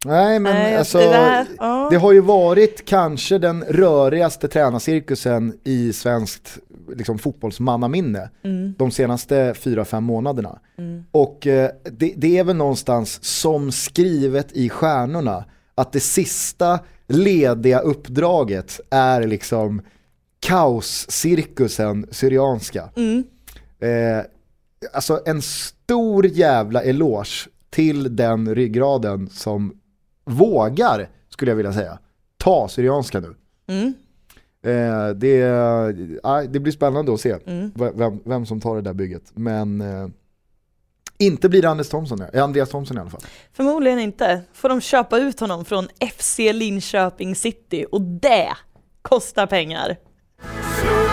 Nej 0.07 0.39
men 0.39 0.55
Nej, 0.55 0.77
alltså, 0.77 0.99
det 0.99 1.05
där- 1.05 1.47
ja. 1.59 1.89
det 1.91 1.97
har 1.97 2.13
ju 2.13 2.21
varit 2.21 2.85
kanske 2.85 3.39
den 3.39 3.65
rörigaste 3.65 4.49
tränarcirkusen 4.49 5.59
i 5.65 5.93
svenskt 5.93 6.59
liksom, 6.97 7.19
fotbollsmannaminne 7.19 8.31
Mm. 8.45 8.75
de 8.79 8.91
senaste 8.91 9.55
4-5 9.55 10.01
månaderna. 10.01 10.59
Och 11.11 11.47
eh, 11.47 11.71
det, 11.93 12.13
det 12.17 12.39
är 12.39 12.45
väl 12.45 12.57
någonstans 12.57 13.25
som 13.25 13.73
skrivet 13.73 14.53
i 14.53 14.69
stjärnorna 14.69 15.45
att 15.75 15.93
det 15.93 16.01
sista 16.01 16.79
lediga 17.09 17.79
uppdraget 17.79 18.81
är 18.91 19.27
liksom 19.27 19.83
kaoscirkusen 20.41 22.07
Syrianska. 22.11 22.89
Mm. 22.97 23.25
Eh, 23.81 24.25
alltså 24.93 25.21
en 25.27 25.43
stor 25.43 26.27
jävla 26.27 26.83
eloge 26.83 27.49
till 27.71 28.17
den 28.17 28.55
ryggraden 28.55 29.29
som 29.31 29.73
vågar, 30.27 31.09
skulle 31.29 31.51
jag 31.51 31.57
vilja 31.57 31.73
säga, 31.73 31.99
ta 32.37 32.69
Syrianska 32.69 33.21
nu. 33.21 33.35
Mm. 33.69 33.95
Eh, 34.63 35.09
det, 35.15 35.41
eh, 35.43 36.41
det 36.49 36.61
blir 36.61 36.73
spännande 36.73 37.15
att 37.15 37.21
se 37.21 37.37
Mm. 37.47 37.73
vem, 37.95 38.21
vem 38.25 38.47
som 38.47 38.61
tar 38.61 38.75
det 38.77 38.83
där 38.83 38.95
bygget. 38.95 39.23
Men 39.35 39.81
eh, 39.81 40.09
inte 41.19 41.49
blir 41.49 41.63
det 41.63 41.71
Anders 41.71 41.89
Thomsson, 41.89 42.23
eh, 42.33 42.45
Andreas 42.45 42.71
Thomsson 42.71 42.97
i 42.97 43.01
alla 43.01 43.11
fall. 43.11 43.21
Förmodligen 43.53 43.99
inte. 43.99 44.41
Får 44.53 44.69
de 44.69 44.81
köpa 44.81 45.19
ut 45.19 45.41
honom 45.41 45.65
från 45.65 45.89
FC 46.17 46.39
Linköping 46.53 47.35
City 47.37 47.87
och 47.93 48.01
det 48.03 48.49
kostar 49.03 49.47
pengar. 49.47 49.97
Slå 50.81 51.07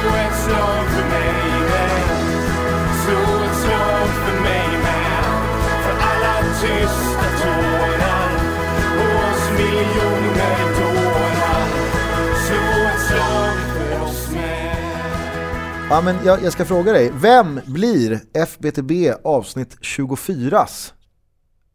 Ja, 15.93 16.01
men 16.01 16.25
jag, 16.25 16.43
jag 16.43 16.53
ska 16.53 16.65
fråga 16.65 16.93
dig, 16.93 17.11
vem 17.21 17.61
blir 17.65 18.19
FBTB 18.33 18.91
avsnitt 19.23 19.77
24s 19.81 20.93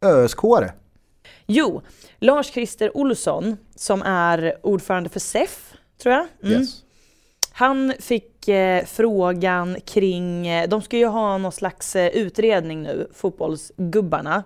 ÖSK-are? 0.01 0.71
Jo, 1.45 1.81
Lars-Christer 2.19 2.97
Olsson 2.97 3.57
som 3.75 4.01
är 4.01 4.57
ordförande 4.63 5.09
för 5.09 5.19
SEF, 5.19 5.73
tror 6.01 6.15
jag. 6.15 6.27
Mm. 6.43 6.59
Yes. 6.61 6.83
Han 7.51 7.93
fick 7.99 8.47
eh, 8.47 8.85
frågan 8.85 9.77
kring, 9.85 10.47
eh, 10.47 10.69
de 10.69 10.81
ska 10.81 10.97
ju 10.97 11.07
ha 11.07 11.37
någon 11.37 11.51
slags 11.51 11.95
eh, 11.95 12.07
utredning 12.07 12.83
nu, 12.83 13.07
fotbollsgubbarna. 13.13 14.43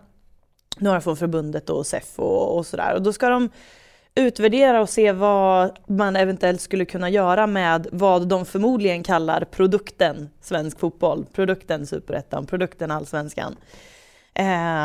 Några 0.77 1.01
från 1.01 1.17
förbundet 1.17 1.69
och 1.69 1.87
SEF 1.87 2.19
och, 2.19 2.57
och 2.57 2.65
sådär. 2.65 2.93
Och 2.95 3.01
då 3.01 3.13
ska 3.13 3.29
de 3.29 3.49
utvärdera 4.15 4.81
och 4.81 4.89
se 4.89 5.11
vad 5.11 5.79
man 5.87 6.15
eventuellt 6.15 6.61
skulle 6.61 6.85
kunna 6.85 7.09
göra 7.09 7.47
med 7.47 7.87
vad 7.91 8.27
de 8.27 8.45
förmodligen 8.45 9.03
kallar 9.03 9.45
produkten 9.45 10.29
svensk 10.41 10.79
fotboll. 10.79 11.25
Produkten 11.33 11.87
superettan, 11.87 12.45
produkten 12.45 12.91
allsvenskan. 12.91 13.55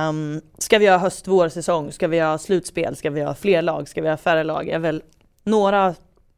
Um, 0.09 0.41
ska 0.59 0.79
vi 0.79 0.87
ha 0.87 0.99
höst, 0.99 1.29
vår 1.29 1.49
säsong? 1.49 1.93
Ska 1.93 2.09
vi 2.09 2.21
ha 2.21 2.39
slutspel? 2.39 2.97
Ska 2.97 3.11
vi 3.11 3.21
ha 3.21 3.35
fler 3.35 3.63
lag? 3.63 3.89
Ska 3.89 4.03
vi 4.03 4.09
ha 4.09 4.17
färre 4.17 4.45
lag? 4.45 4.69
är 4.69 4.79
väl 4.79 5.03
några, 5.45 5.95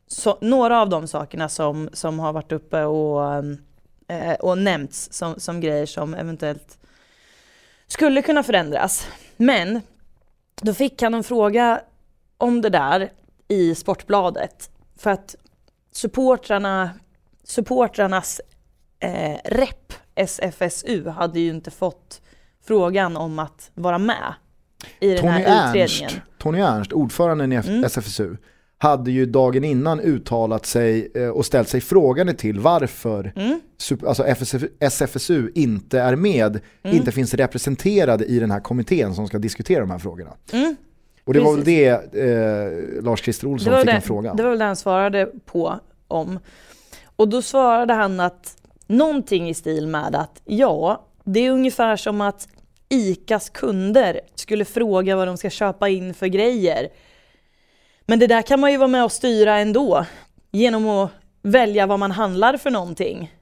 så, 0.06 0.38
några 0.40 0.80
av 0.80 0.88
de 0.88 1.08
sakerna 1.08 1.48
som, 1.48 1.90
som 1.92 2.18
har 2.18 2.32
varit 2.32 2.52
uppe 2.52 2.84
och, 2.84 3.44
eh, 4.08 4.34
och 4.40 4.58
nämnts 4.58 5.12
som, 5.12 5.40
som 5.40 5.60
grejer 5.60 5.86
som 5.86 6.14
eventuellt 6.14 6.78
skulle 7.86 8.22
kunna 8.22 8.42
förändras. 8.42 9.06
Men 9.36 9.80
då 10.62 10.74
fick 10.74 11.02
han 11.02 11.14
en 11.14 11.24
fråga 11.24 11.80
om 12.40 12.60
det 12.60 12.68
där 12.70 13.12
i 13.48 13.74
Sportbladet. 13.74 14.70
För 14.98 15.10
att 15.10 15.36
supportrarna, 15.92 16.90
supportrarnas 17.44 18.40
eh, 19.00 19.36
rep, 19.44 19.92
SFSU, 20.14 21.08
hade 21.08 21.40
ju 21.40 21.50
inte 21.50 21.70
fått 21.70 22.20
frågan 22.64 23.16
om 23.16 23.38
att 23.38 23.70
vara 23.74 23.98
med 23.98 24.34
i 25.00 25.08
den 25.08 25.18
Tony 25.18 25.30
här 25.30 25.68
utredningen. 25.68 26.10
Ernst, 26.10 26.20
Tony 26.38 26.58
Ernst, 26.60 26.92
ordföranden 26.92 27.52
i 27.52 27.56
Mm. 27.56 27.84
SFSU, 27.84 28.36
hade 28.78 29.10
ju 29.10 29.26
dagen 29.26 29.64
innan 29.64 30.00
uttalat 30.00 30.66
sig 30.66 31.12
eh, 31.14 31.28
och 31.28 31.46
ställt 31.46 31.68
sig 31.68 31.80
frågande 31.80 32.34
till 32.34 32.60
varför 32.60 33.32
Mm. 33.36 33.60
alltså 34.06 34.24
SFSU 34.80 35.50
inte 35.54 36.00
är 36.00 36.16
med, 36.16 36.60
Mm. 36.82 36.96
inte 36.96 37.12
finns 37.12 37.34
representerade 37.34 38.24
i 38.24 38.38
den 38.38 38.50
här 38.50 38.60
kommittén 38.60 39.14
som 39.14 39.26
ska 39.26 39.38
diskutera 39.38 39.80
de 39.80 39.90
här 39.90 39.98
frågorna. 39.98 40.32
Mm. 40.52 40.76
Och 41.30 41.34
det 41.34 41.40
var 41.40 41.56
väl 41.56 41.64
Precis. 41.64 42.10
det 42.12 42.30
eh, 42.30 43.02
Lars-Christer 43.02 43.46
Olsson 43.46 43.76
fick 43.76 43.86
det, 43.86 43.92
en 43.92 44.02
fråga. 44.02 44.34
det 44.34 44.42
var 44.42 44.50
väl 44.50 44.58
det 44.58 44.64
han 44.64 44.76
svarade 44.76 45.26
på 45.44 45.80
om. 46.08 46.38
Och 47.16 47.28
då 47.28 47.42
svarade 47.42 47.94
han 47.94 48.20
att 48.20 48.56
någonting 48.86 49.48
i 49.48 49.54
stil 49.54 49.86
med 49.86 50.14
att 50.14 50.42
ja, 50.44 51.06
det 51.24 51.40
är 51.40 51.50
ungefär 51.50 51.96
som 51.96 52.20
att 52.20 52.48
ICAs 52.88 53.50
kunder 53.50 54.20
skulle 54.34 54.64
fråga 54.64 55.16
vad 55.16 55.28
de 55.28 55.36
ska 55.36 55.50
köpa 55.50 55.88
in 55.88 56.14
för 56.14 56.26
grejer. 56.26 56.88
Men 58.06 58.18
det 58.18 58.26
där 58.26 58.42
kan 58.42 58.60
man 58.60 58.72
ju 58.72 58.76
vara 58.76 58.88
med 58.88 59.04
och 59.04 59.12
styra 59.12 59.58
ändå 59.58 60.06
genom 60.50 60.88
att 60.88 61.10
välja 61.42 61.86
vad 61.86 61.98
man 61.98 62.10
handlar 62.10 62.56
för 62.56 62.70
någonting. 62.70 63.34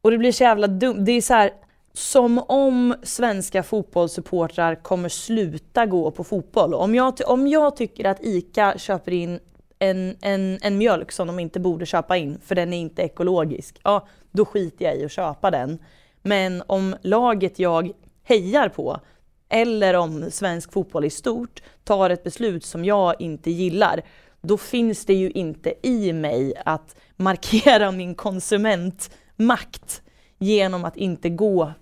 Och 0.00 0.10
det 0.10 0.18
blir 0.18 0.32
så 0.32 0.42
jävla 0.42 0.66
dumt. 0.66 1.04
Det 1.04 1.12
är 1.12 1.20
så 1.20 1.34
här, 1.34 1.50
som 1.96 2.38
om 2.38 2.94
svenska 3.02 3.62
fotbollssupportrar 3.62 4.74
kommer 4.74 5.08
sluta 5.08 5.86
gå 5.86 6.10
på 6.10 6.24
fotboll. 6.24 6.74
Om 6.74 6.94
jag, 6.94 7.14
om 7.26 7.46
jag 7.46 7.76
tycker 7.76 8.04
att 8.04 8.24
ICA 8.24 8.78
köper 8.78 9.12
in 9.12 9.40
en, 9.78 10.16
en, 10.20 10.58
en 10.62 10.78
mjölk 10.78 11.12
som 11.12 11.26
de 11.26 11.38
inte 11.38 11.60
borde 11.60 11.86
köpa 11.86 12.16
in 12.16 12.38
för 12.44 12.54
den 12.54 12.72
är 12.72 12.78
inte 12.78 13.02
ekologisk, 13.02 13.80
ja 13.84 14.06
då 14.30 14.44
skiter 14.44 14.84
jag 14.84 14.96
i 14.96 15.04
att 15.04 15.12
köpa 15.12 15.50
den. 15.50 15.78
Men 16.22 16.62
om 16.66 16.96
laget 17.02 17.58
jag 17.58 17.92
hejar 18.24 18.68
på 18.68 19.00
eller 19.48 19.94
om 19.94 20.30
svensk 20.30 20.72
fotboll 20.72 21.04
i 21.04 21.10
stort 21.10 21.62
tar 21.84 22.10
ett 22.10 22.24
beslut 22.24 22.64
som 22.64 22.84
jag 22.84 23.20
inte 23.20 23.50
gillar, 23.50 24.02
då 24.40 24.56
finns 24.56 25.04
det 25.04 25.14
ju 25.14 25.30
inte 25.30 25.74
i 25.82 26.12
mig 26.12 26.54
att 26.64 26.96
markera 27.16 27.92
min 27.92 28.14
konsumentmakt 28.14 30.02
genom 30.38 30.84
att 30.84 30.96
inte 30.96 31.28
gå 31.28 31.72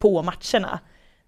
på 0.00 0.22
matcherna. 0.22 0.80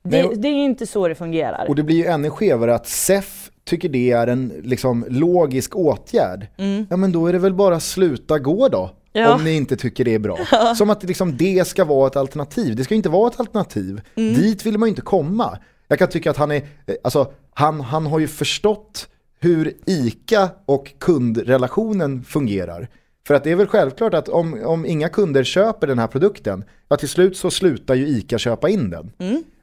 Det, 0.04 0.22
Nej, 0.22 0.36
det 0.36 0.48
är 0.48 0.64
inte 0.64 0.86
så 0.86 1.08
det 1.08 1.14
fungerar. 1.14 1.66
Och 1.68 1.74
det 1.74 1.82
blir 1.82 1.96
ju 1.96 2.04
ännu 2.04 2.30
skevare 2.30 2.74
att 2.74 2.86
SEF 2.86 3.50
tycker 3.64 3.88
det 3.88 4.10
är 4.10 4.26
en 4.26 4.52
liksom, 4.62 5.04
logisk 5.08 5.76
åtgärd. 5.76 6.46
Ja 6.90 6.96
men 6.96 7.12
då 7.12 7.26
är 7.26 7.32
det 7.32 7.38
väl 7.38 7.54
bara 7.54 7.80
sluta 7.80 8.38
gå 8.38 8.68
då. 8.68 8.90
Ja. 9.12 9.34
Om 9.34 9.44
ni 9.44 9.52
inte 9.56 9.76
tycker 9.76 10.04
det 10.04 10.14
är 10.14 10.18
bra. 10.18 10.38
Som 10.76 10.90
att 10.90 11.04
liksom, 11.04 11.36
det 11.36 11.68
ska 11.68 11.84
vara 11.84 12.06
ett 12.06 12.16
alternativ. 12.16 12.76
Det 12.76 12.84
ska 12.84 12.94
inte 12.94 13.08
vara 13.08 13.30
ett 13.30 13.40
alternativ. 13.40 14.00
Dit 14.14 14.66
vill 14.66 14.78
man 14.78 14.86
ju 14.86 14.90
inte 14.90 15.02
komma. 15.02 15.58
Jag 15.88 15.98
kan 15.98 16.08
tycka 16.08 16.30
att 16.30 16.36
han 16.36 16.50
är, 16.50 16.56
eh, 16.86 16.94
alltså 17.04 17.32
han, 17.54 17.80
han 17.80 18.06
har 18.06 18.18
ju 18.18 18.28
förstått 18.28 19.08
hur 19.40 19.72
ICA 19.86 20.50
och 20.66 20.92
kundrelationen 20.98 22.24
fungerar. 22.24 22.88
För 23.26 23.34
att 23.34 23.44
det 23.44 23.50
är 23.50 23.56
väl 23.56 23.66
självklart 23.66 24.14
att 24.14 24.28
om, 24.28 24.64
om 24.64 24.86
inga 24.86 25.08
kunder 25.08 25.44
köper 25.44 25.86
den 25.86 25.98
här 25.98 26.06
produkten, 26.06 26.64
ja 26.88 26.96
till 26.96 27.08
slut 27.08 27.36
så 27.36 27.50
slutar 27.50 27.94
ju 27.94 28.08
ICA 28.08 28.38
köpa 28.38 28.68
in 28.68 28.90
den. 28.90 29.12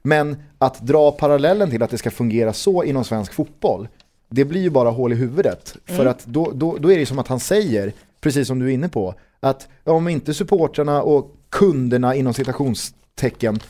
Men 0.02 0.36
att 0.58 0.80
dra 0.80 1.12
parallellen 1.12 1.70
till 1.70 1.82
att 1.82 1.90
det 1.90 1.98
ska 1.98 2.10
fungera 2.10 2.52
så 2.52 2.84
inom 2.84 3.04
svensk 3.04 3.32
fotboll, 3.32 3.88
det 4.30 4.44
blir 4.44 4.60
ju 4.60 4.70
bara 4.70 4.90
hål 4.90 5.12
i 5.12 5.16
huvudet. 5.16 5.76
För 5.84 6.06
att 6.06 6.26
då, 6.26 6.50
då, 6.54 6.76
då 6.76 6.92
är 6.92 6.98
det 6.98 7.06
som 7.06 7.18
att 7.18 7.28
han 7.28 7.40
säger, 7.40 7.92
precis 8.20 8.46
som 8.48 8.58
du 8.58 8.66
är 8.66 8.70
inne 8.70 8.88
på, 8.88 9.14
att 9.40 9.68
om 9.84 10.08
inte 10.08 10.34
supportrarna 10.34 11.02
och 11.02 11.34
kunderna 11.48 12.14
inom 12.14 12.34
citationstecken 12.34 13.60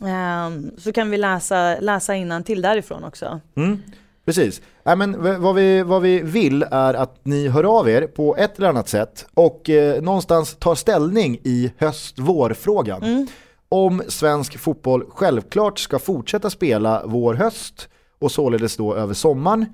Ehm, 0.00 0.70
så 0.78 0.92
kan 0.92 1.10
vi 1.10 1.16
läsa, 1.16 1.76
läsa 1.80 2.42
till 2.44 2.62
därifrån 2.62 3.04
också. 3.04 3.40
Mm, 3.56 3.82
precis. 4.24 4.62
Nej, 4.82 4.96
men 4.96 5.42
vad, 5.42 5.54
vi, 5.54 5.82
vad 5.82 6.02
vi 6.02 6.20
vill 6.20 6.62
är 6.70 6.94
att 6.94 7.24
ni 7.24 7.48
hör 7.48 7.78
av 7.78 7.88
er 7.88 8.06
på 8.06 8.36
ett 8.36 8.58
eller 8.58 8.68
annat 8.68 8.88
sätt 8.88 9.26
och 9.34 9.70
eh, 9.70 10.02
någonstans 10.02 10.56
tar 10.56 10.74
ställning 10.74 11.38
i 11.44 11.72
höst-vår-frågan. 11.78 13.28
Om 13.68 14.02
svensk 14.08 14.58
fotboll 14.58 15.04
självklart 15.10 15.78
ska 15.78 15.98
fortsätta 15.98 16.50
spela 16.50 17.02
vår-höst 17.06 17.88
och 18.18 18.32
således 18.32 18.76
då 18.76 18.94
över 18.94 19.14
sommaren. 19.14 19.66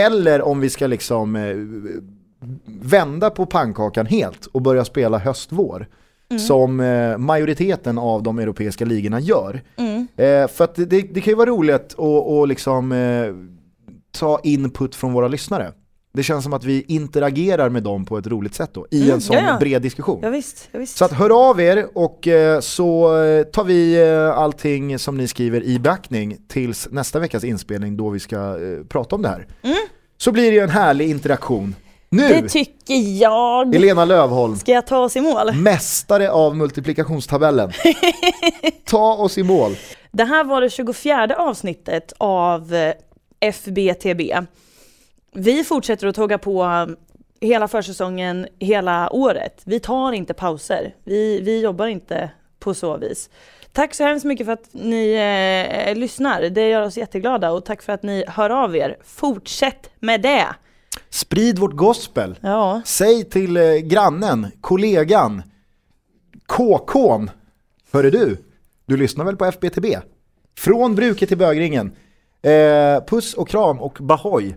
Eller 0.00 0.42
om 0.42 0.60
vi 0.60 0.70
ska 0.70 0.86
liksom 0.86 1.36
eh, 1.36 1.56
vända 2.66 3.30
på 3.30 3.46
pannkakan 3.46 4.06
helt 4.06 4.46
och 4.46 4.62
börja 4.62 4.84
spela 4.84 5.18
höst-vår. 5.18 5.86
Som 6.38 6.80
eh, 6.80 7.18
majoriteten 7.18 7.98
av 7.98 8.22
de 8.22 8.38
europeiska 8.38 8.84
ligorna 8.84 9.20
gör. 9.20 9.62
Eh, 10.16 10.48
för 10.48 10.64
att 10.64 10.74
det, 10.74 10.84
det, 10.84 11.00
det 11.02 11.20
kan 11.20 11.30
ju 11.30 11.34
vara 11.36 11.50
roligt 11.50 11.74
att 11.74 11.94
och 11.98 12.48
liksom, 12.48 12.92
eh, 12.92 13.34
ta 14.18 14.40
input 14.42 14.94
från 14.94 15.12
våra 15.12 15.28
lyssnare. 15.28 15.72
Det 16.16 16.22
känns 16.22 16.44
som 16.44 16.52
att 16.52 16.64
vi 16.64 16.84
interagerar 16.88 17.68
med 17.68 17.82
dem 17.82 18.04
på 18.04 18.18
ett 18.18 18.26
roligt 18.26 18.54
sätt 18.54 18.70
då, 18.72 18.86
i 18.90 19.02
Mm, 19.02 19.14
en 19.14 19.20
sån 19.20 19.36
ja, 19.36 19.42
ja. 19.46 19.56
bred 19.60 19.82
diskussion. 19.82 20.20
Ja, 20.22 20.28
visst, 20.30 20.68
ja, 20.72 20.78
visst. 20.78 20.96
Så 20.96 21.04
att 21.04 21.12
hör 21.12 21.50
av 21.50 21.60
er 21.60 21.86
och 21.94 22.28
eh, 22.28 22.60
så 22.60 23.16
eh, 23.22 23.42
tar 23.42 23.64
vi 23.64 24.02
eh, 24.08 24.38
allting 24.38 24.98
som 24.98 25.16
ni 25.16 25.28
skriver 25.28 25.62
i 25.62 25.78
beaktning 25.78 26.36
tills 26.48 26.88
nästa 26.90 27.18
veckas 27.18 27.44
inspelning 27.44 27.96
då 27.96 28.08
vi 28.10 28.20
ska 28.20 28.58
prata 28.88 29.16
om 29.16 29.22
det 29.22 29.28
här. 29.28 29.46
Så 30.18 30.32
blir 30.32 30.50
det 30.50 30.56
ju 30.56 30.60
en 30.62 30.70
härlig 30.70 31.10
interaktion. 31.10 31.74
Nu, 32.08 32.26
Mm. 32.26 32.42
Det 32.42 32.48
tycker 32.48 32.94
jag. 33.22 33.74
Elena 33.74 34.04
Lövholm, 34.04 34.56
Ska 34.56 34.72
jag 34.72 34.86
ta 34.86 34.98
oss 34.98 35.16
i 35.16 35.20
mål? 35.20 35.54
mästare 35.54 36.30
av 36.30 36.56
multiplikationstabellen. 36.56 37.72
Ta 38.84 39.14
oss 39.14 39.38
i 39.38 39.42
mål. 39.42 39.76
Det 40.12 40.24
här 40.24 40.44
var 40.44 40.60
det 40.60 40.70
24 40.70 41.34
avsnittet 41.38 42.12
av 42.18 42.74
FBTB. 43.40 44.20
Vi 45.38 45.64
fortsätter 45.64 46.06
att 46.06 46.14
tåga 46.14 46.38
på 46.38 46.64
eh, 46.64 46.86
hela 47.48 47.68
försäsongen, 47.68 48.46
hela 48.58 49.12
året. 49.12 49.62
Vi 49.64 49.80
tar 49.80 50.12
inte 50.12 50.34
pauser. 50.34 50.94
Vi, 51.04 51.40
vi 51.40 51.60
jobbar 51.60 51.86
inte 51.86 52.30
på 52.58 52.74
så 52.74 52.96
vis. 52.96 53.30
Tack 53.72 53.94
så 53.94 54.04
hemskt 54.04 54.24
mycket 54.24 54.46
för 54.46 54.52
att 54.52 54.68
ni 54.72 55.12
eh, 55.88 55.94
lyssnar. 55.94 56.42
Det 56.42 56.68
gör 56.68 56.82
oss 56.82 56.96
jätteglada 56.96 57.52
och 57.52 57.64
tack 57.64 57.82
för 57.82 57.92
att 57.92 58.02
ni 58.02 58.24
hör 58.28 58.50
av 58.50 58.76
er. 58.76 58.96
Fortsätt 59.04 59.90
med 60.00 60.22
det! 60.22 60.46
Sprid 61.10 61.58
vårt 61.58 61.74
gospel. 61.74 62.38
Ja, 62.40 62.82
Säg 62.84 63.24
till 63.24 63.56
eh, 63.56 63.74
grannen, 63.74 64.46
kollegan, 64.60 65.42
KK'n, 66.48 67.30
hörru 67.92 68.10
du, 68.10 68.44
du 68.86 68.96
lyssnar 68.96 69.24
väl 69.24 69.36
på 69.36 69.44
FBTB? 69.44 69.86
Från 70.58 70.94
bruket 70.94 71.28
till 71.28 71.38
bögringen. 71.38 71.92
Eh, 72.42 73.04
puss 73.06 73.34
och 73.34 73.48
kram 73.48 73.80
och 73.80 73.98
bahoy. 74.00 74.54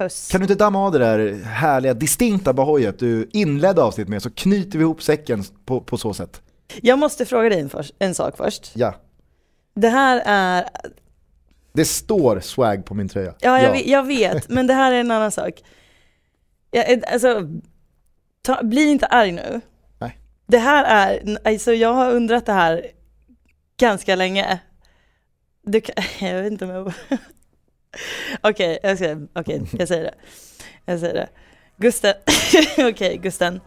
Puss. 0.00 0.28
Kan 0.30 0.40
du 0.40 0.44
inte 0.44 0.54
damma 0.54 0.86
av 0.86 0.92
det 0.92 0.98
där 0.98 1.42
härliga, 1.44 1.94
distinkta 1.94 2.52
bahoyet 2.52 2.98
du 2.98 3.28
inledde 3.32 3.82
avsnitt 3.82 4.08
med 4.08 4.22
så 4.22 4.30
knyter 4.30 4.78
vi 4.78 4.82
ihop 4.82 5.02
säcken 5.02 5.44
på, 5.64 5.80
på 5.80 5.98
så 5.98 6.14
sätt. 6.14 6.42
Jag 6.82 6.98
måste 6.98 7.26
fråga 7.26 7.48
dig 7.48 7.60
en, 7.60 7.68
först, 7.68 7.94
en 7.98 8.14
sak 8.14 8.36
först. 8.36 8.72
Ja, 8.74 8.94
Det 9.74 9.88
här 9.88 10.22
är 10.26 10.68
det 11.72 11.84
står 11.84 12.40
swag 12.40 12.84
på 12.84 12.94
min 12.94 13.08
tröja. 13.08 13.34
Ja, 13.40 13.62
jag, 13.62 13.72
Vet, 13.72 13.86
jag 13.86 14.06
vet, 14.06 14.48
men 14.48 14.66
det 14.66 14.74
här 14.74 14.92
är 14.92 15.00
en 15.00 15.10
annan 15.10 15.30
sak. 15.30 15.62
Jag, 16.70 16.92
eh, 16.92 16.98
alltså, 17.12 17.48
ta, 18.42 18.62
bli 18.62 18.90
inte 18.90 19.06
arg 19.06 19.32
nu. 19.32 19.60
Nej. 19.98 20.18
Det 20.46 20.58
här 20.58 20.84
är, 20.84 21.38
alltså 21.44 21.72
jag 21.72 21.94
har 21.94 22.12
undrat 22.12 22.46
det 22.46 22.52
här 22.52 22.86
ganska 23.76 24.16
länge. 24.16 24.60
Du 25.62 25.80
jag 26.20 26.42
vet 26.42 26.52
inte 26.52 26.64
om 26.64 26.70
jag... 26.70 26.92
Okej, 28.40 28.78
jag, 28.82 28.96
ska, 28.96 29.40
okay, 29.40 29.60
jag 29.78 29.88
säger 29.88 30.02
det. 30.02 30.14
Jag 30.84 31.00
säger 31.00 31.14
det. 31.14 31.28
Gusten, 31.76 32.14
okej 32.78 33.16
Gusten. 33.16 33.60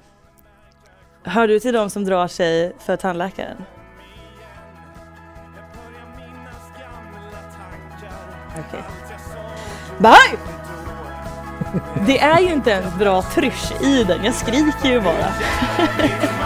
Hör 1.24 1.48
du 1.48 1.60
till 1.60 1.74
de 1.74 1.90
som 1.90 2.06
drar 2.06 2.28
sig 2.28 2.76
för 2.80 2.96
tandläkaren? 2.96 3.58
Okej. 8.52 8.64
Okay. 8.70 8.82
Bye! 10.00 10.38
Det 12.06 12.20
är 12.20 12.40
ju 12.40 12.54
inte 12.54 12.72
ens 12.72 12.96
bra 12.96 13.22
trysch 13.22 13.82
i 13.82 14.04
den, 14.04 14.26
jag 14.26 14.34
skriker 14.34 14.90
ju 14.90 15.02
bara. 15.02 15.34